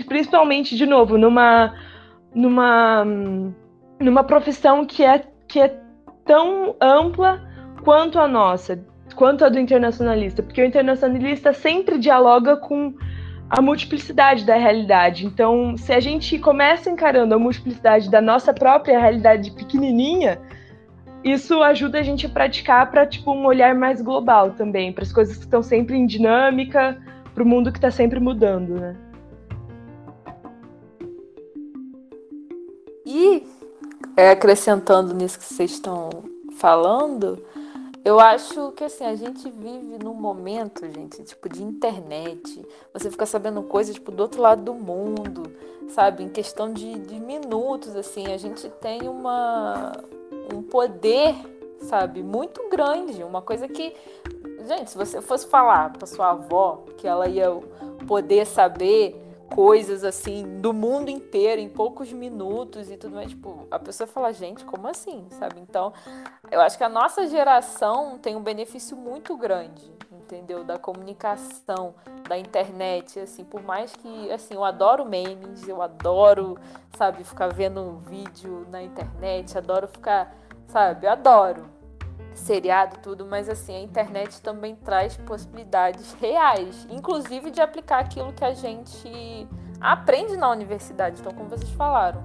Principalmente, 0.07 0.77
de 0.77 0.87
novo, 0.87 1.17
numa 1.17 1.75
numa 2.35 3.05
numa 4.01 4.25
profissão 4.25 4.85
que 4.85 5.05
é 5.05 5.25
que 5.49 5.61
é 5.61 5.79
tão 6.25 6.75
ampla 6.81 7.41
quanto 7.83 8.19
a 8.19 8.27
nossa, 8.27 8.85
quanto 9.15 9.45
a 9.45 9.49
do 9.49 9.59
internacionalista, 9.59 10.43
porque 10.43 10.61
o 10.61 10.67
internacionalista 10.67 11.53
sempre 11.53 11.99
dialoga 11.99 12.57
com 12.57 12.95
a 13.49 13.63
multiplicidade 13.63 14.45
da 14.45 14.57
realidade. 14.57 15.25
Então, 15.25 15.77
se 15.77 15.93
a 15.93 16.01
gente 16.01 16.39
começa 16.39 16.91
encarando 16.91 17.35
a 17.35 17.39
multiplicidade 17.39 18.11
da 18.11 18.21
nossa 18.21 18.53
própria 18.53 18.99
realidade 18.99 19.53
pequenininha, 19.53 20.41
isso 21.23 21.63
ajuda 21.63 22.01
a 22.01 22.03
gente 22.03 22.27
a 22.27 22.29
praticar 22.29 22.91
para 22.91 23.07
tipo 23.07 23.33
um 23.33 23.47
olhar 23.47 23.75
mais 23.75 24.03
global 24.03 24.51
também, 24.51 24.93
para 24.93 25.05
as 25.05 25.13
coisas 25.13 25.37
que 25.37 25.45
estão 25.45 25.63
sempre 25.63 25.97
em 25.97 26.07
dinâmica, 26.07 27.01
para 27.35 27.43
o 27.43 27.47
mundo 27.47 27.71
que 27.71 27.79
está 27.79 27.91
sempre 27.91 28.19
mudando, 28.19 28.81
né? 28.81 28.97
E 33.19 33.49
é, 34.15 34.29
acrescentando 34.29 35.15
nisso 35.15 35.39
que 35.39 35.47
vocês 35.47 35.71
estão 35.71 36.11
falando, 36.59 37.43
eu 38.05 38.21
acho 38.21 38.73
que 38.73 38.85
assim, 38.85 39.07
a 39.07 39.15
gente 39.15 39.51
vive 39.51 39.99
num 40.05 40.13
momento, 40.13 40.85
gente, 40.93 41.23
tipo, 41.23 41.49
de 41.49 41.63
internet. 41.63 42.63
Você 42.93 43.11
fica 43.11 43.25
sabendo 43.25 43.63
coisas, 43.63 43.95
tipo, 43.95 44.13
do 44.13 44.23
outro 44.23 44.43
lado 44.43 44.63
do 44.63 44.75
mundo, 44.75 45.51
sabe? 45.89 46.25
Em 46.25 46.29
questão 46.29 46.71
de, 46.71 46.99
de 46.99 47.19
minutos, 47.19 47.97
assim, 47.97 48.27
a 48.27 48.37
gente 48.37 48.69
tem 48.83 49.09
uma, 49.09 49.93
um 50.55 50.63
poder, 50.63 51.35
sabe, 51.81 52.23
muito 52.23 52.69
grande. 52.69 53.25
Uma 53.25 53.41
coisa 53.41 53.67
que. 53.67 53.95
Gente, 54.69 54.91
se 54.91 54.97
você 54.97 55.23
fosse 55.23 55.47
falar 55.47 55.91
pra 55.95 56.07
sua 56.07 56.33
avó 56.33 56.85
que 56.99 57.09
ela 57.09 57.27
ia 57.27 57.49
poder 58.07 58.45
saber 58.45 59.26
coisas 59.55 60.05
assim 60.05 60.61
do 60.61 60.73
mundo 60.73 61.09
inteiro 61.09 61.61
em 61.61 61.69
poucos 61.69 62.13
minutos 62.13 62.91
e 62.91 62.97
tudo 62.97 63.15
mais, 63.15 63.31
tipo, 63.31 63.67
a 63.71 63.79
pessoa 63.79 64.07
fala, 64.07 64.33
gente, 64.33 64.65
como 64.65 64.89
assim, 64.89 65.27
sabe? 65.31 65.61
Então, 65.61 65.93
eu 66.51 66.61
acho 66.61 66.77
que 66.77 66.85
a 66.85 66.89
nossa 66.89 67.27
geração 67.27 68.19
tem 68.19 68.37
um 68.37 68.43
benefício 68.43 68.97
muito 68.97 69.37
grande, 69.37 69.91
entendeu? 70.13 70.65
Da 70.65 70.79
comunicação, 70.79 71.95
da 72.29 72.37
internet, 72.39 73.21
assim, 73.21 73.45
por 73.45 73.63
mais 73.63 73.95
que, 73.95 74.31
assim, 74.33 74.55
eu 74.55 74.65
adoro 74.65 75.05
memes, 75.05 75.67
eu 75.69 75.81
adoro, 75.81 76.59
sabe, 76.97 77.25
ficar 77.25 77.49
vendo 77.49 77.99
vídeo 78.07 78.67
na 78.71 78.83
internet, 78.83 79.57
adoro 79.57 79.87
ficar, 79.87 80.35
sabe, 80.69 81.07
adoro 81.07 81.76
seriado, 82.37 82.99
tudo, 82.99 83.27
mas 83.27 83.49
assim, 83.49 83.75
a 83.75 83.81
internet 83.81 84.41
também 84.41 84.77
traz 84.77 85.17
possibilidades 85.17 86.13
reais, 86.15 86.87
inclusive 86.91 87.51
de 87.51 87.61
aplicar 87.61 88.01
aquilo 88.01 88.33
que 88.33 88.45
a 88.45 88.53
gente 88.53 89.49
aprende 89.81 90.37
na 90.37 90.51
universidade. 90.51 91.21
Então, 91.21 91.33
como 91.33 91.49
vocês 91.49 91.71
falaram, 91.71 92.23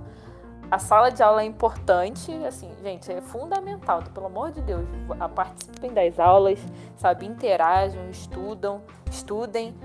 a 0.69 0.79
sala 0.79 1.09
de 1.09 1.21
aula 1.21 1.41
é 1.41 1.45
importante, 1.45 2.31
assim, 2.45 2.71
gente, 2.81 3.11
é 3.11 3.19
fundamental, 3.21 3.99
então, 3.99 4.13
pelo 4.13 4.27
amor 4.27 4.51
de 4.51 4.61
Deus, 4.61 4.87
participem 5.35 5.93
das 5.93 6.19
aulas, 6.19 6.59
sabe, 6.95 7.25
interajam, 7.25 8.09
estudam, 8.09 8.81
estudem, 9.09 9.75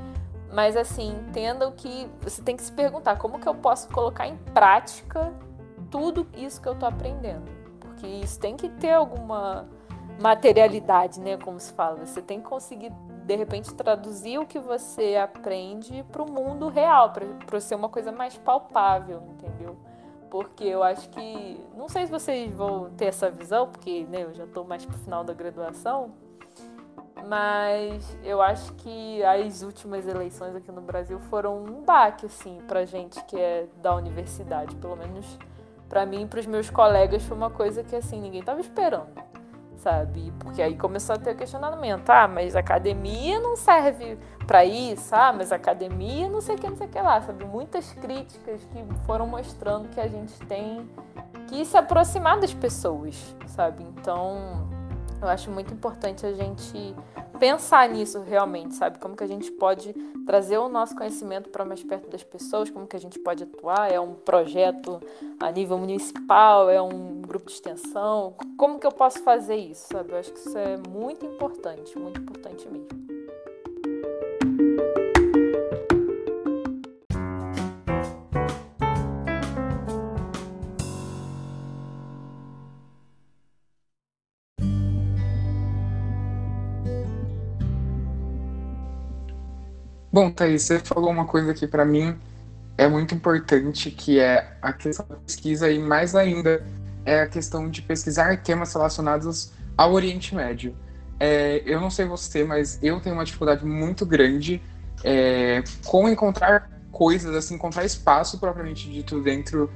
mas 0.53 0.77
assim, 0.77 1.11
entendam 1.11 1.73
que 1.73 2.09
você 2.21 2.41
tem 2.41 2.57
que 2.57 2.63
se 2.63 2.71
perguntar 2.73 3.17
como 3.17 3.39
que 3.39 3.49
eu 3.49 3.55
posso 3.55 3.89
colocar 3.89 4.29
em 4.29 4.37
prática 4.55 5.33
tudo 5.91 6.27
isso 6.37 6.61
que 6.61 6.69
eu 6.69 6.75
tô 6.75 6.87
aprendendo, 6.87 7.51
porque 7.81 8.07
isso 8.07 8.39
tem 8.39 8.57
que 8.57 8.69
ter 8.69 8.93
alguma 8.93 9.67
materialidade, 10.21 11.21
né? 11.21 11.37
Como 11.37 11.59
se 11.61 11.73
fala. 11.73 12.05
Você 12.05 12.23
tem 12.23 12.41
que 12.41 12.47
conseguir, 12.47 12.91
de 13.25 13.37
repente, 13.37 13.75
traduzir 13.75 14.39
o 14.39 14.47
que 14.47 14.59
você 14.59 15.17
aprende 15.17 16.05
para 16.11 16.23
o 16.23 16.31
mundo 16.31 16.69
real, 16.69 17.13
para 17.45 17.61
ser 17.61 17.75
uma 17.75 17.89
coisa 17.89 18.11
mais 18.11 18.37
palpável, 18.37 19.23
entendeu? 19.31 19.77
Porque 20.31 20.65
eu 20.65 20.83
acho 20.83 21.09
que. 21.11 21.61
Não 21.77 21.89
sei 21.89 22.07
se 22.07 22.13
vocês 22.13 22.53
vão 22.55 22.91
ter 22.91 23.07
essa 23.07 23.31
visão, 23.31 23.69
porque 23.69 24.05
né, 24.05 24.25
eu 24.25 24.35
já 24.35 24.45
estou 24.45 24.65
mais 24.65 24.85
para 24.85 24.97
o 24.97 24.99
final 24.99 25.23
da 25.23 25.33
graduação. 25.33 26.11
Mas 27.29 28.17
eu 28.23 28.41
acho 28.41 28.73
que 28.75 29.23
as 29.25 29.63
últimas 29.63 30.07
eleições 30.07 30.55
aqui 30.55 30.71
no 30.71 30.83
Brasil 30.83 31.19
foram 31.19 31.65
um 31.65 31.83
baque, 31.83 32.27
assim, 32.27 32.61
pra 32.69 32.85
gente 32.85 33.23
que 33.25 33.37
é 33.37 33.67
da 33.83 33.95
universidade. 33.95 34.77
Pelo 34.77 34.97
menos 34.97 35.39
para 35.89 36.05
mim 36.05 36.23
e 36.23 36.27
para 36.27 36.41
os 36.41 36.47
meus 36.47 36.71
colegas 36.71 37.23
foi 37.25 37.37
uma 37.37 37.51
coisa 37.51 37.83
que, 37.83 37.97
assim, 37.97 38.21
ninguém 38.21 38.41
estava 38.41 38.61
esperando 38.61 39.09
sabe? 39.87 40.33
Porque 40.41 40.61
aí 40.61 40.77
começou 40.77 41.15
a 41.15 41.19
ter 41.19 41.31
o 41.31 41.37
questionamento, 41.37 42.11
ah, 42.11 42.27
mas 42.27 42.57
academia 42.57 43.39
não 43.39 43.55
serve 43.55 44.19
para 44.45 44.65
isso, 44.65 45.15
ah, 45.15 45.33
mas 45.33 45.53
academia 45.53 46.29
não 46.29 46.41
sei 46.41 46.57
o 46.57 46.59
que, 46.59 46.69
não 46.69 46.77
sei 46.77 46.89
o 46.89 46.91
que 46.91 47.01
lá, 47.01 47.23
sabe? 47.23 47.45
Muitas 47.45 47.93
críticas 47.93 48.65
que 48.65 48.85
foram 49.05 49.29
mostrando 49.29 49.89
que 49.91 50.01
a 50.01 50.09
gente 50.09 50.37
tem 50.47 50.91
que 51.47 51.65
se 51.65 51.77
aproximar 51.77 52.41
das 52.41 52.53
pessoas, 52.53 53.37
sabe? 53.47 53.85
Então, 53.85 54.66
eu 55.21 55.29
acho 55.29 55.51
muito 55.51 55.73
importante 55.73 56.27
a 56.27 56.33
gente 56.33 56.95
pensar 57.39 57.89
nisso 57.89 58.21
realmente, 58.21 58.75
sabe? 58.75 58.99
Como 58.99 59.17
que 59.17 59.25
a 59.25 59.27
gente 59.27 59.51
pode 59.51 59.93
trazer 60.27 60.59
o 60.59 60.69
nosso 60.69 60.97
conhecimento 60.97 61.51
para 61.51 61.65
mais 61.65 61.83
perto 61.83 62.09
das 62.11 62.23
pessoas, 62.23 62.71
como 62.71 62.87
que 62.87 62.97
a 62.97 63.01
gente 63.01 63.19
pode 63.19 63.45
atuar, 63.45 63.93
é 63.93 64.01
um 64.01 64.15
projeto 64.15 65.01
a 65.39 65.51
nível 65.51 65.79
municipal, 65.79 66.69
é 66.71 66.81
um 66.81 67.21
grupo 67.21 67.47
de 67.47 67.53
extensão, 67.53 68.35
como 68.57 68.79
que 68.79 68.87
eu 68.87 68.93
posso 68.93 69.23
fazer 69.23 69.57
isso, 69.57 69.87
sabe? 69.93 70.13
Eu 70.13 70.19
acho 70.19 70.33
que 70.33 70.39
isso 70.39 70.57
é 70.57 70.77
muito 70.89 71.25
importante, 71.25 71.99
muito 71.99 72.21
importante 72.21 72.69
mesmo. 72.69 72.96
Bom, 90.17 90.31
Thaís, 90.31 90.63
você 90.63 90.79
falou 90.79 91.11
uma 91.11 91.27
coisa 91.27 91.53
que 91.53 91.67
para 91.67 91.85
mim 91.85 92.17
é 92.79 92.89
muito 92.89 93.15
importante, 93.15 93.91
que 93.91 94.19
é 94.19 94.57
a 94.63 94.73
questão 94.73 95.05
da 95.07 95.17
pesquisa 95.17 95.71
e 95.71 95.79
mais 95.79 96.15
ainda 96.15 96.65
é 97.05 97.21
a 97.21 97.27
questão 97.27 97.69
de 97.69 97.83
pesquisar 97.83 98.35
temas 98.39 98.73
relacionados 98.73 99.53
ao 99.77 99.93
Oriente 99.93 100.35
Médio. 100.35 100.75
É, 101.21 101.63
eu 101.67 101.79
não 101.79 101.91
sei 101.91 102.07
você, 102.07 102.45
mas 102.45 102.79
eu 102.83 102.99
tenho 102.99 103.15
uma 103.15 103.27
dificuldade 103.27 103.63
muito 103.67 104.07
grande 104.07 104.63
é, 105.05 105.63
com 105.85 106.09
encontrar 106.09 106.71
coisas, 106.91 107.37
assim, 107.37 107.57
encontrar 107.57 107.85
espaço 107.85 108.41
propriamente 108.41 108.91
dito 108.91 109.21
dentro, 109.21 109.71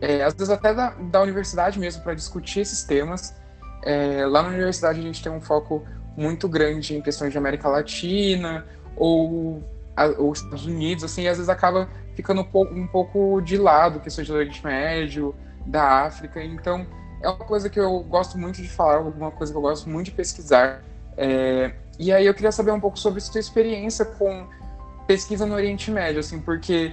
é, 0.00 0.24
às 0.24 0.34
vezes 0.34 0.50
até 0.50 0.74
da, 0.74 0.90
da 0.90 1.22
universidade 1.22 1.78
mesmo, 1.78 2.02
para 2.02 2.14
discutir 2.14 2.62
esses 2.62 2.82
temas. 2.82 3.32
É, 3.84 4.26
lá 4.26 4.42
na 4.42 4.48
universidade 4.48 4.98
a 4.98 5.02
gente 5.04 5.22
tem 5.22 5.30
um 5.30 5.40
foco 5.40 5.86
muito 6.16 6.48
grande 6.48 6.96
em 6.96 7.00
questões 7.00 7.30
de 7.30 7.38
América 7.38 7.68
Latina 7.68 8.66
ou 8.96 9.62
os 10.18 10.40
Estados 10.40 10.66
Unidos, 10.66 11.04
assim, 11.04 11.26
às 11.28 11.36
vezes 11.36 11.48
acaba 11.48 11.88
ficando 12.14 12.40
um 12.40 12.44
pouco, 12.44 12.74
um 12.74 12.86
pouco 12.86 13.40
de 13.40 13.56
lado, 13.56 14.00
questões 14.00 14.26
do 14.28 14.34
Oriente 14.34 14.64
Médio, 14.64 15.34
da 15.66 16.04
África. 16.04 16.42
Então, 16.42 16.86
é 17.22 17.28
uma 17.28 17.38
coisa 17.38 17.70
que 17.70 17.78
eu 17.78 18.00
gosto 18.00 18.36
muito 18.38 18.60
de 18.60 18.68
falar, 18.68 18.96
alguma 18.96 19.30
coisa 19.30 19.52
que 19.52 19.56
eu 19.56 19.62
gosto 19.62 19.88
muito 19.88 20.06
de 20.06 20.12
pesquisar. 20.12 20.82
É, 21.16 21.72
e 21.98 22.12
aí 22.12 22.26
eu 22.26 22.34
queria 22.34 22.52
saber 22.52 22.72
um 22.72 22.80
pouco 22.80 22.98
sobre 22.98 23.20
sua 23.20 23.40
experiência 23.40 24.04
com 24.04 24.46
pesquisa 25.06 25.46
no 25.46 25.54
Oriente 25.54 25.90
Médio, 25.90 26.20
assim, 26.20 26.40
porque 26.40 26.92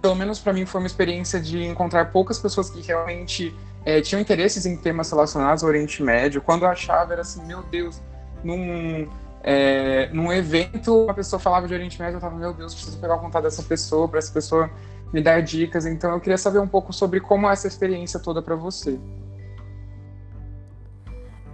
pelo 0.00 0.14
menos 0.14 0.38
para 0.38 0.52
mim 0.52 0.64
foi 0.64 0.80
uma 0.80 0.86
experiência 0.86 1.38
de 1.40 1.62
encontrar 1.62 2.10
poucas 2.10 2.38
pessoas 2.38 2.70
que 2.70 2.80
realmente 2.80 3.54
é, 3.84 4.00
tinham 4.00 4.20
interesses 4.20 4.64
em 4.66 4.76
temas 4.76 5.10
relacionados 5.10 5.62
ao 5.62 5.68
Oriente 5.68 6.02
Médio. 6.02 6.40
Quando 6.40 6.64
eu 6.64 6.68
achava 6.68 7.12
era 7.12 7.22
assim, 7.22 7.44
meu 7.44 7.62
Deus, 7.62 8.00
num 8.42 9.08
é, 9.42 10.08
num 10.12 10.32
evento 10.32 11.04
uma 11.04 11.14
pessoa 11.14 11.40
falava 11.40 11.66
de 11.66 11.74
Oriente 11.74 12.00
Médio, 12.00 12.16
eu 12.16 12.20
tava, 12.20 12.36
meu 12.36 12.52
Deus, 12.52 12.74
preciso 12.74 12.98
pegar 12.98 13.16
o 13.16 13.20
contato 13.20 13.44
dessa 13.44 13.62
pessoa 13.62 14.08
para 14.08 14.18
essa 14.18 14.32
pessoa 14.32 14.70
me 15.12 15.22
dar 15.22 15.40
dicas. 15.42 15.86
Então 15.86 16.12
eu 16.12 16.20
queria 16.20 16.38
saber 16.38 16.58
um 16.58 16.68
pouco 16.68 16.92
sobre 16.92 17.20
como 17.20 17.48
é 17.48 17.52
essa 17.52 17.66
experiência 17.66 18.20
toda 18.20 18.42
para 18.42 18.54
você. 18.54 18.98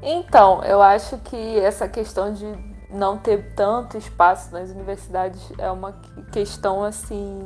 Então, 0.03 0.62
eu 0.62 0.80
acho 0.80 1.18
que 1.18 1.59
essa 1.59 1.89
questão 1.89 2.32
de 2.32 2.47
não 2.91 3.18
ter 3.18 3.55
tanto 3.55 3.97
espaço 3.97 4.53
nas 4.53 4.70
universidades 4.70 5.53
é 5.59 5.70
uma 5.70 5.93
questão 6.32 6.84
assim. 6.84 7.41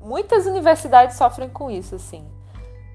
Muitas 0.00 0.46
universidades 0.46 1.16
sofrem 1.16 1.48
com 1.48 1.70
isso, 1.70 1.94
assim. 1.94 2.26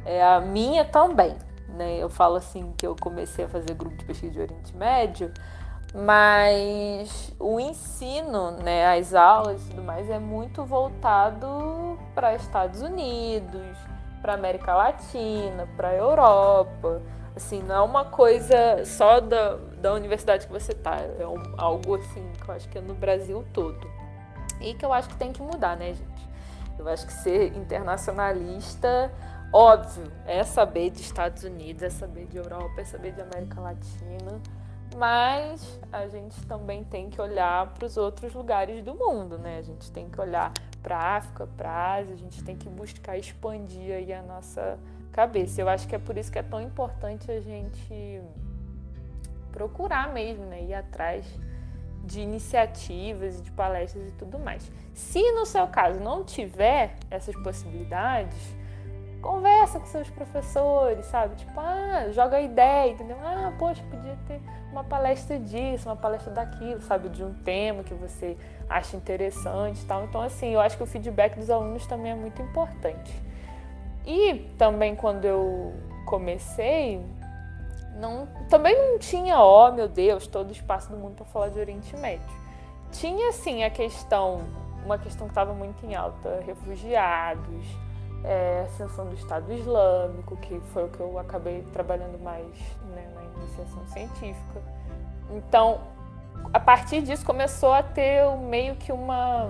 É, 0.06 0.24
a 0.24 0.40
minha 0.40 0.86
também. 0.86 1.36
Né? 1.70 1.98
Eu 1.98 2.10
falo 2.10 2.36
assim 2.36 2.72
que 2.78 2.86
eu 2.86 2.96
comecei 2.96 3.46
a 3.46 3.48
fazer 3.50 3.74
grupo 3.74 3.98
de 3.98 4.06
pesquisa 4.06 4.32
de 4.32 4.40
Oriente 4.42 4.76
Médio, 4.76 5.34
mas 5.94 7.32
o 7.40 7.60
ensino, 7.60 8.52
né, 8.52 8.98
as 8.98 9.14
aulas 9.14 9.64
e 9.64 9.70
tudo 9.70 9.84
mais 9.84 10.10
é 10.10 10.18
muito 10.18 10.66
voltado 10.66 12.00
para 12.16 12.34
Estados 12.34 12.82
Unidos, 12.82 13.78
para 14.22 14.34
América 14.34 14.74
Latina, 14.74 15.68
para 15.78 15.94
Europa. 15.94 17.02
Assim, 17.36 17.62
não 17.62 17.76
é 17.76 17.82
uma 17.82 18.06
coisa 18.06 18.84
só 18.86 19.20
da, 19.20 19.56
da 19.82 19.94
universidade 19.94 20.48
que 20.48 20.54
você 20.54 20.74
tá, 20.74 20.98
é 21.20 21.28
um, 21.28 21.42
algo 21.58 21.96
assim 21.96 22.32
que 22.42 22.50
eu 22.50 22.56
acho 22.56 22.70
que 22.70 22.78
é 22.78 22.82
no 22.82 22.96
Brasil 22.96 23.46
todo. 23.54 23.88
E 24.62 24.74
que 24.74 24.86
eu 24.86 24.94
acho 24.94 25.10
que 25.10 25.16
tem 25.16 25.32
que 25.32 25.42
mudar, 25.42 25.76
né, 25.78 25.94
gente? 25.94 26.30
Eu 26.78 26.88
acho 26.88 27.06
que 27.06 27.14
ser 27.14 27.56
internacionalista, 27.56 29.12
óbvio, 29.52 30.12
é 30.26 30.44
saber 30.44 30.90
de 30.90 31.02
Estados 31.02 31.44
Unidos, 31.44 31.84
é 31.84 31.90
saber 31.90 32.26
de 32.26 32.38
Europa, 32.38 32.82
é 32.82 32.86
saber 32.86 33.12
de 33.12 33.22
América 33.22 33.60
Latina, 33.62 34.42
mas 34.96 35.80
a 35.92 36.08
gente 36.08 36.46
também 36.46 36.84
tem 36.84 37.10
que 37.10 37.20
olhar 37.22 37.74
para 37.74 37.86
os 37.86 37.98
outros 37.98 38.34
lugares 38.34 38.84
do 38.84 38.94
mundo, 38.96 39.38
né? 39.38 39.58
A 39.58 39.62
gente 39.62 39.92
tem 39.92 40.10
que 40.10 40.20
olhar 40.20 40.52
para 40.82 40.98
a 40.98 41.18
África, 41.18 41.48
para 41.58 41.70
a 41.70 41.94
Ásia, 41.96 42.14
a 42.14 42.18
gente 42.18 42.44
tem 42.44 42.56
que 42.56 42.68
buscar 42.70 43.18
expandir 43.18 43.94
aí 43.94 44.12
a 44.14 44.22
nossa 44.22 44.78
cabeça. 45.12 45.62
Eu 45.62 45.70
acho 45.70 45.88
que 45.88 45.96
é 45.96 46.00
por 46.00 46.18
isso 46.18 46.32
que 46.32 46.40
é 46.40 46.44
tão 46.44 46.62
importante 46.62 47.32
a 47.32 47.40
gente 47.40 48.22
procurar 49.52 50.12
mesmo, 50.12 50.46
né? 50.46 50.64
Ir 50.64 50.74
atrás 50.74 51.26
de 52.04 52.20
iniciativas, 52.20 53.42
de 53.42 53.52
palestras 53.52 54.10
e 54.10 54.12
tudo 54.12 54.38
mais. 54.38 54.70
Se 54.94 55.32
no 55.32 55.46
seu 55.46 55.68
caso 55.68 56.00
não 56.00 56.24
tiver 56.24 56.96
essas 57.10 57.36
possibilidades, 57.38 58.56
conversa 59.22 59.80
com 59.80 59.86
seus 59.86 60.10
professores, 60.10 61.06
sabe? 61.06 61.36
Tipo, 61.36 61.58
ah, 61.58 62.10
joga 62.12 62.42
ideia, 62.42 62.92
entendeu? 62.92 63.18
Ah, 63.24 63.54
poxa, 63.58 63.82
podia 63.90 64.18
ter 64.28 64.42
uma 64.74 64.84
palestra 64.84 65.40
disso, 65.40 65.88
uma 65.88 65.96
palestra 65.96 66.34
daquilo, 66.34 66.82
sabe? 66.82 67.08
De 67.08 67.24
um 67.24 67.34
tema 67.34 67.84
que 67.84 67.94
você 67.94 68.36
acha 68.68 68.98
interessante 68.98 69.86
tal. 69.86 70.04
Então, 70.04 70.22
assim, 70.22 70.50
eu 70.50 70.60
acho 70.60 70.76
que 70.76 70.84
o 70.84 70.88
feedback 70.88 71.38
dos 71.38 71.50
alunos 71.50 71.86
também 71.86 72.12
é 72.12 72.16
muito 72.16 72.42
importante. 72.42 73.14
E 74.06 74.52
também 74.58 74.96
quando 74.96 75.26
eu 75.26 75.74
comecei, 76.06 77.02
não, 77.96 78.28
também 78.50 78.76
não 78.76 78.98
tinha, 78.98 79.40
ó, 79.40 79.70
oh, 79.70 79.72
meu 79.72 79.88
Deus, 79.88 80.26
todo 80.26 80.50
o 80.50 80.52
espaço 80.52 80.90
do 80.90 80.98
mundo 80.98 81.16
para 81.16 81.26
falar 81.26 81.50
de 81.50 81.60
Oriente 81.60 81.96
Médio. 81.96 82.26
Tinha, 82.92 83.32
sim, 83.32 83.64
a 83.64 83.70
questão, 83.70 84.42
uma 84.84 84.98
questão 84.98 85.28
que 85.28 85.32
estava 85.32 85.54
muito 85.54 85.86
em 85.86 85.96
alta, 85.96 86.42
refugiados, 86.46 87.66
é, 88.24 88.64
ascensão 88.66 89.06
do 89.06 89.16
Estado 89.16 89.54
Islâmico, 89.54 90.36
que 90.38 90.60
foi 90.74 90.86
o 90.86 90.90
que 90.90 91.00
eu 91.00 91.20
acabei 91.20 91.62
trabalhando 91.74 92.22
mais 92.22 92.48
né, 92.96 93.13
iniciação 93.44 93.86
científica. 93.88 94.62
Então, 95.32 95.82
a 96.54 96.60
partir 96.60 97.02
disso 97.02 97.26
começou 97.26 97.74
a 97.74 97.84
ter 97.84 98.26
meio 98.38 98.76
que 98.76 98.92
uma 98.92 99.50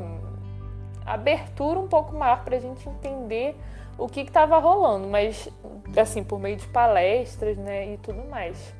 abertura 1.05 1.79
um 1.79 1.87
pouco 1.87 2.15
maior 2.15 2.43
para 2.43 2.55
a 2.55 2.59
gente 2.59 2.87
entender 2.87 3.57
o 3.97 4.07
que 4.07 4.21
estava 4.21 4.57
rolando, 4.57 5.07
mas 5.07 5.49
assim, 5.97 6.23
por 6.23 6.39
meio 6.39 6.55
de 6.55 6.67
palestras, 6.67 7.57
né, 7.57 7.93
e 7.93 7.97
tudo 7.97 8.23
mais. 8.29 8.73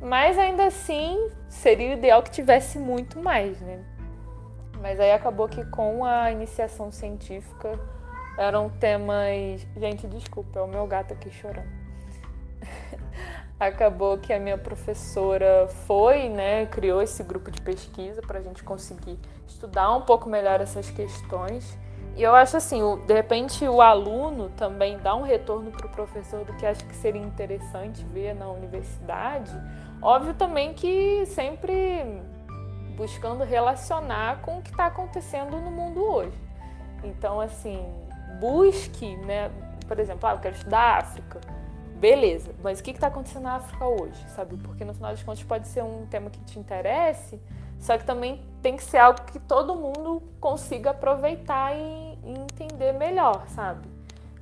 Mas 0.00 0.38
ainda 0.38 0.66
assim, 0.66 1.30
seria 1.48 1.94
ideal 1.94 2.22
que 2.22 2.30
tivesse 2.30 2.78
muito 2.78 3.18
mais, 3.20 3.60
né? 3.60 3.84
Mas 4.80 5.00
aí 5.00 5.12
acabou 5.12 5.48
que 5.48 5.64
com 5.66 6.04
a 6.04 6.30
iniciação 6.30 6.92
científica 6.92 7.78
eram 8.38 8.68
temas. 8.68 9.66
Gente, 9.76 10.06
desculpa, 10.06 10.60
é 10.60 10.62
o 10.62 10.68
meu 10.68 10.86
gato 10.86 11.14
aqui 11.14 11.30
chorando. 11.30 11.68
Acabou 13.58 14.18
que 14.18 14.32
a 14.32 14.38
minha 14.38 14.58
professora 14.58 15.66
foi, 15.86 16.28
né, 16.28 16.66
criou 16.66 17.00
esse 17.00 17.22
grupo 17.22 17.50
de 17.50 17.60
pesquisa 17.60 18.20
para 18.20 18.38
a 18.38 18.42
gente 18.42 18.62
conseguir 18.62 19.18
estudar 19.46 19.94
um 19.94 20.02
pouco 20.02 20.28
melhor 20.28 20.60
essas 20.60 20.90
questões. 20.90 21.76
E 22.14 22.22
eu 22.22 22.34
acho 22.34 22.56
assim, 22.56 22.80
de 23.06 23.12
repente 23.12 23.66
o 23.68 23.80
aluno 23.82 24.50
também 24.56 24.98
dá 24.98 25.14
um 25.14 25.22
retorno 25.22 25.70
para 25.70 25.86
o 25.86 25.90
professor 25.90 26.44
do 26.44 26.54
que 26.54 26.64
acha 26.64 26.84
que 26.84 26.96
seria 26.96 27.20
interessante 27.20 28.04
ver 28.04 28.34
na 28.34 28.48
universidade. 28.48 29.52
Óbvio 30.00 30.34
também 30.34 30.72
que 30.72 31.26
sempre 31.26 32.22
buscando 32.96 33.44
relacionar 33.44 34.40
com 34.40 34.58
o 34.58 34.62
que 34.62 34.70
está 34.70 34.86
acontecendo 34.86 35.58
no 35.60 35.70
mundo 35.70 36.02
hoje. 36.02 36.38
Então, 37.04 37.38
assim, 37.38 37.84
busque, 38.40 39.16
né? 39.18 39.50
Por 39.86 39.98
exemplo, 39.98 40.26
ah, 40.26 40.32
eu 40.32 40.38
quero 40.38 40.56
estudar 40.56 40.98
África. 40.98 41.40
Beleza, 41.96 42.54
mas 42.62 42.78
o 42.78 42.82
que 42.82 42.90
está 42.90 43.06
acontecendo 43.06 43.44
na 43.44 43.56
África 43.56 43.86
hoje, 43.86 44.22
sabe? 44.28 44.56
Porque 44.58 44.84
no 44.84 44.92
final 44.92 45.12
das 45.12 45.22
contas 45.22 45.42
pode 45.42 45.66
ser 45.66 45.82
um 45.82 46.04
tema 46.06 46.28
que 46.28 46.38
te 46.40 46.58
interesse, 46.58 47.40
só 47.78 47.96
que 47.96 48.04
também 48.04 48.42
tem 48.60 48.76
que 48.76 48.84
ser 48.84 48.98
algo 48.98 49.22
que 49.22 49.38
todo 49.38 49.74
mundo 49.74 50.22
consiga 50.38 50.90
aproveitar 50.90 51.74
e, 51.74 52.18
entender 52.26 52.92
melhor, 52.92 53.46
sabe? 53.48 53.88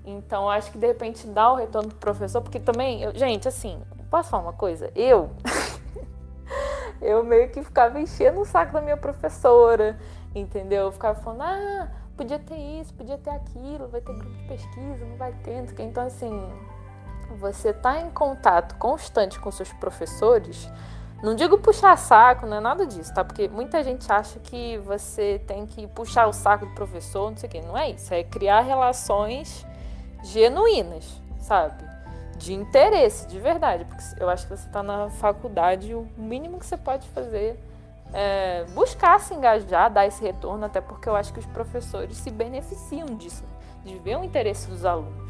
Então, 0.05 0.50
acho 0.50 0.72
que 0.72 0.78
de 0.78 0.86
repente 0.86 1.26
dá 1.28 1.52
o 1.52 1.57
retorno 1.57 1.90
pro 1.90 1.98
professor, 1.98 2.42
porque 2.42 2.59
também, 2.59 3.02
eu, 3.02 3.14
gente, 3.14 3.46
assim, 3.46 3.80
posso 4.11 4.30
falar 4.30 4.42
uma 4.42 4.52
coisa? 4.52 4.90
Eu, 4.94 5.30
eu 7.00 7.22
meio 7.22 7.50
que 7.50 7.62
ficava 7.62 8.00
enchendo 8.00 8.40
o 8.40 8.44
saco 8.44 8.72
da 8.72 8.80
minha 8.80 8.96
professora, 8.96 9.96
entendeu? 10.34 10.86
Eu 10.86 10.92
ficava 10.92 11.20
falando, 11.20 11.42
ah, 11.42 11.88
podia 12.16 12.38
ter 12.38 12.57
isso, 12.57 12.92
podia 12.94 13.16
ter 13.16 13.30
aquilo, 13.30 13.86
vai 13.88 14.00
ter 14.00 14.12
grupo 14.12 14.34
de 14.34 14.48
pesquisa, 14.48 15.05
não 15.05 15.16
vai 15.16 15.32
ter, 15.44 15.64
então 15.78 16.07
assim, 16.07 16.48
você 17.39 17.72
tá 17.72 18.01
em 18.01 18.11
contato 18.11 18.77
constante 18.77 19.39
com 19.41 19.51
seus 19.51 19.72
professores 19.72 20.70
não 21.25 21.35
digo 21.35 21.57
puxar 21.57 21.97
saco, 21.97 22.45
não 22.45 22.59
é 22.59 22.61
nada 22.61 22.87
disso, 22.87 23.14
tá? 23.14 23.25
Porque 23.25 23.49
muita 23.49 23.83
gente 23.83 24.12
acha 24.12 24.39
que 24.41 24.77
você 24.85 25.41
tem 25.47 25.64
que 25.64 25.87
puxar 25.87 26.27
o 26.27 26.35
saco 26.35 26.66
do 26.66 26.75
professor, 26.75 27.31
não 27.31 27.37
sei 27.39 27.49
o 27.49 27.53
quê. 27.53 27.62
Não 27.62 27.79
é 27.79 27.91
isso. 27.91 28.12
É 28.12 28.22
criar 28.22 28.61
relações 28.61 29.66
genuínas, 30.22 31.18
sabe? 31.41 31.83
De 32.37 32.53
interesse, 32.53 33.27
de 33.27 33.41
verdade. 33.41 33.87
Porque 33.87 34.05
eu 34.20 34.29
acho 34.29 34.47
que 34.47 34.55
você 34.55 34.66
está 34.66 34.83
na 34.83 35.09
faculdade, 35.09 35.95
o 35.95 36.07
mínimo 36.14 36.59
que 36.59 36.66
você 36.66 36.77
pode 36.77 37.09
fazer 37.09 37.59
é 38.12 38.66
buscar 38.75 39.18
se 39.18 39.33
engajar, 39.33 39.91
dar 39.91 40.07
esse 40.07 40.22
retorno, 40.22 40.66
até 40.66 40.83
porque 40.83 41.09
eu 41.09 41.16
acho 41.16 41.33
que 41.33 41.39
os 41.39 41.47
professores 41.47 42.18
se 42.18 42.31
beneficiam 42.31 43.07
disso, 43.07 43.45
de 43.83 43.99
ver 43.99 44.18
o 44.18 44.25
interesse 44.25 44.68
dos 44.68 44.85
alunos. 44.85 45.24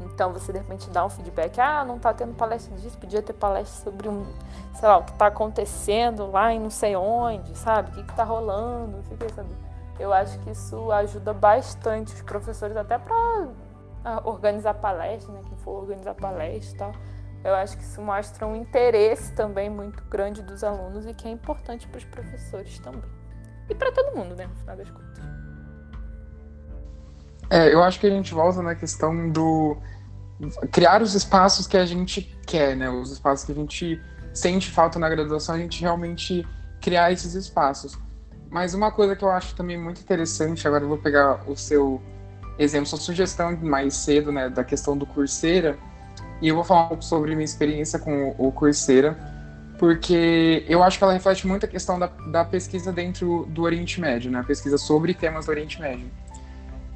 Então 0.00 0.32
você 0.32 0.52
de 0.52 0.58
repente 0.58 0.90
dá 0.90 1.04
um 1.04 1.08
feedback, 1.08 1.58
ah, 1.60 1.84
não 1.84 1.98
tá 1.98 2.12
tendo 2.12 2.34
palestra 2.34 2.76
disso, 2.76 2.96
podia 2.98 3.22
ter 3.22 3.32
palestra 3.32 3.84
sobre 3.84 4.08
um, 4.08 4.26
sei 4.74 4.88
lá, 4.88 4.98
o 4.98 5.04
que 5.04 5.12
tá 5.14 5.26
acontecendo 5.26 6.30
lá 6.30 6.52
em 6.52 6.60
não 6.60 6.70
sei 6.70 6.94
onde, 6.96 7.56
sabe? 7.56 7.90
O 7.90 7.94
que, 7.94 8.02
que 8.02 8.14
tá 8.14 8.24
rolando, 8.24 8.98
não 8.98 9.04
sei 9.04 9.14
o 9.14 9.18
que, 9.18 9.32
sabe? 9.32 9.48
Eu 9.98 10.12
acho 10.12 10.38
que 10.40 10.50
isso 10.50 10.90
ajuda 10.92 11.32
bastante 11.32 12.14
os 12.14 12.22
professores 12.22 12.76
até 12.76 12.98
para 12.98 13.48
organizar 14.24 14.74
palestra, 14.74 15.32
né? 15.32 15.40
Quem 15.48 15.56
for 15.58 15.82
organizar 15.82 16.14
palestra 16.14 16.74
e 16.74 16.78
tal. 16.78 16.92
Eu 17.42 17.54
acho 17.54 17.76
que 17.76 17.82
isso 17.82 18.00
mostra 18.02 18.46
um 18.46 18.56
interesse 18.56 19.32
também 19.32 19.70
muito 19.70 20.02
grande 20.04 20.42
dos 20.42 20.64
alunos 20.64 21.06
e 21.06 21.14
que 21.14 21.28
é 21.28 21.30
importante 21.30 21.86
para 21.86 21.98
os 21.98 22.04
professores 22.04 22.78
também. 22.80 23.10
E 23.68 23.74
para 23.74 23.92
todo 23.92 24.16
mundo, 24.16 24.34
né, 24.34 24.46
no 24.46 24.54
final 24.56 24.76
das 24.76 24.90
contas. 24.90 25.35
É, 27.50 27.72
eu 27.72 27.82
acho 27.82 28.00
que 28.00 28.06
a 28.06 28.10
gente 28.10 28.34
volta 28.34 28.62
na 28.62 28.74
questão 28.74 29.30
do 29.30 29.76
criar 30.70 31.02
os 31.02 31.14
espaços 31.14 31.66
que 31.66 31.76
a 31.76 31.86
gente 31.86 32.22
quer, 32.46 32.76
né? 32.76 32.90
Os 32.90 33.10
espaços 33.10 33.44
que 33.44 33.52
a 33.52 33.54
gente 33.54 34.00
sente 34.34 34.70
falta 34.70 34.98
na 34.98 35.08
graduação, 35.08 35.54
a 35.54 35.58
gente 35.58 35.80
realmente 35.80 36.46
criar 36.80 37.10
esses 37.10 37.34
espaços. 37.34 37.98
Mas 38.50 38.74
uma 38.74 38.90
coisa 38.90 39.16
que 39.16 39.24
eu 39.24 39.30
acho 39.30 39.54
também 39.54 39.78
muito 39.78 40.00
interessante, 40.00 40.66
agora 40.66 40.84
eu 40.84 40.88
vou 40.88 40.98
pegar 40.98 41.42
o 41.48 41.56
seu 41.56 42.00
exemplo, 42.58 42.86
sua 42.86 42.98
sugestão 42.98 43.56
mais 43.56 43.94
cedo, 43.94 44.30
né, 44.30 44.48
da 44.48 44.62
questão 44.62 44.96
do 44.96 45.06
Coursera, 45.06 45.78
e 46.40 46.48
eu 46.48 46.54
vou 46.54 46.64
falar 46.64 46.84
um 46.84 46.88
pouco 46.88 47.04
sobre 47.04 47.34
minha 47.34 47.44
experiência 47.44 47.98
com 47.98 48.34
o 48.38 48.52
Coursera. 48.52 49.16
porque 49.78 50.64
eu 50.68 50.82
acho 50.82 50.96
que 50.96 51.04
ela 51.04 51.12
reflete 51.12 51.46
muito 51.46 51.66
a 51.66 51.68
questão 51.68 51.98
da, 51.98 52.06
da 52.06 52.44
pesquisa 52.44 52.92
dentro 52.92 53.46
do 53.50 53.62
Oriente 53.62 54.00
Médio, 54.00 54.30
né? 54.30 54.40
A 54.40 54.44
pesquisa 54.44 54.78
sobre 54.78 55.12
temas 55.12 55.46
do 55.46 55.50
Oriente 55.50 55.80
Médio. 55.80 56.10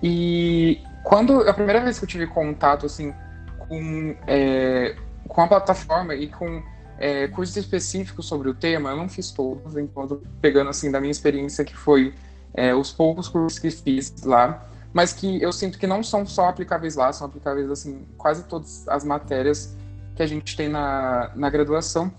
E 0.03 0.82
quando 1.03 1.48
a 1.48 1.53
primeira 1.53 1.80
vez 1.80 1.98
que 1.98 2.05
eu 2.05 2.09
tive 2.09 2.26
contato 2.26 2.86
assim 2.86 3.14
com, 3.59 4.16
é, 4.26 4.96
com 5.28 5.40
a 5.42 5.46
plataforma 5.46 6.14
e 6.14 6.28
com 6.28 6.62
é, 6.98 7.28
cursos 7.28 7.57
específicos 7.57 8.26
sobre 8.26 8.48
o 8.48 8.55
tema, 8.55 8.90
eu 8.90 8.96
não 8.96 9.09
fiz 9.09 9.30
todos, 9.30 9.76
enquanto 9.76 10.22
pegando 10.40 10.70
assim 10.70 10.90
da 10.90 11.01
minha 11.01 11.11
experiência 11.11 11.64
que 11.64 11.74
foi 11.74 12.14
é, 12.53 12.74
os 12.74 12.92
poucos 12.92 13.28
cursos 13.28 13.59
que 13.59 13.70
fiz 13.70 14.22
lá, 14.22 14.66
mas 14.92 15.12
que 15.12 15.40
eu 15.40 15.53
sinto 15.53 15.78
que 15.78 15.86
não 15.86 16.03
são 16.03 16.26
só 16.26 16.48
aplicáveis 16.48 16.96
lá, 16.96 17.12
são 17.12 17.26
aplicáveis 17.26 17.70
assim 17.70 18.07
quase 18.18 18.44
todas 18.44 18.86
as 18.88 19.05
matérias 19.05 19.76
que 20.16 20.22
a 20.22 20.26
gente 20.26 20.57
tem 20.57 20.68
na, 20.68 21.32
na 21.34 21.48
graduação. 21.48 22.12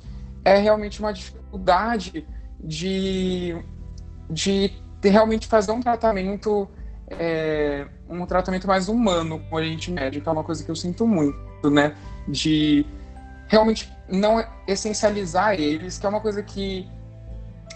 É 0.43 0.57
realmente 0.57 0.99
uma 0.99 1.13
dificuldade 1.13 2.25
de, 2.59 3.55
de, 4.29 4.73
de 4.99 5.09
realmente 5.09 5.47
fazer 5.47 5.71
um 5.71 5.81
tratamento 5.81 6.67
é, 7.19 7.87
um 8.09 8.25
tratamento 8.25 8.67
mais 8.67 8.87
humano 8.87 9.39
com 9.39 9.55
o 9.55 9.57
Oriente 9.57 9.91
Médio, 9.91 10.21
que 10.21 10.27
é 10.27 10.31
uma 10.31 10.43
coisa 10.43 10.63
que 10.63 10.71
eu 10.71 10.75
sinto 10.75 11.07
muito, 11.07 11.69
né? 11.69 11.95
De 12.27 12.85
realmente 13.47 13.91
não 14.09 14.43
essencializar 14.67 15.53
eles, 15.53 15.97
que 15.97 16.05
é 16.05 16.09
uma 16.09 16.21
coisa 16.21 16.41
que 16.41 16.87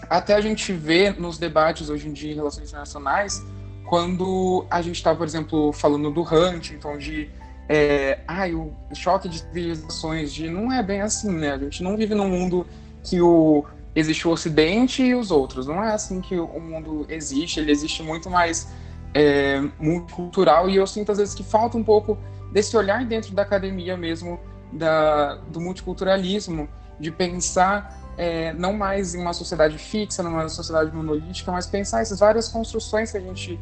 até 0.08 0.34
a 0.34 0.40
gente 0.40 0.72
vê 0.72 1.10
nos 1.10 1.38
debates 1.38 1.88
hoje 1.88 2.08
em 2.08 2.12
dia 2.12 2.32
em 2.32 2.34
relações 2.34 2.68
internacionais, 2.68 3.42
quando 3.86 4.66
a 4.70 4.82
gente 4.82 4.96
está, 4.96 5.14
por 5.14 5.26
exemplo, 5.26 5.72
falando 5.72 6.10
do 6.10 6.22
Huntington, 6.22 6.98
de 6.98 7.30
é, 7.68 8.20
ai, 8.26 8.54
o 8.54 8.72
choque 8.94 9.28
de 9.28 9.38
civilizações, 9.38 10.32
de 10.32 10.48
não 10.48 10.72
é 10.72 10.82
bem 10.82 11.00
assim, 11.00 11.30
né? 11.30 11.52
A 11.52 11.58
gente 11.58 11.82
não 11.82 11.96
vive 11.96 12.14
num 12.14 12.28
mundo 12.28 12.66
que 13.02 13.20
o 13.20 13.64
existe 13.94 14.28
o 14.28 14.30
Ocidente 14.30 15.02
e 15.02 15.14
os 15.14 15.30
outros. 15.30 15.66
Não 15.66 15.82
é 15.82 15.92
assim 15.92 16.20
que 16.20 16.36
o 16.36 16.60
mundo 16.60 17.06
existe. 17.08 17.58
Ele 17.58 17.72
existe 17.72 18.02
muito 18.02 18.28
mais 18.28 18.68
é, 19.14 19.60
multicultural 19.78 20.68
e 20.68 20.76
eu 20.76 20.86
sinto 20.86 21.12
às 21.12 21.18
vezes 21.18 21.34
que 21.34 21.42
falta 21.42 21.76
um 21.76 21.84
pouco 21.84 22.18
desse 22.52 22.76
olhar 22.76 23.04
dentro 23.04 23.34
da 23.34 23.42
academia 23.42 23.96
mesmo 23.96 24.38
da, 24.72 25.36
do 25.48 25.60
multiculturalismo, 25.60 26.68
de 26.98 27.10
pensar 27.10 28.14
é, 28.16 28.52
não 28.54 28.72
mais 28.72 29.14
em 29.14 29.20
uma 29.20 29.32
sociedade 29.32 29.78
fixa, 29.78 30.22
numa 30.22 30.48
sociedade 30.48 30.94
monolítica, 30.94 31.52
mas 31.52 31.66
pensar 31.66 32.00
essas 32.00 32.20
várias 32.20 32.48
construções 32.48 33.12
que 33.12 33.18
a 33.18 33.20
gente 33.20 33.60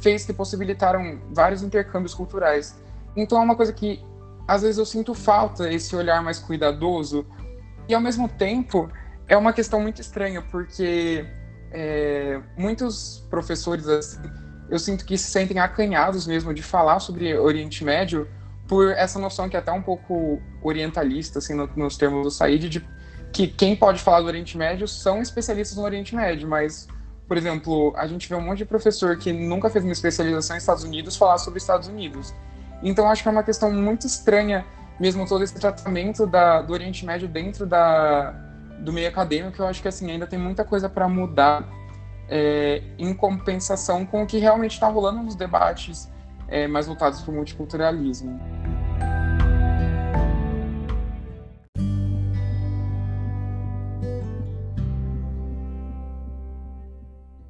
fez 0.00 0.24
que 0.24 0.32
possibilitaram 0.32 1.20
vários 1.32 1.62
intercâmbios 1.62 2.12
culturais. 2.12 2.76
Então 3.16 3.38
é 3.38 3.44
uma 3.44 3.54
coisa 3.54 3.72
que 3.72 4.04
às 4.46 4.62
vezes 4.62 4.78
eu 4.78 4.84
sinto 4.84 5.14
falta 5.14 5.72
esse 5.72 5.94
olhar 5.94 6.22
mais 6.22 6.38
cuidadoso 6.38 7.24
e 7.88 7.94
ao 7.94 8.00
mesmo 8.00 8.28
tempo 8.28 8.90
é 9.28 9.36
uma 9.36 9.52
questão 9.52 9.80
muito 9.80 10.00
estranha 10.00 10.42
porque 10.42 11.24
é, 11.70 12.40
muitos 12.56 13.24
professores 13.30 13.86
assim, 13.86 14.18
eu 14.72 14.78
sinto 14.78 15.04
que 15.04 15.18
se 15.18 15.30
sentem 15.30 15.58
acanhados 15.58 16.26
mesmo 16.26 16.54
de 16.54 16.62
falar 16.62 16.98
sobre 16.98 17.36
Oriente 17.36 17.84
Médio 17.84 18.26
por 18.66 18.90
essa 18.92 19.18
noção 19.18 19.46
que 19.46 19.54
é 19.54 19.58
até 19.58 19.70
um 19.70 19.82
pouco 19.82 20.40
orientalista, 20.62 21.40
assim, 21.40 21.52
no, 21.52 21.68
nos 21.76 21.98
termos 21.98 22.22
do 22.22 22.30
Said, 22.30 22.70
de 22.70 22.88
que 23.30 23.46
quem 23.48 23.76
pode 23.76 24.00
falar 24.00 24.22
do 24.22 24.28
Oriente 24.28 24.56
Médio 24.56 24.88
são 24.88 25.20
especialistas 25.20 25.76
no 25.76 25.84
Oriente 25.84 26.16
Médio, 26.16 26.48
mas, 26.48 26.88
por 27.28 27.36
exemplo, 27.36 27.92
a 27.98 28.06
gente 28.06 28.26
vê 28.26 28.34
um 28.34 28.40
monte 28.40 28.58
de 28.58 28.64
professor 28.64 29.18
que 29.18 29.30
nunca 29.30 29.68
fez 29.68 29.84
uma 29.84 29.92
especialização 29.92 30.56
em 30.56 30.58
Estados 30.58 30.84
Unidos 30.84 31.18
falar 31.18 31.36
sobre 31.36 31.58
Estados 31.58 31.88
Unidos. 31.88 32.32
Então, 32.82 33.10
acho 33.10 33.22
que 33.22 33.28
é 33.28 33.32
uma 33.32 33.42
questão 33.42 33.70
muito 33.70 34.06
estranha, 34.06 34.64
mesmo 34.98 35.28
todo 35.28 35.44
esse 35.44 35.54
tratamento 35.54 36.26
da, 36.26 36.62
do 36.62 36.72
Oriente 36.72 37.04
Médio 37.04 37.28
dentro 37.28 37.66
da, 37.66 38.30
do 38.78 38.90
meio 38.90 39.08
acadêmico, 39.08 39.60
eu 39.60 39.66
acho 39.66 39.82
que, 39.82 39.88
assim, 39.88 40.10
ainda 40.10 40.26
tem 40.26 40.38
muita 40.38 40.64
coisa 40.64 40.88
para 40.88 41.06
mudar 41.06 41.68
é, 42.34 42.82
em 42.98 43.12
compensação 43.12 44.06
com 44.06 44.22
o 44.22 44.26
que 44.26 44.38
realmente 44.38 44.72
está 44.72 44.88
rolando 44.88 45.22
nos 45.22 45.36
debates 45.36 46.10
é, 46.48 46.66
mais 46.66 46.86
voltados 46.86 47.20
para 47.20 47.30
o 47.30 47.34
multiculturalismo. 47.34 48.40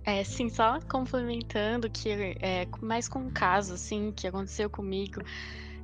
É, 0.05 0.25
sim, 0.25 0.49
só 0.49 0.81
complementando 0.91 1.89
que 1.89 2.11
é, 2.41 2.67
mais 2.81 3.09
com 3.09 3.21
um 3.21 3.31
caso 3.31 3.75
assim 3.75 4.13
que 4.17 4.27
aconteceu 4.27 4.69
comigo, 4.69 5.23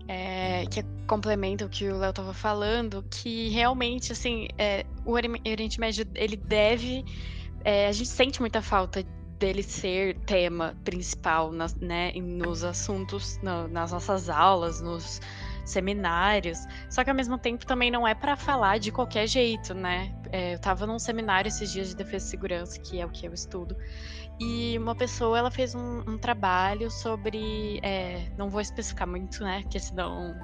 é, 0.09 0.67
que 0.67 0.83
complementa 1.07 1.65
o 1.65 1.69
que 1.69 1.89
o 1.89 1.99
Léo 1.99 2.11
estava 2.11 2.35
falando, 2.35 3.05
que 3.09 3.49
realmente 3.51 4.11
assim 4.11 4.49
é, 4.59 4.85
o 5.07 5.13
Oriente 5.13 5.79
Médio 5.79 6.05
ele 6.17 6.37
deve 6.37 7.05
é, 7.65 7.87
a 7.87 7.93
gente 7.93 8.09
sente 8.09 8.41
muita 8.41 8.63
falta 8.63 9.03
dele 9.39 9.63
ser 9.63 10.19
tema 10.21 10.77
principal 10.85 11.53
nas, 11.53 11.75
né, 11.77 12.13
nos 12.13 12.65
assuntos, 12.65 13.39
no, 13.43 13.69
nas 13.69 13.93
nossas 13.93 14.29
aulas, 14.29 14.81
nos 14.81 15.21
seminários. 15.65 16.59
Só 16.91 17.05
que 17.05 17.11
ao 17.11 17.17
mesmo 17.17 17.39
tempo 17.39 17.65
também 17.67 17.91
não 17.91 18.07
é 18.07 18.15
para 18.15 18.37
falar 18.37 18.79
de 18.79 18.91
qualquer 18.91 19.27
jeito, 19.27 19.75
né? 19.75 20.15
É, 20.33 20.53
eu 20.53 20.57
estava 20.57 20.87
num 20.87 20.99
seminário 20.99 21.49
esses 21.49 21.71
dias 21.71 21.89
de 21.91 21.97
defesa 21.97 22.27
e 22.27 22.29
segurança, 22.31 22.81
que 22.81 23.01
é 23.01 23.07
o 23.07 23.11
que 23.11 23.27
eu 23.27 23.33
estudo, 23.33 23.77
e 24.41 24.77
uma 24.79 24.95
pessoa 24.95 25.39
ela 25.39 25.51
fez 25.51 25.75
um, 25.75 26.01
um 26.07 26.19
trabalho 26.19 26.91
sobre, 26.91 27.81
é, 27.83 28.31
não 28.37 28.49
vou 28.49 28.61
especificar 28.61 29.07
muito, 29.07 29.43
né? 29.43 29.63
Porque 29.63 29.79
senão 29.79 30.35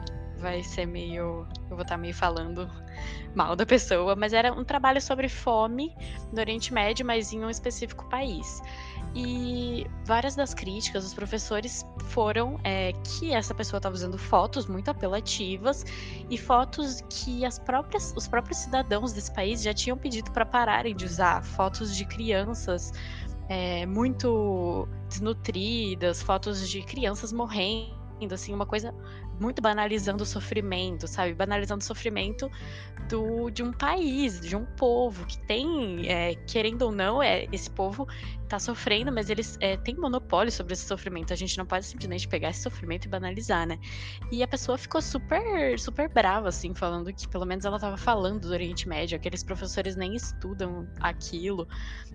vai 0.45 0.63
ser 0.63 0.87
meio. 0.87 1.47
Eu 1.71 1.77
vou 1.77 1.83
estar 1.83 1.97
meio 1.97 2.15
falando 2.15 2.71
mal 3.35 3.57
da 3.57 3.67
pessoa, 3.67 4.15
mas 4.15 4.33
era 4.33 4.53
um 4.53 4.63
trabalho 4.63 5.01
sobre 5.01 5.29
fome 5.29 5.93
no 6.33 6.39
Oriente 6.39 6.73
Médio, 6.73 7.05
mas 7.05 7.33
em 7.33 7.45
um 7.45 7.51
específico 7.51 8.09
país. 8.09 8.63
E 9.17 9.87
várias 10.05 10.37
das 10.37 10.55
críticas 10.55 11.05
dos 11.05 11.15
professores 11.15 11.85
foram 12.09 12.61
é, 12.63 12.93
que 12.93 13.33
essa 13.33 13.55
pessoa 13.55 13.79
estava 13.79 13.95
usando 13.95 14.19
fotos 14.19 14.67
muito 14.67 14.91
apelativas 14.91 15.85
e 16.29 16.37
fotos 16.37 17.03
que 17.09 17.45
as 17.45 17.59
próprias, 17.59 18.13
os 18.17 18.29
próprios 18.29 18.59
cidadãos 18.59 19.13
desse 19.13 19.33
país 19.33 19.63
já 19.63 19.73
tinham 19.73 19.97
pedido 19.97 20.31
para 20.33 20.45
pararem 20.45 20.95
de 20.95 21.05
usar 21.05 21.43
fotos 21.43 21.97
de 21.97 22.05
crianças 22.05 22.93
é, 23.49 23.87
muito 23.87 24.89
desnutridas, 25.09 26.23
fotos 26.23 26.69
de 26.69 26.83
crianças 26.83 27.33
morrendo, 27.33 27.95
assim, 28.33 28.53
uma 28.53 28.67
coisa 28.67 28.95
muito 29.41 29.61
banalizando 29.61 30.22
o 30.22 30.26
sofrimento, 30.26 31.07
sabe? 31.07 31.35
Banalizando 31.35 31.82
o 31.82 31.85
sofrimento 31.85 32.51
do, 33.09 33.51
de 33.51 33.62
um 33.62 33.72
país, 33.72 34.41
de 34.41 34.57
um 34.57 34.64
povo 34.64 35.26
que 35.26 35.39
tem, 35.39 36.09
é, 36.09 36.35
querendo 36.47 36.82
ou 36.82 36.93
não, 36.93 37.22
é, 37.22 37.47
esse 37.53 37.70
povo 37.70 38.07
está 38.43 38.59
sofrendo, 38.59 39.11
mas 39.11 39.30
eles 39.30 39.57
é, 39.61 39.76
têm 39.76 39.97
monopólio 39.97 40.53
sobre 40.53 40.74
esse 40.74 40.87
sofrimento. 40.87 41.32
A 41.32 41.37
gente 41.37 41.57
não 41.59 41.66
pode 41.66 41.87
simplesmente 41.87 42.28
pegar 42.28 42.51
esse 42.51 42.62
sofrimento 42.62 43.07
e 43.07 43.09
banalizar, 43.09 43.66
né? 43.66 43.78
E 44.30 44.43
a 44.43 44.49
pessoa 44.49 44.78
ficou 44.78 45.03
super, 45.03 45.78
super 45.78 46.09
brava, 46.09 46.49
assim, 46.49 46.74
falando 46.74 47.12
que 47.12 47.26
pelo 47.28 47.45
menos 47.45 47.64
ela 47.64 47.76
estava 47.76 47.97
falando 47.97 48.41
do 48.41 48.53
Oriente 48.53 48.89
Médio, 48.89 49.16
aqueles 49.16 49.43
professores 49.43 49.97
nem 49.97 50.14
estudam 50.14 50.87
aquilo. 51.01 51.66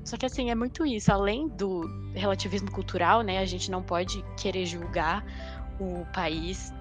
Só 0.03 0.17
que, 0.17 0.25
assim, 0.25 0.49
é 0.49 0.55
muito 0.55 0.85
isso. 0.85 1.11
Além 1.11 1.47
do 1.49 1.81
relativismo 2.13 2.71
cultural, 2.71 3.21
né? 3.21 3.39
A 3.39 3.45
gente 3.45 3.69
não 3.69 3.83
pode 3.83 4.23
querer 4.37 4.65
julgar 4.65 5.25
o 5.79 6.05
país 6.13 6.73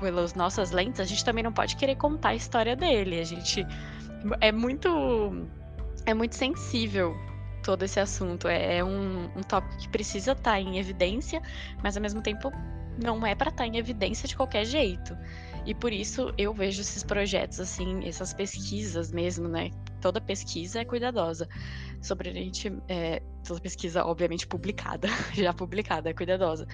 pelas 0.00 0.34
nossas 0.34 0.70
lentes, 0.70 1.00
a 1.00 1.04
gente 1.04 1.24
também 1.24 1.44
não 1.44 1.52
pode 1.52 1.76
querer 1.76 1.94
contar 1.96 2.30
a 2.30 2.34
história 2.34 2.74
dele. 2.74 3.20
A 3.20 3.24
gente 3.24 3.66
é 4.40 4.50
muito 4.50 5.46
é 6.06 6.14
muito 6.14 6.34
sensível 6.34 7.14
todo 7.62 7.84
esse 7.84 8.00
assunto. 8.00 8.48
É, 8.48 8.78
é 8.78 8.84
um, 8.84 9.24
um 9.36 9.42
tópico 9.42 9.76
que 9.78 9.88
precisa 9.88 10.32
estar 10.32 10.52
tá 10.52 10.60
em 10.60 10.78
evidência, 10.78 11.40
mas 11.82 11.96
ao 11.96 12.02
mesmo 12.02 12.22
tempo 12.22 12.50
não 13.02 13.26
é 13.26 13.34
para 13.34 13.50
estar 13.50 13.64
tá 13.64 13.66
em 13.66 13.76
evidência 13.76 14.26
de 14.26 14.36
qualquer 14.36 14.64
jeito. 14.64 15.16
E 15.66 15.74
por 15.74 15.92
isso 15.92 16.32
eu 16.38 16.54
vejo 16.54 16.80
esses 16.80 17.02
projetos 17.02 17.60
assim, 17.60 18.06
essas 18.06 18.32
pesquisas 18.32 19.12
mesmo, 19.12 19.46
né? 19.48 19.70
Toda 20.00 20.20
pesquisa 20.20 20.80
é 20.80 20.84
cuidadosa 20.84 21.46
sobre 22.00 22.30
a 22.30 22.32
gente, 22.32 22.72
é, 22.88 23.20
toda 23.46 23.60
pesquisa, 23.60 24.04
obviamente, 24.04 24.46
publicada, 24.46 25.08
já 25.34 25.52
publicada, 25.52 26.10
é 26.10 26.14
cuidadosa. 26.14 26.66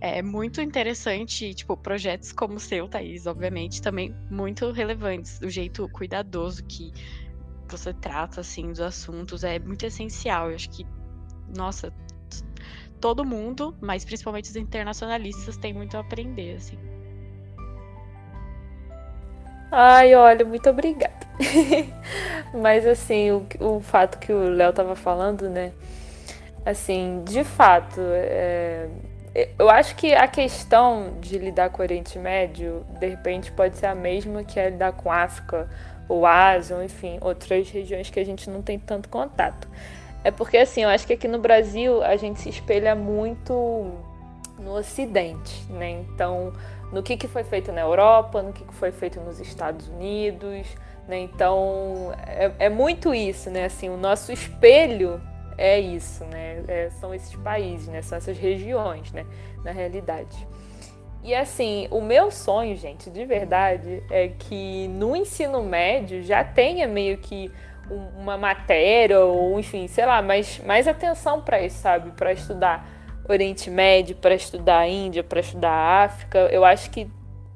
É 0.00 0.22
muito 0.22 0.60
interessante, 0.62 1.52
tipo, 1.54 1.76
projetos 1.76 2.32
como 2.32 2.54
o 2.54 2.60
seu, 2.60 2.88
Thaís, 2.88 3.26
obviamente, 3.26 3.82
também 3.82 4.14
muito 4.30 4.70
relevantes. 4.72 5.38
O 5.42 5.50
jeito 5.50 5.86
cuidadoso 5.90 6.64
que 6.64 6.92
você 7.68 7.92
trata, 7.92 8.40
assim, 8.40 8.68
dos 8.68 8.80
assuntos 8.80 9.44
é 9.44 9.58
muito 9.58 9.84
essencial. 9.84 10.48
Eu 10.48 10.56
acho 10.56 10.70
que, 10.70 10.86
nossa, 11.54 11.92
todo 13.00 13.24
mundo, 13.24 13.76
mas 13.80 14.04
principalmente 14.04 14.48
os 14.48 14.56
internacionalistas, 14.56 15.58
tem 15.58 15.74
muito 15.74 15.96
a 15.96 16.00
aprender, 16.00 16.56
assim. 16.56 16.78
Ai, 19.70 20.14
olha, 20.14 20.44
muito 20.44 20.68
obrigada. 20.68 21.14
Mas 22.52 22.86
assim, 22.86 23.30
o, 23.30 23.46
o 23.60 23.80
fato 23.80 24.18
que 24.18 24.32
o 24.32 24.48
Léo 24.50 24.72
tava 24.72 24.96
falando, 24.96 25.48
né? 25.48 25.72
Assim, 26.66 27.22
de 27.24 27.42
fato, 27.44 28.00
é, 28.00 28.88
eu 29.58 29.70
acho 29.70 29.94
que 29.94 30.12
a 30.12 30.26
questão 30.26 31.14
de 31.20 31.38
lidar 31.38 31.70
com 31.70 31.80
o 31.80 31.84
Oriente 31.84 32.18
Médio, 32.18 32.84
de 32.98 33.06
repente, 33.06 33.52
pode 33.52 33.76
ser 33.78 33.86
a 33.86 33.94
mesma 33.94 34.42
que 34.42 34.58
é 34.58 34.70
lidar 34.70 34.92
com 34.92 35.10
África, 35.10 35.68
ou 36.08 36.26
Ásia, 36.26 36.76
ou 36.76 36.82
enfim, 36.82 37.18
outras 37.20 37.70
regiões 37.70 38.10
que 38.10 38.18
a 38.18 38.24
gente 38.24 38.50
não 38.50 38.60
tem 38.60 38.78
tanto 38.78 39.08
contato. 39.08 39.68
É 40.24 40.30
porque, 40.30 40.56
assim, 40.58 40.82
eu 40.82 40.88
acho 40.88 41.06
que 41.06 41.12
aqui 41.12 41.28
no 41.28 41.38
Brasil 41.38 42.02
a 42.02 42.16
gente 42.16 42.40
se 42.40 42.48
espelha 42.48 42.94
muito 42.94 43.52
no 44.58 44.74
Ocidente, 44.74 45.64
né? 45.70 45.90
Então, 45.90 46.52
no 46.92 47.02
que, 47.02 47.16
que 47.16 47.28
foi 47.28 47.44
feito 47.44 47.72
na 47.72 47.80
Europa, 47.80 48.42
no 48.42 48.52
que, 48.52 48.64
que 48.64 48.74
foi 48.74 48.90
feito 48.90 49.20
nos 49.20 49.40
Estados 49.40 49.88
Unidos, 49.88 50.66
né? 51.06 51.18
Então, 51.20 52.12
é, 52.26 52.52
é 52.58 52.68
muito 52.68 53.14
isso, 53.14 53.50
né? 53.50 53.64
Assim, 53.64 53.88
o 53.88 53.96
nosso 53.96 54.32
espelho 54.32 55.20
é 55.56 55.78
isso, 55.78 56.24
né? 56.24 56.62
É, 56.66 56.90
são 57.00 57.14
esses 57.14 57.34
países, 57.36 57.88
né? 57.88 58.02
São 58.02 58.18
essas 58.18 58.38
regiões, 58.38 59.12
né? 59.12 59.26
Na 59.64 59.70
realidade. 59.70 60.46
E 61.22 61.34
assim, 61.34 61.86
o 61.90 62.00
meu 62.00 62.30
sonho, 62.30 62.76
gente, 62.76 63.10
de 63.10 63.24
verdade, 63.26 64.02
é 64.10 64.28
que 64.28 64.88
no 64.88 65.14
ensino 65.14 65.62
médio 65.62 66.22
já 66.22 66.42
tenha 66.42 66.88
meio 66.88 67.18
que 67.18 67.52
uma 68.16 68.38
matéria 68.38 69.20
ou 69.20 69.58
enfim, 69.58 69.86
sei 69.86 70.06
lá, 70.06 70.22
mais, 70.22 70.60
mais 70.64 70.88
atenção 70.88 71.42
para 71.42 71.60
isso, 71.60 71.78
sabe? 71.78 72.10
Para 72.12 72.32
estudar 72.32 72.88
Oriente 73.28 73.70
Médio, 73.70 74.16
para 74.16 74.34
estudar 74.34 74.88
Índia, 74.88 75.22
para 75.22 75.40
estudar 75.40 76.04
África. 76.04 76.38
Eu 76.50 76.64
acho 76.64 76.90
que, 76.90 77.08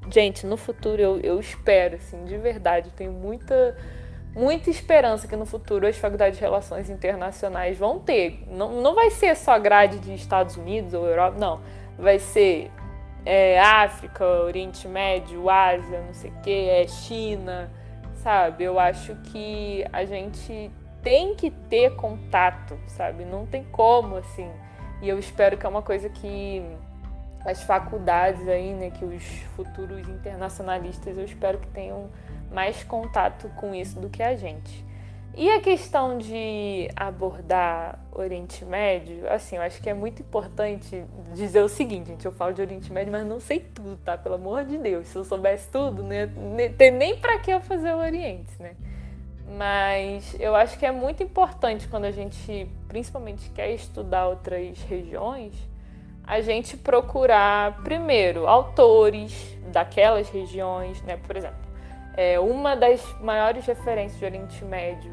gente, 0.09 0.45
no 0.45 0.57
futuro 0.57 1.01
eu, 1.01 1.19
eu 1.19 1.39
espero, 1.39 1.95
assim, 1.95 2.23
de 2.25 2.37
verdade, 2.37 2.89
tenho 2.91 3.11
muita 3.11 3.75
muita 4.35 4.69
esperança 4.69 5.27
que 5.27 5.35
no 5.35 5.45
futuro 5.45 5.87
as 5.87 5.97
faculdades 5.97 6.37
de 6.37 6.43
relações 6.43 6.89
internacionais 6.89 7.77
vão 7.77 7.99
ter. 7.99 8.43
Não, 8.49 8.81
não 8.81 8.93
vai 8.93 9.09
ser 9.09 9.33
só 9.35 9.57
grade 9.57 9.97
de 9.99 10.13
Estados 10.13 10.57
Unidos 10.57 10.93
ou 10.93 11.07
Europa, 11.07 11.37
não. 11.39 11.61
Vai 11.97 12.19
ser 12.19 12.69
é, 13.25 13.59
África, 13.59 14.25
Oriente 14.25 14.87
Médio, 14.87 15.49
Ásia, 15.49 16.01
não 16.01 16.13
sei 16.13 16.31
o 16.31 16.41
que, 16.41 16.69
é 16.69 16.85
China, 16.87 17.71
sabe? 18.15 18.65
Eu 18.65 18.77
acho 18.77 19.15
que 19.31 19.85
a 19.93 20.03
gente 20.03 20.69
tem 21.01 21.33
que 21.35 21.49
ter 21.49 21.95
contato, 21.95 22.77
sabe? 22.87 23.23
Não 23.23 23.45
tem 23.45 23.63
como, 23.63 24.17
assim. 24.17 24.51
E 25.01 25.09
eu 25.09 25.19
espero 25.19 25.57
que 25.57 25.65
é 25.65 25.69
uma 25.69 25.81
coisa 25.81 26.09
que 26.09 26.63
as 27.45 27.61
faculdades 27.63 28.47
aí, 28.47 28.73
né, 28.73 28.89
que 28.89 29.05
os 29.05 29.23
futuros 29.55 30.07
internacionalistas, 30.09 31.17
eu 31.17 31.23
espero 31.23 31.59
que 31.59 31.67
tenham 31.67 32.09
mais 32.51 32.83
contato 32.83 33.49
com 33.55 33.75
isso 33.75 33.99
do 33.99 34.09
que 34.09 34.23
a 34.23 34.35
gente. 34.35 34.83
E 35.37 35.51
a 35.51 35.59
questão 35.59 36.17
de 36.17 36.89
abordar 36.95 37.99
Oriente 38.13 38.63
Médio, 38.63 39.29
assim, 39.29 39.57
eu 39.57 39.61
acho 39.61 39.81
que 39.81 39.89
é 39.89 39.93
muito 39.93 40.21
importante 40.21 41.03
dizer 41.33 41.61
o 41.61 41.67
seguinte, 41.67 42.07
gente, 42.07 42.25
eu 42.25 42.31
falo 42.31 42.53
de 42.53 42.61
Oriente 42.61 42.91
Médio, 42.91 43.11
mas 43.11 43.27
não 43.27 43.41
sei 43.41 43.59
tudo, 43.59 43.97
tá? 43.97 44.17
Pelo 44.17 44.35
amor 44.35 44.63
de 44.63 44.77
Deus, 44.77 45.07
se 45.07 45.17
eu 45.17 45.25
soubesse 45.25 45.69
tudo, 45.69 46.03
né, 46.03 46.29
tem 46.77 46.89
nem 46.89 47.17
para 47.17 47.37
que 47.39 47.51
eu 47.51 47.59
fazer 47.59 47.93
o 47.93 47.97
Oriente, 47.97 48.49
né? 48.61 48.75
Mas 49.57 50.35
eu 50.39 50.55
acho 50.55 50.79
que 50.79 50.85
é 50.85 50.91
muito 50.91 51.21
importante 51.21 51.85
quando 51.89 52.05
a 52.05 52.11
gente, 52.11 52.69
principalmente, 52.95 53.49
quer 53.49 53.71
estudar 53.71 54.29
outras 54.29 54.81
regiões, 54.83 55.53
a 56.25 56.39
gente 56.39 56.77
procurar 56.77 57.83
primeiro 57.83 58.47
autores 58.47 59.57
daquelas 59.69 60.29
regiões, 60.29 61.01
né? 61.01 61.17
Por 61.17 61.35
exemplo, 61.35 61.59
é, 62.15 62.39
uma 62.39 62.73
das 62.73 63.03
maiores 63.19 63.65
referências 63.65 64.17
de 64.17 64.23
Oriente 64.23 64.63
Médio 64.63 65.11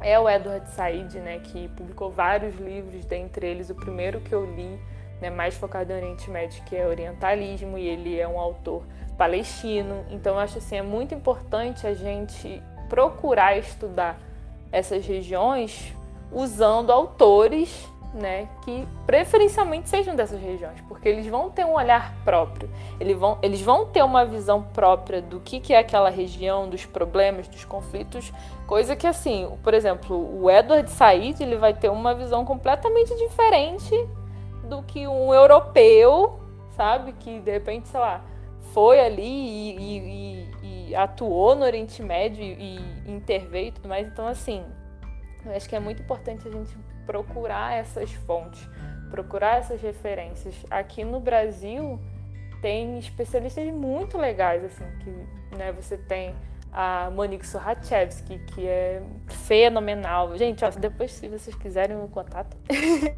é 0.00 0.16
o 0.20 0.30
Edward 0.30 0.70
Said, 0.70 1.14
né, 1.16 1.40
que 1.40 1.66
publicou 1.70 2.12
vários 2.12 2.54
livros, 2.60 3.04
dentre 3.06 3.44
eles 3.44 3.70
o 3.70 3.74
primeiro 3.74 4.20
que 4.20 4.32
eu 4.32 4.46
li, 4.54 4.78
né, 5.20 5.30
mais 5.30 5.56
focado 5.56 5.92
em 5.92 5.96
Oriente 5.96 6.30
Médio, 6.30 6.62
que 6.62 6.76
é 6.76 6.86
Orientalismo, 6.86 7.76
e 7.76 7.88
ele 7.88 8.20
é 8.20 8.28
um 8.28 8.38
autor 8.38 8.84
palestino. 9.18 10.04
Então, 10.10 10.34
eu 10.34 10.38
acho 10.38 10.58
assim, 10.58 10.76
é 10.76 10.82
muito 10.82 11.12
importante 11.12 11.88
a 11.88 11.94
gente 11.94 12.62
procurar 12.88 13.58
estudar 13.58 14.16
essas 14.70 15.04
regiões 15.04 15.92
usando 16.34 16.90
autores 16.90 17.88
né, 18.14 18.48
que 18.62 18.86
preferencialmente 19.04 19.88
sejam 19.88 20.14
dessas 20.14 20.40
regiões, 20.40 20.80
porque 20.82 21.08
eles 21.08 21.26
vão 21.26 21.50
ter 21.50 21.64
um 21.64 21.74
olhar 21.74 22.14
próprio, 22.24 22.70
eles 23.00 23.18
vão, 23.18 23.38
eles 23.42 23.60
vão 23.60 23.86
ter 23.86 24.04
uma 24.04 24.24
visão 24.24 24.62
própria 24.62 25.20
do 25.20 25.40
que, 25.40 25.58
que 25.58 25.74
é 25.74 25.78
aquela 25.78 26.10
região, 26.10 26.68
dos 26.68 26.86
problemas, 26.86 27.48
dos 27.48 27.64
conflitos, 27.64 28.32
coisa 28.68 28.94
que 28.94 29.06
assim, 29.06 29.50
por 29.64 29.74
exemplo, 29.74 30.16
o 30.40 30.48
Edward 30.48 30.88
Said 30.90 31.42
ele 31.42 31.56
vai 31.56 31.74
ter 31.74 31.90
uma 31.90 32.14
visão 32.14 32.44
completamente 32.44 33.12
diferente 33.16 33.92
do 34.68 34.80
que 34.84 35.08
um 35.08 35.34
europeu, 35.34 36.38
sabe, 36.76 37.12
que 37.14 37.40
de 37.40 37.50
repente, 37.50 37.88
sei 37.88 37.98
lá, 37.98 38.22
foi 38.72 39.00
ali 39.00 39.22
e, 39.22 39.76
e, 39.76 39.98
e, 40.62 40.88
e 40.90 40.94
atuou 40.94 41.56
no 41.56 41.64
Oriente 41.64 42.00
Médio 42.00 42.44
e, 42.44 42.78
interveio 43.06 43.68
e 43.68 43.72
tudo 43.72 43.88
mais, 43.88 44.06
então 44.06 44.26
assim, 44.26 44.64
eu 45.44 45.56
acho 45.56 45.68
que 45.68 45.76
é 45.76 45.80
muito 45.80 46.02
importante 46.02 46.46
a 46.48 46.50
gente 46.50 46.76
procurar 47.06 47.74
essas 47.74 48.10
fontes, 48.12 48.68
procurar 49.10 49.58
essas 49.58 49.80
referências. 49.80 50.54
Aqui 50.70 51.04
no 51.04 51.20
Brasil 51.20 52.00
tem 52.60 52.98
especialistas 52.98 53.64
muito 53.66 54.16
legais, 54.16 54.64
assim, 54.64 54.84
que 55.00 55.56
né, 55.56 55.72
você 55.72 55.96
tem 55.96 56.34
a 56.72 57.10
Monique 57.10 57.46
Suhachevsky, 57.46 58.38
que 58.46 58.66
é 58.66 59.02
fenomenal. 59.28 60.36
Gente, 60.36 60.64
ó, 60.64 60.70
depois 60.70 61.12
se 61.12 61.28
vocês 61.28 61.54
quiserem 61.54 61.96
o 61.96 62.08
contato. 62.08 62.56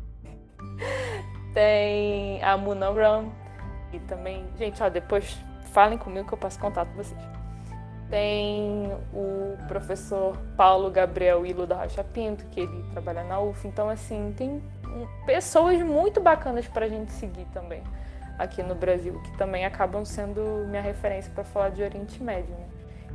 tem 1.54 2.42
a 2.42 2.56
Munan 2.56 2.92
Ram, 2.92 3.32
e 3.92 4.00
também, 4.00 4.44
gente, 4.58 4.82
ó, 4.82 4.88
depois 4.88 5.38
falem 5.72 5.96
comigo 5.96 6.26
que 6.26 6.34
eu 6.34 6.38
passo 6.38 6.58
contato 6.58 6.88
com 6.88 6.96
vocês 6.96 7.35
tem 8.10 8.92
o 9.12 9.56
professor 9.66 10.36
Paulo 10.56 10.90
Gabriel 10.90 11.44
Ilo 11.44 11.66
da 11.66 11.76
Rocha 11.76 12.04
Pinto, 12.04 12.44
que 12.46 12.60
ele 12.60 12.84
trabalha 12.92 13.24
na 13.24 13.40
UF. 13.40 13.66
Então, 13.66 13.88
assim, 13.88 14.34
tem 14.36 14.62
pessoas 15.24 15.80
muito 15.82 16.20
bacanas 16.20 16.66
para 16.66 16.86
a 16.86 16.88
gente 16.88 17.10
seguir 17.12 17.46
também 17.52 17.82
aqui 18.38 18.62
no 18.62 18.74
Brasil, 18.74 19.20
que 19.22 19.36
também 19.36 19.64
acabam 19.64 20.04
sendo 20.04 20.66
minha 20.68 20.82
referência 20.82 21.32
para 21.34 21.44
falar 21.44 21.70
de 21.70 21.82
Oriente 21.82 22.22
Médio. 22.22 22.54
Né? 22.54 22.66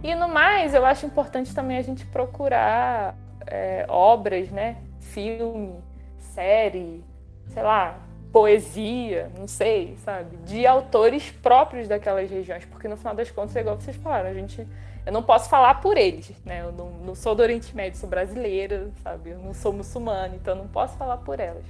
E 0.03 0.15
no 0.15 0.27
mais, 0.27 0.73
eu 0.73 0.85
acho 0.85 1.05
importante 1.05 1.53
também 1.53 1.77
a 1.77 1.81
gente 1.81 2.05
procurar 2.05 3.15
é, 3.45 3.85
obras, 3.87 4.49
né? 4.49 4.77
Filme, 4.99 5.75
série, 6.17 7.03
sei 7.49 7.61
lá, 7.61 7.97
poesia, 8.31 9.29
não 9.37 9.47
sei, 9.47 9.97
sabe, 10.03 10.37
de 10.37 10.65
autores 10.65 11.29
próprios 11.29 11.87
daquelas 11.87 12.29
regiões, 12.29 12.63
porque 12.65 12.87
no 12.87 12.95
final 12.95 13.13
das 13.13 13.29
contas, 13.29 13.55
é 13.55 13.59
igual 13.59 13.75
vocês 13.75 13.95
falaram, 13.97 14.29
a 14.29 14.33
gente, 14.33 14.65
eu 15.05 15.11
não 15.11 15.21
posso 15.21 15.49
falar 15.49 15.75
por 15.81 15.97
eles, 15.97 16.31
né? 16.45 16.61
Eu 16.61 16.71
não, 16.71 16.89
não 16.91 17.15
sou 17.15 17.35
do 17.35 17.43
Oriente 17.43 17.75
Médio, 17.75 17.99
sou 17.99 18.09
brasileira, 18.09 18.89
sabe? 19.03 19.31
Eu 19.31 19.39
não 19.39 19.53
sou 19.53 19.73
muçulmana, 19.73 20.35
então 20.35 20.55
eu 20.55 20.63
não 20.63 20.67
posso 20.67 20.97
falar 20.97 21.17
por 21.17 21.39
elas. 21.39 21.65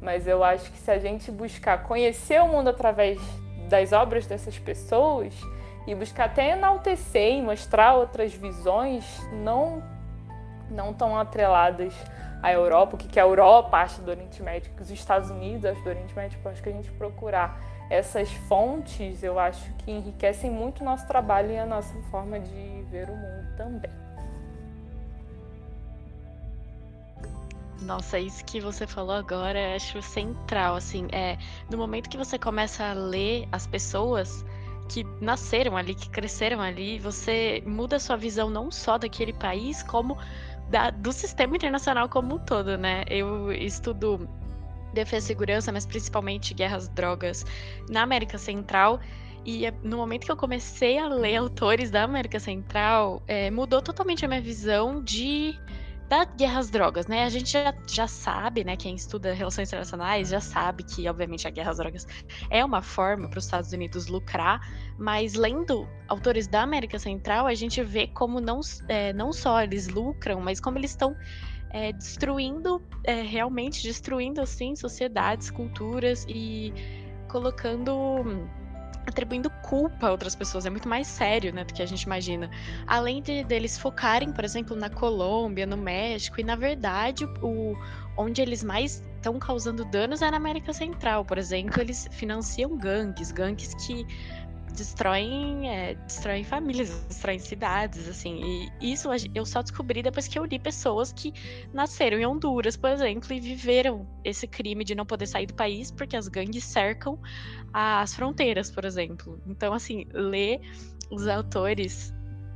Mas 0.00 0.26
eu 0.26 0.44
acho 0.44 0.70
que 0.70 0.78
se 0.78 0.90
a 0.90 0.98
gente 0.98 1.30
buscar 1.30 1.82
conhecer 1.84 2.40
o 2.42 2.48
mundo 2.48 2.68
através 2.68 3.18
das 3.70 3.92
obras 3.92 4.26
dessas 4.26 4.58
pessoas 4.58 5.32
e 5.86 5.94
buscar 5.94 6.24
até 6.26 6.50
enaltecer 6.50 7.34
e 7.34 7.42
mostrar 7.42 7.94
outras 7.94 8.34
visões, 8.34 9.04
não 9.32 9.82
não 10.70 10.92
tão 10.92 11.16
atreladas 11.16 11.94
a 12.44 12.52
Europa, 12.52 12.94
o 12.94 12.98
que, 12.98 13.08
que 13.08 13.18
a 13.18 13.22
Europa 13.22 13.78
acha 13.78 14.02
do 14.02 14.10
Oriente 14.10 14.42
Médio, 14.42 14.70
o 14.70 14.76
que 14.76 14.82
os 14.82 14.90
Estados 14.90 15.30
Unidos 15.30 15.64
acham 15.64 15.82
do 15.82 15.88
Oriente 15.88 16.14
Médio. 16.14 16.38
Eu 16.44 16.50
acho 16.50 16.62
que 16.62 16.68
a 16.68 16.72
gente 16.72 16.90
procurar 16.92 17.58
essas 17.88 18.30
fontes, 18.50 19.22
eu 19.22 19.38
acho 19.38 19.72
que 19.78 19.90
enriquecem 19.90 20.50
muito 20.50 20.82
o 20.82 20.84
nosso 20.84 21.06
trabalho 21.06 21.50
e 21.50 21.58
a 21.58 21.64
nossa 21.64 21.94
forma 22.10 22.38
de 22.38 22.82
ver 22.90 23.08
o 23.08 23.16
mundo 23.16 23.56
também. 23.56 23.90
Nossa, 27.80 28.18
isso 28.18 28.44
que 28.44 28.60
você 28.60 28.86
falou 28.86 29.16
agora 29.16 29.58
eu 29.58 29.76
acho 29.76 30.02
central, 30.02 30.76
assim, 30.76 31.08
é 31.12 31.38
no 31.70 31.78
momento 31.78 32.10
que 32.10 32.18
você 32.18 32.38
começa 32.38 32.84
a 32.84 32.92
ler 32.92 33.48
as 33.52 33.66
pessoas 33.66 34.44
que 34.90 35.02
nasceram 35.20 35.78
ali, 35.78 35.94
que 35.94 36.10
cresceram 36.10 36.60
ali, 36.60 36.98
você 36.98 37.62
muda 37.66 37.96
a 37.96 37.98
sua 38.00 38.16
visão 38.16 38.50
não 38.50 38.70
só 38.70 38.98
daquele 38.98 39.32
país, 39.32 39.82
como 39.82 40.18
da, 40.70 40.90
do 40.90 41.12
sistema 41.12 41.56
internacional 41.56 42.08
como 42.08 42.36
um 42.36 42.38
todo, 42.38 42.76
né? 42.76 43.04
Eu 43.08 43.52
estudo 43.52 44.28
defesa 44.92 45.26
e 45.26 45.28
segurança, 45.28 45.72
mas 45.72 45.84
principalmente 45.84 46.54
guerras 46.54 46.88
drogas 46.88 47.44
na 47.88 48.02
América 48.02 48.38
Central. 48.38 49.00
E 49.44 49.66
é, 49.66 49.74
no 49.82 49.98
momento 49.98 50.24
que 50.24 50.32
eu 50.32 50.36
comecei 50.36 50.98
a 50.98 51.06
ler 51.06 51.36
autores 51.36 51.90
da 51.90 52.04
América 52.04 52.40
Central, 52.40 53.22
é, 53.26 53.50
mudou 53.50 53.82
totalmente 53.82 54.24
a 54.24 54.28
minha 54.28 54.40
visão 54.40 55.02
de 55.02 55.58
da 56.14 56.24
guerra 56.24 56.60
às 56.60 56.70
drogas, 56.70 57.08
né? 57.08 57.24
A 57.24 57.28
gente 57.28 57.50
já, 57.50 57.74
já 57.88 58.06
sabe, 58.06 58.62
né? 58.62 58.76
Quem 58.76 58.94
estuda 58.94 59.32
relações 59.32 59.68
internacionais 59.68 60.28
já 60.28 60.40
sabe 60.40 60.84
que, 60.84 61.08
obviamente, 61.08 61.48
a 61.48 61.50
guerra 61.50 61.72
às 61.72 61.78
drogas 61.78 62.06
é 62.50 62.64
uma 62.64 62.80
forma 62.80 63.28
para 63.28 63.38
os 63.38 63.44
Estados 63.44 63.72
Unidos 63.72 64.06
lucrar, 64.06 64.60
mas 64.96 65.34
lendo 65.34 65.88
autores 66.06 66.46
da 66.46 66.62
América 66.62 67.00
Central, 67.00 67.48
a 67.48 67.54
gente 67.54 67.82
vê 67.82 68.06
como 68.06 68.40
não, 68.40 68.60
é, 68.88 69.12
não 69.12 69.32
só 69.32 69.60
eles 69.60 69.88
lucram, 69.88 70.40
mas 70.40 70.60
como 70.60 70.78
eles 70.78 70.92
estão 70.92 71.16
é, 71.70 71.92
destruindo, 71.92 72.80
é, 73.02 73.22
realmente 73.22 73.82
destruindo, 73.82 74.40
assim, 74.40 74.76
sociedades, 74.76 75.50
culturas 75.50 76.24
e 76.28 76.72
colocando 77.28 78.22
atribuindo 79.06 79.50
culpa 79.62 80.08
a 80.08 80.10
outras 80.10 80.34
pessoas. 80.34 80.66
É 80.66 80.70
muito 80.70 80.88
mais 80.88 81.06
sério, 81.06 81.52
né, 81.52 81.64
do 81.64 81.72
que 81.72 81.82
a 81.82 81.86
gente 81.86 82.02
imagina. 82.02 82.50
Além 82.86 83.22
de 83.22 83.44
deles 83.44 83.78
focarem, 83.78 84.32
por 84.32 84.44
exemplo, 84.44 84.76
na 84.76 84.88
Colômbia, 84.88 85.66
no 85.66 85.76
México, 85.76 86.40
e 86.40 86.44
na 86.44 86.56
verdade, 86.56 87.24
o, 87.42 87.76
onde 88.16 88.40
eles 88.40 88.62
mais 88.62 89.04
estão 89.16 89.38
causando 89.38 89.84
danos 89.86 90.20
é 90.20 90.30
na 90.30 90.36
América 90.36 90.72
Central. 90.72 91.24
Por 91.24 91.38
exemplo, 91.38 91.80
eles 91.80 92.06
financiam 92.10 92.76
gangues, 92.76 93.32
gangues 93.32 93.74
que 93.86 94.06
destroem, 94.74 95.70
é, 95.70 95.94
destroem 95.94 96.44
famílias, 96.44 96.90
destroem 97.08 97.38
cidades, 97.38 98.08
assim. 98.08 98.70
E 98.80 98.92
isso 98.92 99.08
eu 99.34 99.46
só 99.46 99.62
descobri 99.62 100.02
depois 100.02 100.28
que 100.28 100.38
eu 100.38 100.44
li 100.44 100.58
pessoas 100.58 101.12
que 101.12 101.32
nasceram 101.72 102.18
em 102.18 102.26
Honduras, 102.26 102.76
por 102.76 102.90
exemplo, 102.90 103.32
e 103.32 103.40
viveram 103.40 104.06
esse 104.24 104.46
crime 104.46 104.84
de 104.84 104.94
não 104.94 105.06
poder 105.06 105.26
sair 105.26 105.46
do 105.46 105.54
país 105.54 105.90
porque 105.90 106.16
as 106.16 106.28
gangues 106.28 106.64
cercam 106.64 107.18
as 107.72 108.14
fronteiras, 108.14 108.70
por 108.70 108.84
exemplo. 108.84 109.40
Então, 109.46 109.74
assim, 109.74 110.06
ler 110.12 110.60
os 111.10 111.26
autores 111.26 112.13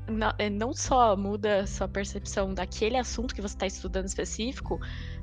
não, 0.08 0.32
é, 0.38 0.50
não 0.50 0.72
só 0.72 1.16
muda 1.16 1.66
sua 1.66 1.88
percepção 1.88 2.54
daquele 2.54 2.96
assunto 2.96 3.34
que 3.34 3.42
você 3.42 3.54
está 3.54 3.66
estudando 3.66 4.06
específico, 4.06 4.80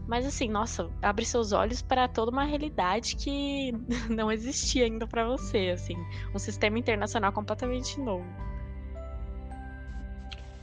mas 0.07 0.25
assim, 0.25 0.49
nossa, 0.49 0.89
abre 1.01 1.25
seus 1.25 1.51
olhos 1.51 1.81
para 1.81 2.07
toda 2.07 2.31
uma 2.31 2.43
realidade 2.43 3.15
que 3.15 3.71
não 4.09 4.31
existia 4.31 4.85
ainda 4.85 5.07
para 5.07 5.25
você, 5.25 5.71
assim, 5.73 5.97
um 6.33 6.39
sistema 6.39 6.77
internacional 6.77 7.31
completamente 7.31 7.99
novo. 7.99 8.25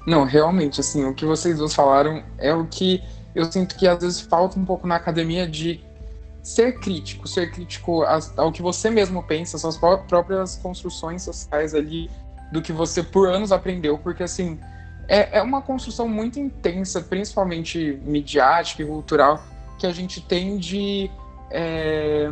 Não, 0.06 0.24
realmente, 0.24 0.80
assim, 0.80 1.04
o 1.04 1.14
que 1.14 1.24
vocês 1.24 1.58
dois 1.58 1.74
falaram 1.74 2.24
é 2.38 2.52
o 2.52 2.66
que 2.66 3.02
eu 3.34 3.50
sinto 3.50 3.76
que 3.76 3.86
às 3.86 4.02
vezes 4.02 4.20
falta 4.20 4.58
um 4.58 4.64
pouco 4.64 4.86
na 4.86 4.96
academia 4.96 5.46
de 5.48 5.80
ser 6.42 6.80
crítico, 6.80 7.28
ser 7.28 7.52
crítico 7.52 8.02
ao 8.36 8.50
que 8.50 8.60
você 8.60 8.90
mesmo 8.90 9.22
pensa, 9.22 9.56
suas 9.56 9.76
próprias 9.76 10.56
construções 10.56 11.22
sociais 11.22 11.72
ali, 11.72 12.10
do 12.52 12.60
que 12.60 12.72
você 12.72 13.02
por 13.02 13.28
anos 13.28 13.50
aprendeu, 13.50 13.98
porque 13.98 14.22
assim, 14.22 14.60
é, 15.08 15.38
é 15.38 15.42
uma 15.42 15.62
construção 15.62 16.06
muito 16.06 16.38
intensa, 16.38 17.00
principalmente 17.00 17.98
midiática 18.04 18.82
e 18.82 18.86
cultural, 18.86 19.42
que 19.78 19.86
a 19.86 19.92
gente 19.92 20.20
tem 20.20 20.58
de 20.58 21.10
é, 21.50 22.30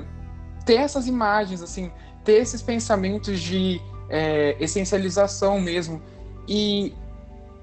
ter 0.64 0.74
essas 0.74 1.06
imagens, 1.06 1.62
assim, 1.62 1.90
ter 2.22 2.34
esses 2.34 2.60
pensamentos 2.60 3.40
de 3.40 3.80
é, 4.08 4.56
essencialização 4.60 5.58
mesmo. 5.60 6.02
E 6.46 6.94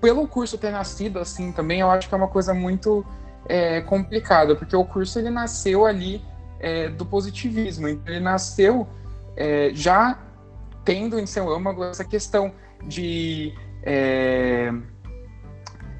pelo 0.01 0.27
curso 0.27 0.57
ter 0.57 0.71
nascido 0.71 1.19
assim 1.19 1.51
também, 1.51 1.81
eu 1.81 1.91
acho 1.91 2.09
que 2.09 2.13
é 2.13 2.17
uma 2.17 2.27
coisa 2.27 2.53
muito 2.53 3.05
é, 3.47 3.81
complicada, 3.81 4.55
porque 4.55 4.75
o 4.75 4.83
curso 4.83 5.19
ele 5.19 5.29
nasceu 5.29 5.85
ali 5.85 6.23
é, 6.59 6.89
do 6.89 7.05
positivismo, 7.05 7.87
então 7.87 8.13
ele 8.13 8.23
nasceu 8.23 8.87
é, 9.35 9.69
já 9.73 10.17
tendo 10.87 11.19
em 11.19 11.25
seu 11.25 11.53
âmago 11.53 11.83
essa 11.83 12.05
questão 12.05 12.53
de 12.87 13.53
é, 13.83 14.71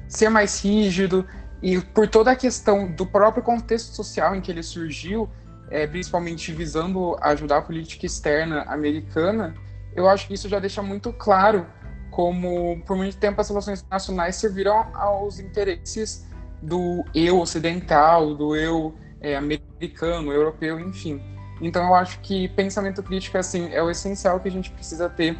ser 0.08 0.30
mais 0.30 0.64
rígido 0.64 1.26
e 1.62 1.78
por 1.78 2.08
toda 2.08 2.30
a 2.30 2.36
questão 2.36 2.90
do 2.90 3.04
próprio 3.04 3.42
contexto 3.42 3.94
social 3.94 4.34
em 4.34 4.40
que 4.40 4.50
ele 4.50 4.62
surgiu, 4.62 5.28
é, 5.70 5.86
principalmente 5.86 6.50
visando 6.52 7.18
ajudar 7.20 7.58
a 7.58 7.62
política 7.62 8.06
externa 8.06 8.62
americana, 8.62 9.54
eu 9.94 10.08
acho 10.08 10.26
que 10.26 10.32
isso 10.32 10.48
já 10.48 10.58
deixa 10.58 10.80
muito 10.80 11.12
claro 11.12 11.66
como 12.10 12.82
por 12.86 12.96
muito 12.96 13.18
tempo 13.18 13.38
as 13.42 13.48
relações 13.50 13.82
internacionais 13.82 14.36
serviram 14.36 14.86
aos 14.94 15.38
interesses 15.38 16.26
do 16.62 17.04
eu 17.14 17.38
ocidental, 17.40 18.34
do 18.34 18.56
eu 18.56 18.94
é, 19.20 19.36
americano, 19.36 20.32
europeu, 20.32 20.80
enfim. 20.80 21.20
Então 21.60 21.86
eu 21.86 21.94
acho 21.94 22.20
que 22.20 22.48
pensamento 22.48 23.02
crítico 23.02 23.36
assim 23.38 23.72
é 23.72 23.82
o 23.82 23.90
essencial 23.90 24.38
que 24.40 24.48
a 24.48 24.50
gente 24.50 24.70
precisa 24.70 25.08
ter. 25.08 25.36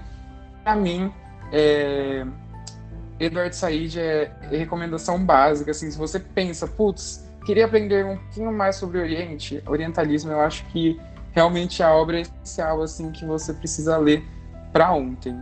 Para 0.64 0.74
mim, 0.74 1.12
é, 1.52 2.26
Edward 3.18 3.54
Said 3.54 3.98
é 3.98 4.30
recomendação 4.50 5.24
básica. 5.24 5.70
Assim, 5.70 5.90
se 5.90 5.96
você 5.98 6.18
pensa, 6.18 6.66
putz, 6.66 7.28
queria 7.44 7.64
aprender 7.64 8.04
um 8.04 8.16
pouquinho 8.16 8.52
mais 8.52 8.76
sobre 8.76 8.98
Oriente, 8.98 9.62
Orientalismo, 9.66 10.30
eu 10.32 10.40
acho 10.40 10.64
que 10.66 11.00
realmente 11.32 11.82
é 11.82 11.84
a 11.84 11.92
obra 11.92 12.20
essencial 12.20 12.82
assim 12.82 13.10
que 13.10 13.24
você 13.24 13.52
precisa 13.52 13.96
ler 13.96 14.24
para 14.72 14.92
ontem. 14.92 15.38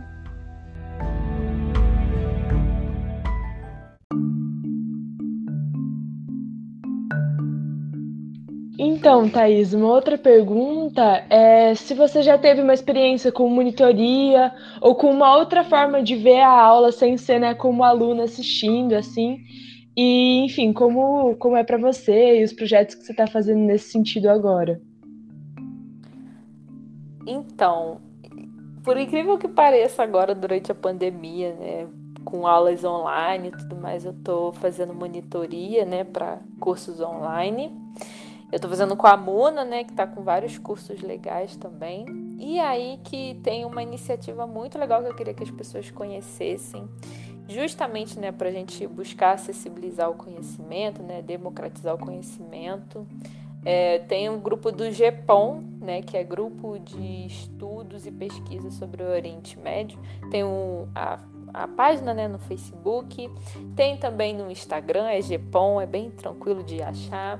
Então, 9.07 9.29
Thaís, 9.29 9.73
uma 9.73 9.87
outra 9.87 10.17
pergunta 10.17 11.25
é 11.29 11.73
se 11.73 11.93
você 11.93 12.21
já 12.21 12.37
teve 12.37 12.61
uma 12.61 12.73
experiência 12.73 13.31
com 13.31 13.47
monitoria 13.47 14.53
ou 14.81 14.95
com 14.95 15.09
uma 15.09 15.33
outra 15.33 15.63
forma 15.63 16.03
de 16.03 16.13
ver 16.17 16.41
a 16.41 16.51
aula 16.51 16.91
sem 16.91 17.15
ser 17.15 17.39
né, 17.39 17.53
como 17.53 17.85
aluno 17.85 18.21
assistindo, 18.21 18.93
assim. 18.93 19.39
E, 19.95 20.43
enfim, 20.43 20.73
como, 20.73 21.37
como 21.37 21.55
é 21.55 21.63
para 21.63 21.77
você 21.77 22.41
e 22.41 22.43
os 22.43 22.51
projetos 22.51 22.95
que 22.95 23.05
você 23.05 23.13
está 23.13 23.25
fazendo 23.25 23.61
nesse 23.61 23.89
sentido 23.91 24.29
agora? 24.29 24.81
Então, 27.25 28.01
por 28.83 28.97
incrível 28.97 29.37
que 29.37 29.47
pareça, 29.47 30.03
agora 30.03 30.35
durante 30.35 30.69
a 30.69 30.75
pandemia, 30.75 31.53
né, 31.53 31.87
com 32.25 32.45
aulas 32.45 32.83
online 32.83 33.47
e 33.47 33.51
tudo 33.51 33.77
mais, 33.77 34.03
eu 34.03 34.11
estou 34.11 34.51
fazendo 34.51 34.93
monitoria, 34.93 35.85
né, 35.85 36.03
para 36.03 36.39
cursos 36.59 36.99
online. 36.99 37.71
Eu 38.49 38.59
tô 38.59 38.69
fazendo 38.69 38.95
com 38.95 39.05
a 39.05 39.17
Muna, 39.17 39.65
né, 39.65 39.83
que 39.83 39.93
tá 39.93 40.07
com 40.07 40.23
vários 40.23 40.57
cursos 40.57 41.01
legais 41.01 41.57
também. 41.57 42.05
E 42.39 42.59
aí 42.59 42.99
que 43.03 43.35
tem 43.43 43.65
uma 43.65 43.83
iniciativa 43.83 44.47
muito 44.47 44.79
legal 44.79 45.03
que 45.03 45.09
eu 45.09 45.15
queria 45.15 45.33
que 45.33 45.43
as 45.43 45.51
pessoas 45.51 45.91
conhecessem, 45.91 46.87
justamente, 47.49 48.17
né, 48.17 48.31
pra 48.31 48.49
gente 48.51 48.87
buscar 48.87 49.33
acessibilizar 49.33 50.09
o 50.09 50.13
conhecimento, 50.13 51.03
né, 51.03 51.21
democratizar 51.21 51.95
o 51.95 51.97
conhecimento. 51.97 53.05
É, 53.65 53.99
tem 53.99 54.29
um 54.29 54.39
grupo 54.39 54.71
do 54.71 54.89
GEPOM, 54.91 55.61
né, 55.81 56.01
que 56.01 56.15
é 56.15 56.23
Grupo 56.23 56.79
de 56.79 57.25
Estudos 57.25 58.05
e 58.05 58.11
Pesquisas 58.11 58.75
sobre 58.75 59.03
o 59.03 59.09
Oriente 59.09 59.59
Médio. 59.59 59.99
Tem 60.31 60.45
um, 60.45 60.87
a, 60.95 61.19
a 61.53 61.67
página 61.67 62.13
né, 62.13 62.29
no 62.29 62.39
Facebook, 62.39 63.29
tem 63.75 63.97
também 63.97 64.33
no 64.33 64.49
Instagram, 64.49 65.07
é 65.07 65.21
GEPOM, 65.21 65.81
é 65.81 65.85
bem 65.85 66.09
tranquilo 66.09 66.63
de 66.63 66.81
achar. 66.81 67.37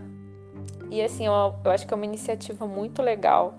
E 0.89 1.01
assim, 1.01 1.25
eu, 1.25 1.55
eu 1.63 1.71
acho 1.71 1.85
que 1.85 1.93
é 1.93 1.95
uma 1.95 2.05
iniciativa 2.05 2.65
muito 2.65 3.01
legal, 3.01 3.55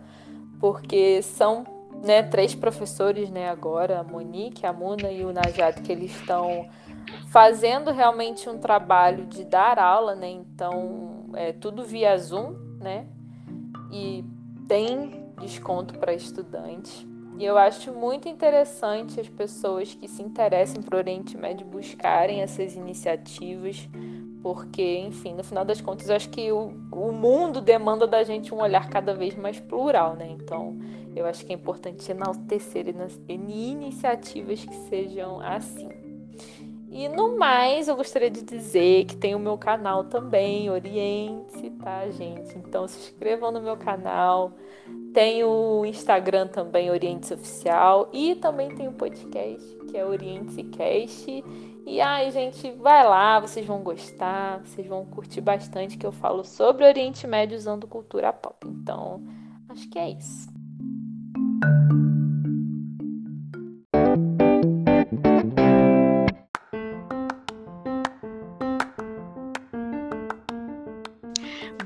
porque 0.60 1.22
são 1.22 1.64
né, 2.02 2.22
três 2.22 2.54
professores 2.54 3.30
né, 3.30 3.48
agora, 3.48 4.00
a 4.00 4.04
Monique, 4.04 4.66
a 4.66 4.72
Muna 4.72 5.10
e 5.10 5.24
o 5.24 5.32
Najat, 5.32 5.82
que 5.82 5.92
eles 5.92 6.12
estão 6.12 6.68
fazendo 7.28 7.90
realmente 7.90 8.48
um 8.48 8.58
trabalho 8.58 9.26
de 9.26 9.44
dar 9.44 9.78
aula, 9.78 10.14
né? 10.14 10.30
Então, 10.30 11.26
é 11.34 11.52
tudo 11.52 11.84
via 11.84 12.16
Zoom, 12.16 12.54
né? 12.80 13.06
E 13.90 14.24
tem 14.66 15.26
desconto 15.40 15.98
para 15.98 16.12
estudantes. 16.12 17.06
E 17.38 17.44
eu 17.44 17.56
acho 17.56 17.92
muito 17.92 18.28
interessante 18.28 19.20
as 19.20 19.28
pessoas 19.28 19.94
que 19.94 20.08
se 20.08 20.22
interessem 20.22 20.82
por 20.82 20.96
Oriente 20.96 21.36
Médio 21.36 21.64
buscarem 21.64 22.42
essas 22.42 22.74
iniciativas, 22.74 23.88
porque, 24.48 25.00
enfim, 25.00 25.34
no 25.34 25.44
final 25.44 25.62
das 25.62 25.78
contas, 25.78 26.08
eu 26.08 26.16
acho 26.16 26.30
que 26.30 26.50
o, 26.50 26.72
o 26.90 27.12
mundo 27.12 27.60
demanda 27.60 28.06
da 28.06 28.24
gente 28.24 28.54
um 28.54 28.62
olhar 28.62 28.88
cada 28.88 29.12
vez 29.12 29.36
mais 29.36 29.60
plural, 29.60 30.16
né? 30.16 30.26
Então, 30.26 30.74
eu 31.14 31.26
acho 31.26 31.44
que 31.44 31.52
é 31.52 31.54
importante 31.54 32.10
enaltecer 32.10 32.86
iniciativas 33.28 34.64
que 34.64 34.74
sejam 34.88 35.38
assim. 35.38 35.90
E 36.90 37.10
no 37.10 37.36
mais, 37.36 37.88
eu 37.88 37.96
gostaria 37.96 38.30
de 38.30 38.40
dizer 38.40 39.04
que 39.04 39.14
tem 39.14 39.34
o 39.34 39.38
meu 39.38 39.58
canal 39.58 40.04
também, 40.04 40.70
Oriente, 40.70 41.68
tá, 41.82 42.08
gente? 42.08 42.56
Então 42.56 42.88
se 42.88 42.98
inscrevam 42.98 43.52
no 43.52 43.60
meu 43.60 43.76
canal. 43.76 44.52
Tem 45.12 45.44
o 45.44 45.84
Instagram 45.84 46.46
também, 46.46 46.90
Oriente 46.90 47.34
Oficial. 47.34 48.08
E 48.14 48.34
também 48.36 48.70
tem 48.70 48.88
o 48.88 48.92
podcast, 48.92 49.76
que 49.90 49.98
é 49.98 50.06
Oriente 50.06 50.62
Cast. 50.62 51.44
E 51.88 52.02
ai, 52.02 52.30
gente, 52.30 52.70
vai 52.72 53.02
lá, 53.02 53.40
vocês 53.40 53.64
vão 53.64 53.82
gostar, 53.82 54.58
vocês 54.58 54.86
vão 54.86 55.06
curtir 55.06 55.40
bastante 55.40 55.96
que 55.96 56.04
eu 56.04 56.12
falo 56.12 56.44
sobre 56.44 56.84
Oriente 56.84 57.26
Médio 57.26 57.56
usando 57.56 57.86
cultura 57.86 58.30
pop. 58.30 58.68
Então, 58.68 59.22
acho 59.70 59.88
que 59.88 59.98
é 59.98 60.10
isso. 60.10 60.50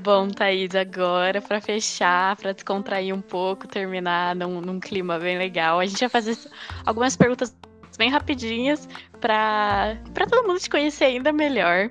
Bom, 0.01 0.27
Thaís, 0.27 0.75
agora 0.75 1.41
para 1.41 1.61
fechar, 1.61 2.35
para 2.35 2.51
descontrair 2.51 3.15
um 3.15 3.21
pouco, 3.21 3.69
terminar 3.69 4.35
num, 4.35 4.59
num 4.59 4.81
clima 4.81 5.17
bem 5.17 5.37
legal, 5.37 5.79
a 5.79 5.85
gente 5.85 6.01
vai 6.01 6.09
fazer 6.09 6.37
algumas 6.85 7.15
perguntas 7.15 7.55
bem 7.97 8.09
rapidinhas 8.09 8.87
para 9.19 9.97
todo 10.29 10.47
mundo 10.47 10.59
te 10.59 10.69
conhecer 10.69 11.05
ainda 11.05 11.31
melhor. 11.31 11.89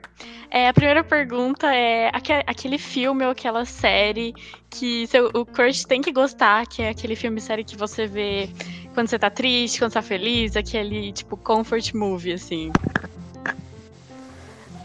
É, 0.51 0.69
a 0.69 0.73
primeira 0.73 1.03
pergunta 1.03 1.75
é 1.75 2.11
aquele 2.47 2.77
filme 2.77 3.25
ou 3.25 3.31
aquela 3.31 3.65
série 3.65 4.35
que 4.69 5.07
seu, 5.07 5.31
o 5.35 5.47
crush 5.47 5.85
tem 5.85 6.03
que 6.03 6.13
gostar, 6.13 6.67
que 6.67 6.83
é 6.83 6.91
aquele 6.91 7.17
filme 7.17 7.41
série 7.41 7.65
que 7.65 7.77
você 7.77 8.07
vê 8.07 8.51
quando 8.93 9.09
você 9.09 9.19
tá 9.19 9.31
triste, 9.31 9.79
quando 9.79 9.93
você 9.93 9.99
tá 9.99 10.03
feliz, 10.03 10.57
aquele 10.57 11.13
tipo 11.13 11.37
comfort 11.39 11.95
movie, 11.95 12.35
assim. 12.35 12.71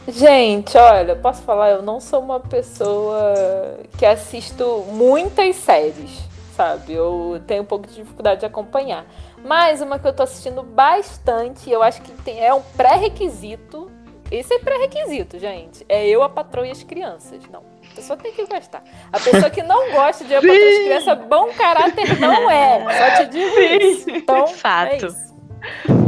Gente, 0.07 0.77
olha, 0.77 1.17
posso 1.17 1.41
falar, 1.41 1.71
eu 1.71 1.81
não 1.81 1.99
sou 1.99 2.21
uma 2.21 2.39
pessoa 2.39 3.77
que 3.97 4.05
assisto 4.05 4.85
muitas 4.93 5.57
séries, 5.57 6.21
sabe? 6.57 6.93
Eu 6.93 7.39
tenho 7.45 7.61
um 7.61 7.65
pouco 7.65 7.87
de 7.87 7.95
dificuldade 7.95 8.39
de 8.39 8.45
acompanhar. 8.45 9.05
Mas 9.45 9.79
uma 9.79 9.99
que 9.99 10.07
eu 10.07 10.13
tô 10.13 10.23
assistindo 10.23 10.63
bastante, 10.63 11.69
eu 11.69 11.83
acho 11.83 12.01
que 12.01 12.11
tem, 12.23 12.43
é 12.43 12.51
um 12.53 12.61
pré-requisito. 12.75 13.91
Esse 14.29 14.55
é 14.55 14.59
pré-requisito, 14.59 15.39
gente. 15.39 15.85
É 15.87 16.05
eu, 16.05 16.21
a 16.23 16.27
patroa 16.27 16.67
e 16.67 16.71
as 16.71 16.83
crianças. 16.83 17.39
Não. 17.49 17.61
A 17.91 17.95
pessoa 17.95 18.17
tem 18.17 18.33
que 18.33 18.45
gostar. 18.45 18.83
A 19.13 19.19
pessoa 19.19 19.49
que 19.49 19.63
não 19.63 19.91
gosta 19.91 20.25
de 20.25 20.33
eu, 20.33 20.39
a 20.39 20.41
patroa 20.41 20.57
e 20.57 20.77
as 20.77 20.83
crianças, 20.83 21.27
bom 21.27 21.47
caráter 21.53 22.19
não 22.19 22.49
é. 22.51 22.79
Só 22.97 23.23
te 23.23 23.29
digo 23.29 23.59
isso. 23.59 24.09
Então, 24.09 24.47
Fato. 24.47 24.91
É 24.91 24.97
isso. 24.97 25.37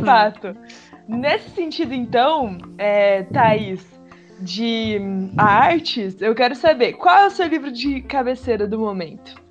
Fato. 0.03 0.57
Nesse 1.07 1.49
sentido, 1.51 1.93
então, 1.93 2.57
é, 2.77 3.23
Thaís, 3.23 3.85
de 4.39 4.99
artes, 5.37 6.21
eu 6.21 6.35
quero 6.35 6.55
saber 6.55 6.93
qual 6.93 7.17
é 7.17 7.27
o 7.27 7.31
seu 7.31 7.47
livro 7.47 7.71
de 7.71 8.01
cabeceira 8.01 8.67
do 8.67 8.79
momento? 8.79 9.48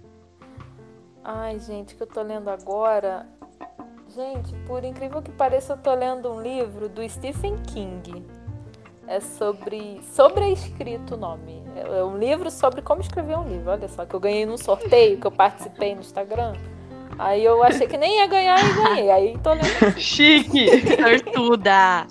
Ai, 1.31 1.59
gente, 1.59 1.95
que 1.95 2.03
eu 2.03 2.07
tô 2.07 2.22
lendo 2.22 2.49
agora. 2.49 3.26
Gente, 4.16 4.55
por 4.66 4.83
incrível 4.83 5.20
que 5.20 5.31
pareça, 5.31 5.74
eu 5.74 5.76
tô 5.76 5.93
lendo 5.93 6.33
um 6.33 6.41
livro 6.41 6.89
do 6.89 7.07
Stephen 7.07 7.55
King. 7.70 8.24
É 9.07 9.20
sobre. 9.20 10.01
Sobre 10.11 10.45
a 10.45 10.51
escrita 10.51 11.16
o 11.16 11.18
nome. 11.18 11.62
É 11.76 12.03
um 12.03 12.16
livro 12.16 12.51
sobre 12.51 12.81
como 12.81 13.03
escrever 13.03 13.37
um 13.37 13.47
livro. 13.47 13.70
Olha 13.70 13.89
só, 13.89 14.07
que 14.07 14.14
eu 14.14 14.20
ganhei 14.20 14.47
num 14.47 14.57
sorteio 14.57 15.20
que 15.20 15.26
eu 15.26 15.31
participei 15.31 15.95
no 15.95 16.01
Instagram. 16.01 16.55
Aí 17.18 17.45
eu 17.45 17.62
achei 17.62 17.87
que 17.87 17.99
nem 17.99 18.20
ia 18.20 18.26
ganhar 18.26 18.59
e 18.59 18.72
ganhei. 18.72 19.11
Aí 19.11 19.39
tô 19.43 19.53
lendo. 19.53 20.01
Chique! 20.01 20.66
Sortuda! 20.97 22.07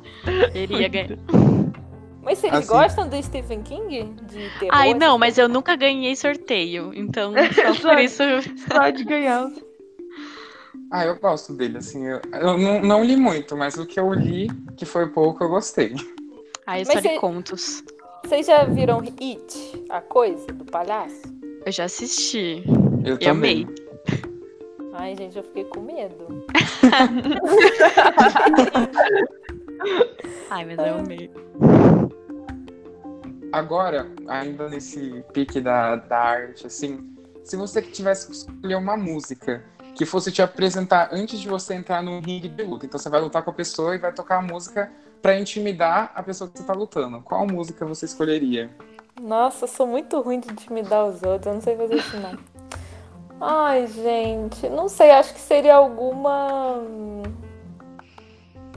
Queria 0.53 0.88
ganhar. 0.89 1.18
Mas 2.28 2.39
vocês 2.39 2.53
Assim. 2.53 2.67
gostam 2.67 3.07
do 3.07 3.23
Stephen 3.23 3.61
King? 3.63 4.03
De 4.23 4.49
terror? 4.59 4.69
Ai, 4.73 4.93
não, 4.93 5.17
mas 5.17 5.38
eu 5.38 5.47
nunca 5.47 5.78
ganhei 5.78 6.13
sorteio. 6.13 6.91
Então, 6.93 7.32
só 7.34 7.34
Só- 7.73 7.89
por 7.89 7.99
isso. 7.99 8.23
Pode 8.69 9.05
ganhar. 9.05 9.49
Ah, 10.91 11.05
eu 11.05 11.17
gosto 11.17 11.53
dele, 11.53 11.78
assim. 11.78 12.05
Eu, 12.05 12.19
eu 12.34 12.57
não, 12.57 12.82
não 12.82 13.01
li 13.03 13.15
muito, 13.15 13.55
mas 13.55 13.78
o 13.78 13.86
que 13.86 13.97
eu 13.97 14.13
li, 14.13 14.49
que 14.75 14.86
foi 14.86 15.07
pouco, 15.07 15.41
eu 15.41 15.47
gostei. 15.49 15.95
Ai, 16.65 16.82
eu 16.82 16.86
Mas 16.88 17.01
só 17.01 17.09
li 17.09 17.17
contos. 17.17 17.82
Vocês 18.25 18.45
já 18.45 18.65
viram 18.65 18.99
It, 18.99 19.86
a 19.89 20.01
coisa 20.01 20.47
do 20.47 20.65
palhaço? 20.65 21.21
Eu 21.65 21.71
já 21.71 21.86
assisti. 21.86 22.61
Eu 23.05 23.15
E 23.15 23.19
também. 23.19 23.63
amei. 23.63 23.75
Ai, 24.95 25.15
gente, 25.15 25.38
eu 25.38 25.43
fiquei 25.43 25.63
com 25.63 25.80
medo. 25.80 26.45
Ai, 30.49 30.65
mas 30.65 30.78
eu 30.80 30.97
amei. 30.97 31.30
Agora, 33.51 34.07
ainda 34.27 34.69
nesse 34.69 35.23
pique 35.33 35.61
da, 35.61 35.95
da 35.95 36.17
arte, 36.17 36.67
assim, 36.67 37.15
se 37.43 37.55
você 37.55 37.81
tivesse 37.81 38.27
que 38.27 38.33
escolher 38.33 38.75
uma 38.75 38.97
música 38.97 39.63
que 39.95 40.05
fosse 40.05 40.31
te 40.31 40.41
apresentar 40.41 41.09
antes 41.11 41.39
de 41.39 41.47
você 41.47 41.73
entrar 41.73 42.03
no 42.03 42.19
ringue 42.19 42.49
de 42.49 42.63
luta, 42.63 42.85
então 42.85 42.99
você 42.99 43.09
vai 43.09 43.19
lutar 43.19 43.41
com 43.41 43.49
a 43.49 43.53
pessoa 43.53 43.95
e 43.95 43.97
vai 43.97 44.11
tocar 44.11 44.37
a 44.37 44.41
música 44.41 44.91
pra 45.21 45.39
intimidar 45.39 46.11
a 46.13 46.21
pessoa 46.21 46.49
que 46.49 46.59
você 46.59 46.65
tá 46.65 46.73
lutando. 46.73 47.21
Qual 47.21 47.47
música 47.47 47.85
você 47.85 48.05
escolheria? 48.05 48.69
Nossa, 49.19 49.63
eu 49.63 49.67
sou 49.67 49.87
muito 49.87 50.19
ruim 50.21 50.39
de 50.39 50.51
intimidar 50.51 51.05
os 51.05 51.23
outros, 51.23 51.47
eu 51.47 51.53
não 51.53 51.61
sei 51.61 51.75
fazer 51.75 51.95
isso 51.95 52.17
não. 52.17 52.37
Ai, 53.41 53.87
gente, 53.87 54.69
não 54.69 54.87
sei, 54.87 55.11
acho 55.11 55.33
que 55.33 55.39
seria 55.39 55.75
alguma 55.75 56.83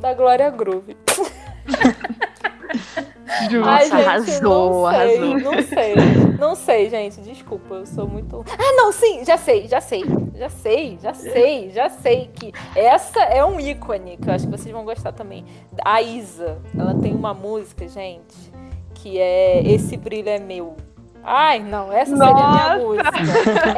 da 0.01 0.15
Glória 0.15 0.49
Groove. 0.49 0.97
Justo. 3.51 3.69
Ai, 3.69 3.89
Nossa, 3.89 3.97
gente, 3.97 4.07
arrasou, 4.07 4.83
não 4.83 4.91
sei, 4.91 4.99
arrasou. 5.01 5.41
Não 5.41 5.63
sei, 5.63 5.95
não 6.39 6.55
sei, 6.55 6.91
gente, 6.91 7.21
desculpa, 7.21 7.75
eu 7.75 7.87
sou 7.87 8.07
muito. 8.07 8.45
Ah, 8.59 8.73
não, 8.77 8.93
sim, 8.93 9.25
já 9.25 9.37
sei, 9.37 9.69
já 9.69 9.81
sei, 9.81 10.05
já 10.35 10.49
sei, 10.49 10.99
já 11.01 11.15
sei, 11.15 11.71
já 11.71 11.89
sei 11.89 12.31
que 12.35 12.53
essa 12.75 13.21
é 13.21 13.45
um 13.45 13.61
ícone 13.61 14.17
que 14.17 14.29
eu 14.29 14.35
acho 14.35 14.47
que 14.47 14.51
vocês 14.51 14.73
vão 14.73 14.85
gostar 14.85 15.13
também. 15.13 15.45
A 15.85 16.03
Isa, 16.03 16.59
ela 16.79 16.95
tem 16.95 17.15
uma 17.15 17.33
música, 17.33 17.87
gente, 17.89 18.53
que 18.95 19.19
é 19.19 19.63
Esse 19.65 19.97
Brilho 19.97 20.29
é 20.29 20.39
Meu. 20.39 20.77
Ai, 21.23 21.61
não, 21.61 21.93
essa 21.93 22.17
seria 22.17 22.33
a 22.33 22.35
minha 22.35 22.77
Nossa! 22.77 22.79
música. 22.79 23.11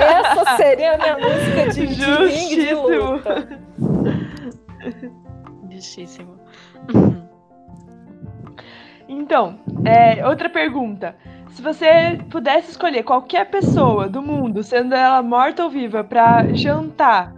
Essa 0.01 0.57
seria 0.57 0.95
a 0.95 0.99
minha 0.99 1.19
música 1.19 1.69
de, 1.73 1.87
de 1.87 2.05
ringue 2.05 2.67
de 2.67 2.75
luta. 2.75 3.49
Justíssimo. 5.71 6.42
Então, 9.33 9.59
é, 9.87 10.29
outra 10.29 10.51
pergunta. 10.51 11.17
Se 11.53 11.63
você 11.63 12.23
pudesse 12.31 12.73
escolher 12.73 13.03
qualquer 13.03 13.51
pessoa 13.51 14.07
do 14.07 14.21
mundo, 14.21 14.63
sendo 14.63 14.95
ela 14.95 15.23
morta 15.23 15.65
ou 15.65 15.71
viva, 15.71 16.05
pra 16.05 16.53
jantar, 16.53 17.35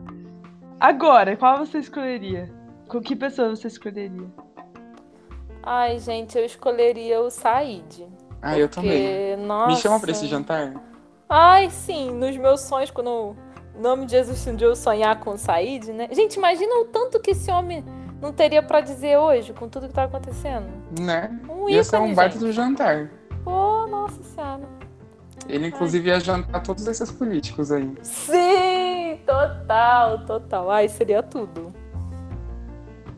agora, 0.80 1.36
qual 1.36 1.58
você 1.58 1.78
escolheria? 1.78 2.52
Com 2.88 3.00
que 3.00 3.14
pessoa 3.14 3.50
você 3.50 3.68
escolheria? 3.68 4.26
Ai, 5.62 6.00
gente, 6.00 6.36
eu 6.36 6.44
escolheria 6.44 7.20
o 7.20 7.30
Said. 7.30 8.08
Ah, 8.42 8.58
eu 8.58 8.68
também. 8.68 9.36
Nossa. 9.36 9.68
Me 9.68 9.76
chama 9.76 10.00
pra 10.00 10.10
esse 10.10 10.26
jantar? 10.26 10.74
Ai, 11.28 11.70
sim, 11.70 12.10
nos 12.10 12.36
meus 12.36 12.62
sonhos, 12.62 12.90
quando 12.90 13.08
o 13.08 13.36
nome 13.80 14.06
de 14.06 14.10
Jesus 14.10 14.44
um 14.48 14.56
dia 14.56 14.66
eu 14.66 14.74
sonhar 14.74 15.20
com 15.20 15.30
o 15.30 15.38
Said, 15.38 15.92
né? 15.92 16.08
Gente, 16.10 16.34
imagina 16.34 16.74
o 16.80 16.86
tanto 16.86 17.20
que 17.20 17.30
esse 17.30 17.52
homem 17.52 17.84
não 18.24 18.32
teria 18.32 18.62
pra 18.62 18.80
dizer 18.80 19.18
hoje, 19.18 19.52
com 19.52 19.68
tudo 19.68 19.86
que 19.86 19.92
tá 19.92 20.04
acontecendo. 20.04 20.66
Né? 20.98 21.38
Um 21.46 21.68
Ia 21.68 21.84
ser 21.84 21.96
ícone, 21.96 22.12
um 22.12 22.14
baita 22.14 22.32
gente. 22.32 22.46
do 22.46 22.52
jantar. 22.52 23.10
Pô, 23.44 23.86
nossa 23.86 24.22
senhora. 24.22 24.62
Ele, 25.46 25.66
inclusive, 25.66 26.08
ia 26.08 26.18
jantar 26.18 26.62
todos 26.62 26.86
esses 26.86 27.10
políticos 27.12 27.70
aí. 27.70 27.92
Sim, 28.02 29.20
total, 29.26 30.24
total. 30.24 30.70
Ai, 30.70 30.88
seria 30.88 31.22
tudo. 31.22 31.70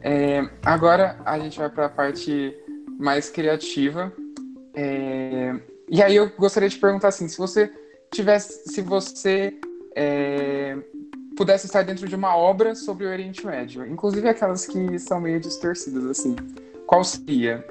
É, 0.03 0.49
agora 0.65 1.17
a 1.25 1.39
gente 1.39 1.57
vai 1.57 1.71
para 1.71 1.87
a 1.87 1.89
parte 1.89 2.53
mais 2.99 3.31
criativa. 3.31 4.13
É, 4.75 5.55
e 5.89 6.03
aí 6.03 6.17
eu 6.17 6.33
gostaria 6.37 6.69
de 6.69 6.79
perguntar 6.79 7.09
assim, 7.09 7.29
se 7.29 7.39
você 7.39 7.73
tivesse, 8.13 8.73
se 8.73 8.83
você 8.83 9.55
é, 9.95 10.77
pudesse 11.37 11.67
estar 11.67 11.83
dentro 11.83 12.09
de 12.09 12.15
uma 12.17 12.37
obra 12.37 12.75
sobre 12.75 13.07
o 13.07 13.11
Oriente 13.11 13.45
Médio, 13.47 13.87
inclusive 13.87 14.29
aquelas 14.29 14.67
que 14.67 14.99
são 14.99 15.21
meio 15.21 15.39
distorcidas 15.39 16.05
assim, 16.07 16.35
qual 16.87 17.05
seria? 17.05 17.65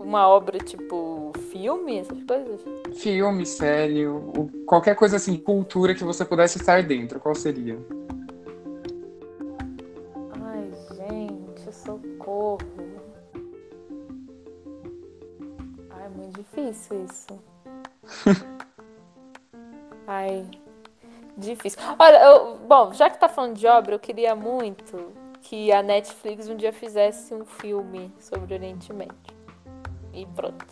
Uma 0.00 0.26
obra 0.28 0.58
tipo 0.58 1.32
filme, 1.50 1.98
essas 1.98 2.22
coisas? 2.24 2.60
Filme, 2.96 3.44
série, 3.46 4.06
o- 4.06 4.48
qualquer 4.66 4.94
coisa 4.96 5.16
assim, 5.16 5.36
cultura 5.36 5.94
que 5.94 6.02
você 6.04 6.24
pudesse 6.24 6.58
estar 6.58 6.82
dentro, 6.82 7.20
qual 7.20 7.34
seria? 7.34 7.78
Ai, 10.42 10.70
gente, 10.96 11.74
socorro. 11.74 12.58
Ai, 15.90 16.06
é 16.06 16.08
muito 16.08 16.38
difícil 16.40 17.04
isso. 17.04 17.26
Ai, 20.06 20.44
difícil. 21.38 21.78
Olha, 21.98 22.16
eu, 22.24 22.56
bom, 22.66 22.92
já 22.92 23.08
que 23.08 23.18
tá 23.18 23.28
falando 23.28 23.54
de 23.54 23.66
obra, 23.66 23.94
eu 23.94 23.98
queria 23.98 24.34
muito 24.34 25.12
que 25.42 25.72
a 25.72 25.82
Netflix 25.82 26.48
um 26.48 26.56
dia 26.56 26.72
fizesse 26.72 27.32
um 27.32 27.44
filme 27.44 28.12
sobre 28.18 28.52
o 28.52 28.56
Oriente 28.56 28.92
Médio. 28.92 29.14
E 30.12 30.26
pronto. 30.26 30.66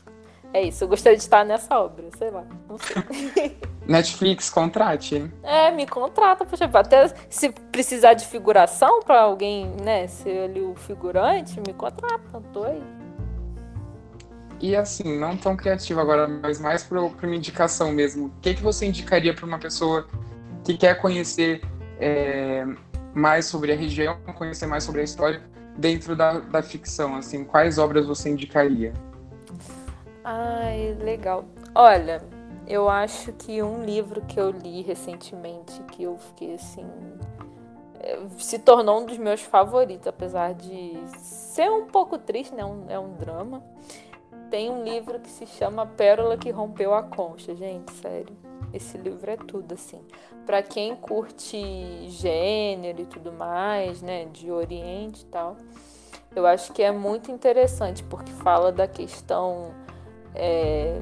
É 0.53 0.63
isso, 0.63 0.85
eu 0.85 0.89
gostaria 0.89 1.17
de 1.17 1.23
estar 1.23 1.45
nessa 1.45 1.79
obra, 1.79 2.09
sei 2.17 2.31
lá, 2.31 2.45
não 2.69 2.79
sei. 2.79 3.57
Netflix, 3.87 4.51
contrate, 4.51 5.17
hein? 5.17 5.33
É, 5.43 5.71
me 5.71 5.87
contrata, 5.87 6.45
poxa, 6.45 6.65
até 6.65 7.09
se 7.31 7.51
precisar 7.51 8.15
de 8.15 8.27
figuração 8.27 9.01
pra 9.01 9.23
alguém, 9.23 9.67
né, 9.83 10.07
ser 10.07 10.45
ali 10.45 10.61
o 10.61 10.75
figurante, 10.75 11.61
me 11.61 11.73
contrata, 11.73 12.43
tô 12.53 12.65
aí. 12.65 12.83
E 14.61 14.75
assim, 14.75 15.19
não 15.19 15.37
tão 15.37 15.55
criativo 15.57 16.01
agora, 16.01 16.27
mas 16.27 16.59
mais 16.59 16.83
para 16.83 17.01
uma 17.01 17.37
indicação 17.37 17.93
mesmo. 17.93 18.27
O 18.27 18.41
que, 18.41 18.55
que 18.55 18.63
você 18.63 18.87
indicaria 18.87 19.35
para 19.35 19.45
uma 19.45 19.59
pessoa 19.59 20.07
que 20.67 20.77
quer 20.77 21.01
conhecer 21.01 21.63
é, 22.01 22.67
mais 23.15 23.47
sobre 23.47 23.73
a 23.73 23.77
região, 23.77 24.19
conhecer 24.37 24.67
mais 24.67 24.83
sobre 24.85 25.01
a 25.01 25.05
história 25.05 25.41
dentro 25.79 26.17
da, 26.17 26.41
da 26.41 26.63
ficção? 26.63 27.15
Assim, 27.15 27.45
quais 27.45 27.79
obras 27.79 28.05
você 28.07 28.29
indicaria? 28.29 28.93
Ai, 30.25 30.97
legal. 31.01 31.45
Olha, 31.75 32.21
eu 32.67 32.89
acho 32.89 33.33
que 33.33 33.63
um 33.63 33.85
livro 33.85 34.21
que 34.23 34.41
eu 34.41 34.51
li 34.51 34.83
recentemente, 34.83 35.81
que 35.93 36.03
eu 36.03 36.19
fiquei 36.19 36.55
assim. 36.55 36.87
eh, 38.01 38.19
Se 38.39 38.59
tornou 38.59 39.03
um 39.03 39.07
dos 39.07 39.19
meus 39.19 39.43
favoritos, 39.43 40.09
apesar 40.09 40.53
de 40.53 40.95
ser 41.19 41.71
um 41.71 41.87
pouco 41.87 42.19
triste, 42.19 42.53
né? 42.55 42.65
Um- 42.65 42.87
é 42.89 42.99
um 42.99 43.13
drama. 43.15 43.63
Tem 44.51 44.69
um 44.71 44.83
livro 44.83 45.21
que 45.21 45.29
se 45.31 45.47
chama 45.47 45.87
Pérola 45.87 46.37
que 46.37 46.51
Rompeu 46.51 46.93
a 46.95 47.03
Concha, 47.03 47.55
gente, 47.55 47.93
sério. 47.93 48.37
Esse 48.77 48.97
livro 48.99 49.31
é 49.31 49.37
tudo, 49.37 49.75
assim. 49.75 50.01
Para 50.45 50.63
quem 50.63 50.95
curte 50.95 52.09
gênero 52.09 53.03
e 53.03 53.07
tudo 53.07 53.33
mais, 53.33 54.01
né, 54.03 54.27
de 54.27 54.51
Oriente 54.51 55.23
e 55.23 55.27
tal, 55.27 55.57
eu 56.35 56.47
acho 56.47 56.73
que 56.73 56.83
é 56.83 56.93
muito 56.93 57.31
interessante, 57.31 58.03
porque 58.05 58.31
fala 58.33 58.71
da 58.71 58.87
questão, 58.87 59.71
é, 60.35 61.01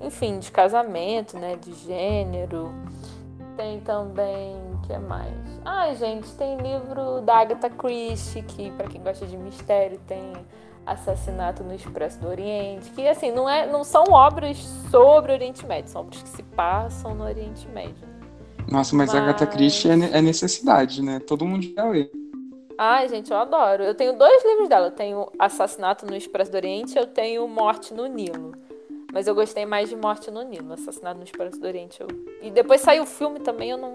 enfim, 0.00 0.38
de 0.38 0.50
casamento, 0.50 1.38
né, 1.38 1.56
de 1.56 1.72
gênero. 1.72 2.72
Tem 3.56 3.80
também, 3.80 4.56
o 4.74 4.80
que 4.86 4.96
mais? 4.98 5.34
Ai, 5.64 5.94
gente, 5.94 6.30
tem 6.32 6.56
livro 6.56 7.20
da 7.20 7.36
Agatha 7.36 7.70
Christie, 7.70 8.42
que 8.42 8.70
para 8.72 8.88
quem 8.88 9.02
gosta 9.02 9.26
de 9.26 9.36
mistério 9.36 10.00
tem 10.06 10.32
Assassinato 10.84 11.62
no 11.62 11.74
Expresso 11.74 12.20
do 12.20 12.28
Oriente, 12.28 12.90
que 12.90 13.06
assim, 13.06 13.30
não, 13.30 13.48
é, 13.48 13.66
não 13.66 13.84
são 13.84 14.04
obras 14.10 14.58
sobre 14.90 15.32
o 15.32 15.34
Oriente 15.34 15.64
Médio, 15.64 15.90
são 15.90 16.02
obras 16.02 16.22
que 16.22 16.28
se 16.28 16.42
passam 16.42 17.14
no 17.14 17.24
Oriente 17.24 17.68
Médio. 17.68 18.12
Nossa, 18.70 18.94
mas, 18.96 19.12
mas... 19.12 19.22
Agatha 19.22 19.46
Christie 19.46 19.90
é, 19.90 20.18
é 20.18 20.22
necessidade, 20.22 21.02
né? 21.02 21.20
Todo 21.20 21.44
mundo 21.44 21.66
já 21.76 21.84
lê. 21.84 22.10
Ai, 22.78 23.08
gente, 23.08 23.30
eu 23.30 23.36
adoro. 23.36 23.84
Eu 23.84 23.94
tenho 23.94 24.16
dois 24.16 24.44
livros 24.44 24.68
dela. 24.68 24.88
Eu 24.88 24.90
tenho 24.92 25.30
Assassinato 25.38 26.06
no 26.06 26.16
Expresso 26.16 26.50
do 26.50 26.56
Oriente 26.56 26.98
eu 26.98 27.06
tenho 27.06 27.46
Morte 27.46 27.94
no 27.94 28.06
Nilo. 28.06 28.52
Mas 29.12 29.26
eu 29.26 29.34
gostei 29.34 29.66
mais 29.66 29.90
de 29.90 29.96
Morte 29.96 30.30
no 30.30 30.42
Nilo. 30.42 30.72
Assassinato 30.72 31.18
no 31.18 31.24
Expresso 31.24 31.60
do 31.60 31.66
Oriente. 31.66 32.00
Eu... 32.00 32.08
E 32.40 32.50
depois 32.50 32.80
saiu 32.80 33.02
o 33.02 33.06
filme 33.06 33.38
também, 33.40 33.70
eu 33.70 33.78
não, 33.78 33.92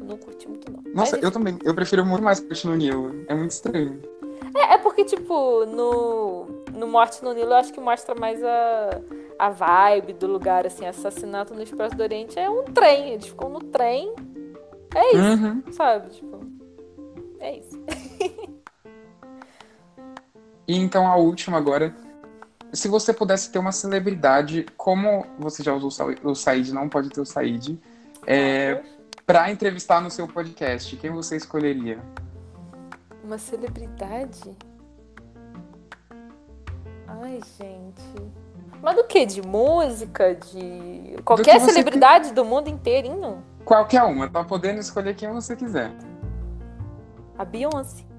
não 0.00 0.16
curti 0.16 0.48
muito, 0.48 0.70
não. 0.72 0.80
Nossa, 0.94 1.16
Mas, 1.16 1.24
eu 1.24 1.30
também. 1.30 1.58
Eu 1.64 1.74
prefiro 1.74 2.06
muito 2.06 2.22
mais 2.22 2.40
Morte 2.40 2.66
no 2.66 2.76
Nilo. 2.76 3.24
É 3.28 3.34
muito 3.34 3.50
estranho. 3.50 4.00
É, 4.54 4.74
é 4.74 4.78
porque, 4.78 5.04
tipo, 5.04 5.64
no, 5.66 6.46
no 6.72 6.86
Morte 6.86 7.22
no 7.22 7.32
Nilo, 7.32 7.50
eu 7.50 7.56
acho 7.56 7.72
que 7.72 7.80
mostra 7.80 8.14
mais 8.14 8.42
a, 8.42 9.00
a 9.38 9.50
vibe 9.50 10.14
do 10.14 10.26
lugar, 10.26 10.66
assim. 10.66 10.86
Assassinato 10.86 11.54
no 11.54 11.62
Expresso 11.62 11.96
do 11.96 12.02
Oriente 12.02 12.38
é 12.38 12.48
um 12.48 12.64
trem. 12.64 13.10
Eles 13.10 13.26
ficam 13.26 13.48
no 13.48 13.60
trem. 13.60 14.14
É 14.94 15.14
isso, 15.14 15.42
uhum. 15.42 15.62
sabe? 15.72 16.10
Tipo, 16.10 16.40
é 17.38 17.58
isso. 17.58 17.80
e 20.66 20.76
então 20.76 21.06
a 21.06 21.16
última 21.16 21.56
agora. 21.56 21.94
Se 22.72 22.86
você 22.86 23.12
pudesse 23.12 23.50
ter 23.50 23.58
uma 23.58 23.72
celebridade, 23.72 24.64
como 24.76 25.26
você 25.36 25.60
já 25.60 25.74
usou 25.74 25.90
o 26.22 26.34
Said, 26.36 26.72
não 26.72 26.88
pode 26.88 27.08
ter 27.08 27.20
o 27.20 27.26
Said, 27.26 27.76
é, 28.24 28.80
para 29.26 29.50
entrevistar 29.50 30.00
no 30.00 30.08
seu 30.08 30.28
podcast, 30.28 30.96
quem 30.96 31.10
você 31.10 31.36
escolheria? 31.36 31.98
Uma 33.22 33.38
celebridade? 33.38 34.56
Ai, 37.06 37.40
gente. 37.58 38.30
Mas 38.82 38.96
do 38.96 39.04
que? 39.04 39.26
De 39.26 39.42
música? 39.42 40.34
De. 40.34 41.16
Qualquer 41.24 41.60
do 41.60 41.66
celebridade 41.66 42.32
do 42.32 42.44
mundo 42.44 42.68
inteirinho? 42.68 43.44
Qualquer 43.64 44.02
uma, 44.04 44.28
tá 44.28 44.42
podendo 44.42 44.80
escolher 44.80 45.14
quem 45.14 45.30
você 45.30 45.54
quiser. 45.54 45.92
A 47.36 47.44
Beyoncé. 47.44 48.09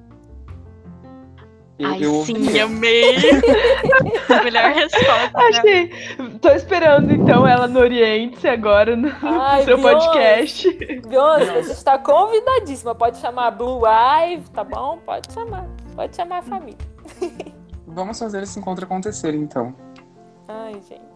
Eu, 1.82 1.90
Ai, 1.90 2.06
eu 2.06 2.24
sim, 2.24 2.60
amei! 2.60 3.16
Melhor 4.44 4.72
resposta. 4.72 5.32
Achei. 5.34 5.88
Né? 5.88 6.32
Tô 6.40 6.50
esperando, 6.50 7.12
então, 7.12 7.48
ela 7.48 7.68
no 7.68 7.80
Oriente 7.80 8.48
agora 8.48 8.96
no, 8.96 9.12
Ai, 9.24 9.64
seu 9.64 9.82
podcast. 9.82 10.72
Beyoncé, 11.08 11.64
você 11.64 11.72
está 11.72 11.98
convidadíssima. 11.98 12.94
Pode 12.94 13.18
chamar 13.18 13.50
Blue 13.52 13.82
Eye, 13.86 14.42
tá 14.54 14.64
bom? 14.64 15.00
Pode 15.04 15.34
chamar. 15.34 15.66
Pode 15.96 16.16
chamar 16.16 16.38
a 16.38 16.44
família. 16.44 16.78
Vamos 17.88 18.20
fazer 18.20 18.44
esse 18.44 18.60
encontro 18.60 18.86
acontecer, 18.86 19.34
então. 19.34 19.74
Ai, 20.48 20.74
gente. 20.88 21.12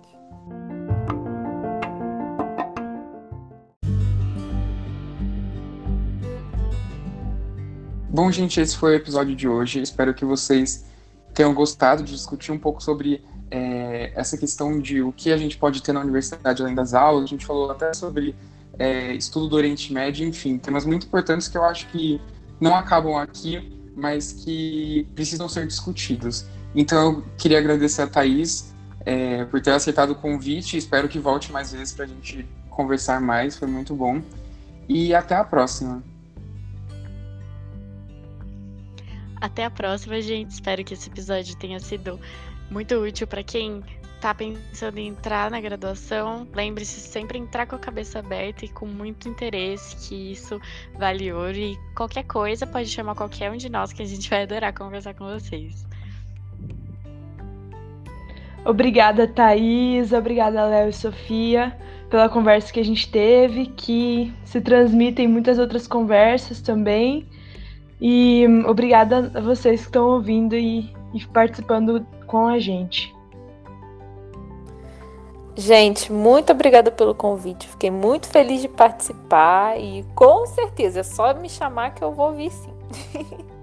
Bom, 8.15 8.31
gente, 8.31 8.61
esse 8.61 8.77
foi 8.77 8.93
o 8.93 8.95
episódio 8.95 9.35
de 9.35 9.45
hoje. 9.45 9.81
Espero 9.81 10.13
que 10.13 10.23
vocês 10.23 10.85
tenham 11.33 11.53
gostado 11.53 12.01
de 12.01 12.13
discutir 12.13 12.49
um 12.49 12.57
pouco 12.57 12.81
sobre 12.81 13.21
é, 13.51 14.13
essa 14.15 14.37
questão 14.37 14.79
de 14.79 15.01
o 15.01 15.11
que 15.11 15.33
a 15.33 15.37
gente 15.37 15.57
pode 15.57 15.83
ter 15.83 15.91
na 15.91 15.99
universidade 15.99 16.61
além 16.61 16.73
das 16.73 16.93
aulas. 16.93 17.25
A 17.25 17.27
gente 17.27 17.45
falou 17.45 17.69
até 17.69 17.93
sobre 17.93 18.33
é, 18.79 19.13
estudo 19.13 19.49
do 19.49 19.57
Oriente 19.57 19.91
Médio, 19.91 20.25
enfim, 20.25 20.57
temas 20.57 20.85
muito 20.85 21.07
importantes 21.07 21.49
que 21.49 21.57
eu 21.57 21.65
acho 21.65 21.89
que 21.89 22.21
não 22.57 22.73
acabam 22.73 23.17
aqui, 23.17 23.77
mas 23.97 24.31
que 24.31 25.05
precisam 25.13 25.49
ser 25.49 25.67
discutidos. 25.67 26.45
Então, 26.73 27.15
eu 27.15 27.23
queria 27.37 27.57
agradecer 27.57 28.03
a 28.03 28.07
Thaís 28.07 28.73
é, 29.05 29.43
por 29.43 29.59
ter 29.59 29.71
aceitado 29.71 30.11
o 30.11 30.15
convite. 30.15 30.77
Espero 30.77 31.09
que 31.09 31.19
volte 31.19 31.51
mais 31.51 31.73
vezes 31.73 31.93
para 31.93 32.05
a 32.05 32.07
gente 32.07 32.47
conversar 32.69 33.19
mais. 33.19 33.57
Foi 33.57 33.67
muito 33.67 33.93
bom. 33.93 34.21
E 34.87 35.13
até 35.13 35.35
a 35.35 35.43
próxima. 35.43 36.01
Até 39.45 39.63
a 39.63 39.69
próxima, 39.69 40.19
gente. 40.21 40.49
Espero 40.49 40.83
que 40.83 40.95
esse 40.95 41.07
episódio 41.07 41.55
tenha 41.57 41.79
sido 41.79 42.19
muito 42.71 42.95
útil 42.95 43.27
para 43.27 43.43
quem 43.43 43.83
está 44.15 44.33
pensando 44.33 44.97
em 44.97 45.09
entrar 45.09 45.51
na 45.51 45.61
graduação. 45.61 46.47
Lembre-se 46.51 46.99
sempre 46.99 47.37
entrar 47.37 47.67
com 47.67 47.75
a 47.75 47.79
cabeça 47.79 48.17
aberta 48.17 48.65
e 48.65 48.69
com 48.69 48.87
muito 48.87 49.29
interesse, 49.29 49.95
que 49.97 50.31
isso 50.31 50.59
vale 50.97 51.31
ouro. 51.31 51.55
E 51.55 51.77
qualquer 51.95 52.23
coisa 52.23 52.65
pode 52.65 52.89
chamar 52.89 53.13
qualquer 53.13 53.51
um 53.51 53.55
de 53.55 53.69
nós 53.69 53.93
que 53.93 54.01
a 54.01 54.05
gente 54.05 54.27
vai 54.27 54.41
adorar 54.41 54.73
conversar 54.73 55.13
com 55.13 55.25
vocês. 55.25 55.85
Obrigada, 58.65 59.27
Thaís. 59.27 60.11
Obrigada, 60.11 60.65
Léo 60.65 60.89
e 60.89 60.93
Sofia, 60.93 61.77
pela 62.09 62.27
conversa 62.27 62.73
que 62.73 62.79
a 62.79 62.85
gente 62.85 63.07
teve, 63.11 63.67
que 63.67 64.33
se 64.43 64.59
transmitem 64.59 65.27
muitas 65.27 65.59
outras 65.59 65.85
conversas 65.85 66.61
também. 66.61 67.27
E 67.99 68.45
obrigada 68.67 69.31
a 69.33 69.41
vocês 69.41 69.81
que 69.81 69.87
estão 69.87 70.07
ouvindo 70.07 70.55
e, 70.55 70.93
e 71.13 71.25
participando 71.27 72.05
com 72.27 72.47
a 72.47 72.59
gente. 72.59 73.15
Gente, 75.57 76.11
muito 76.11 76.51
obrigada 76.51 76.91
pelo 76.91 77.15
convite. 77.15 77.67
Fiquei 77.67 77.89
muito 77.89 78.27
feliz 78.27 78.61
de 78.61 78.67
participar 78.67 79.79
e 79.79 80.03
com 80.13 80.45
certeza 80.45 80.99
é 80.99 81.03
só 81.03 81.33
me 81.33 81.49
chamar 81.49 81.91
que 81.91 82.03
eu 82.03 82.11
vou 82.11 82.33
vir 82.33 82.51
sim. 82.51 82.73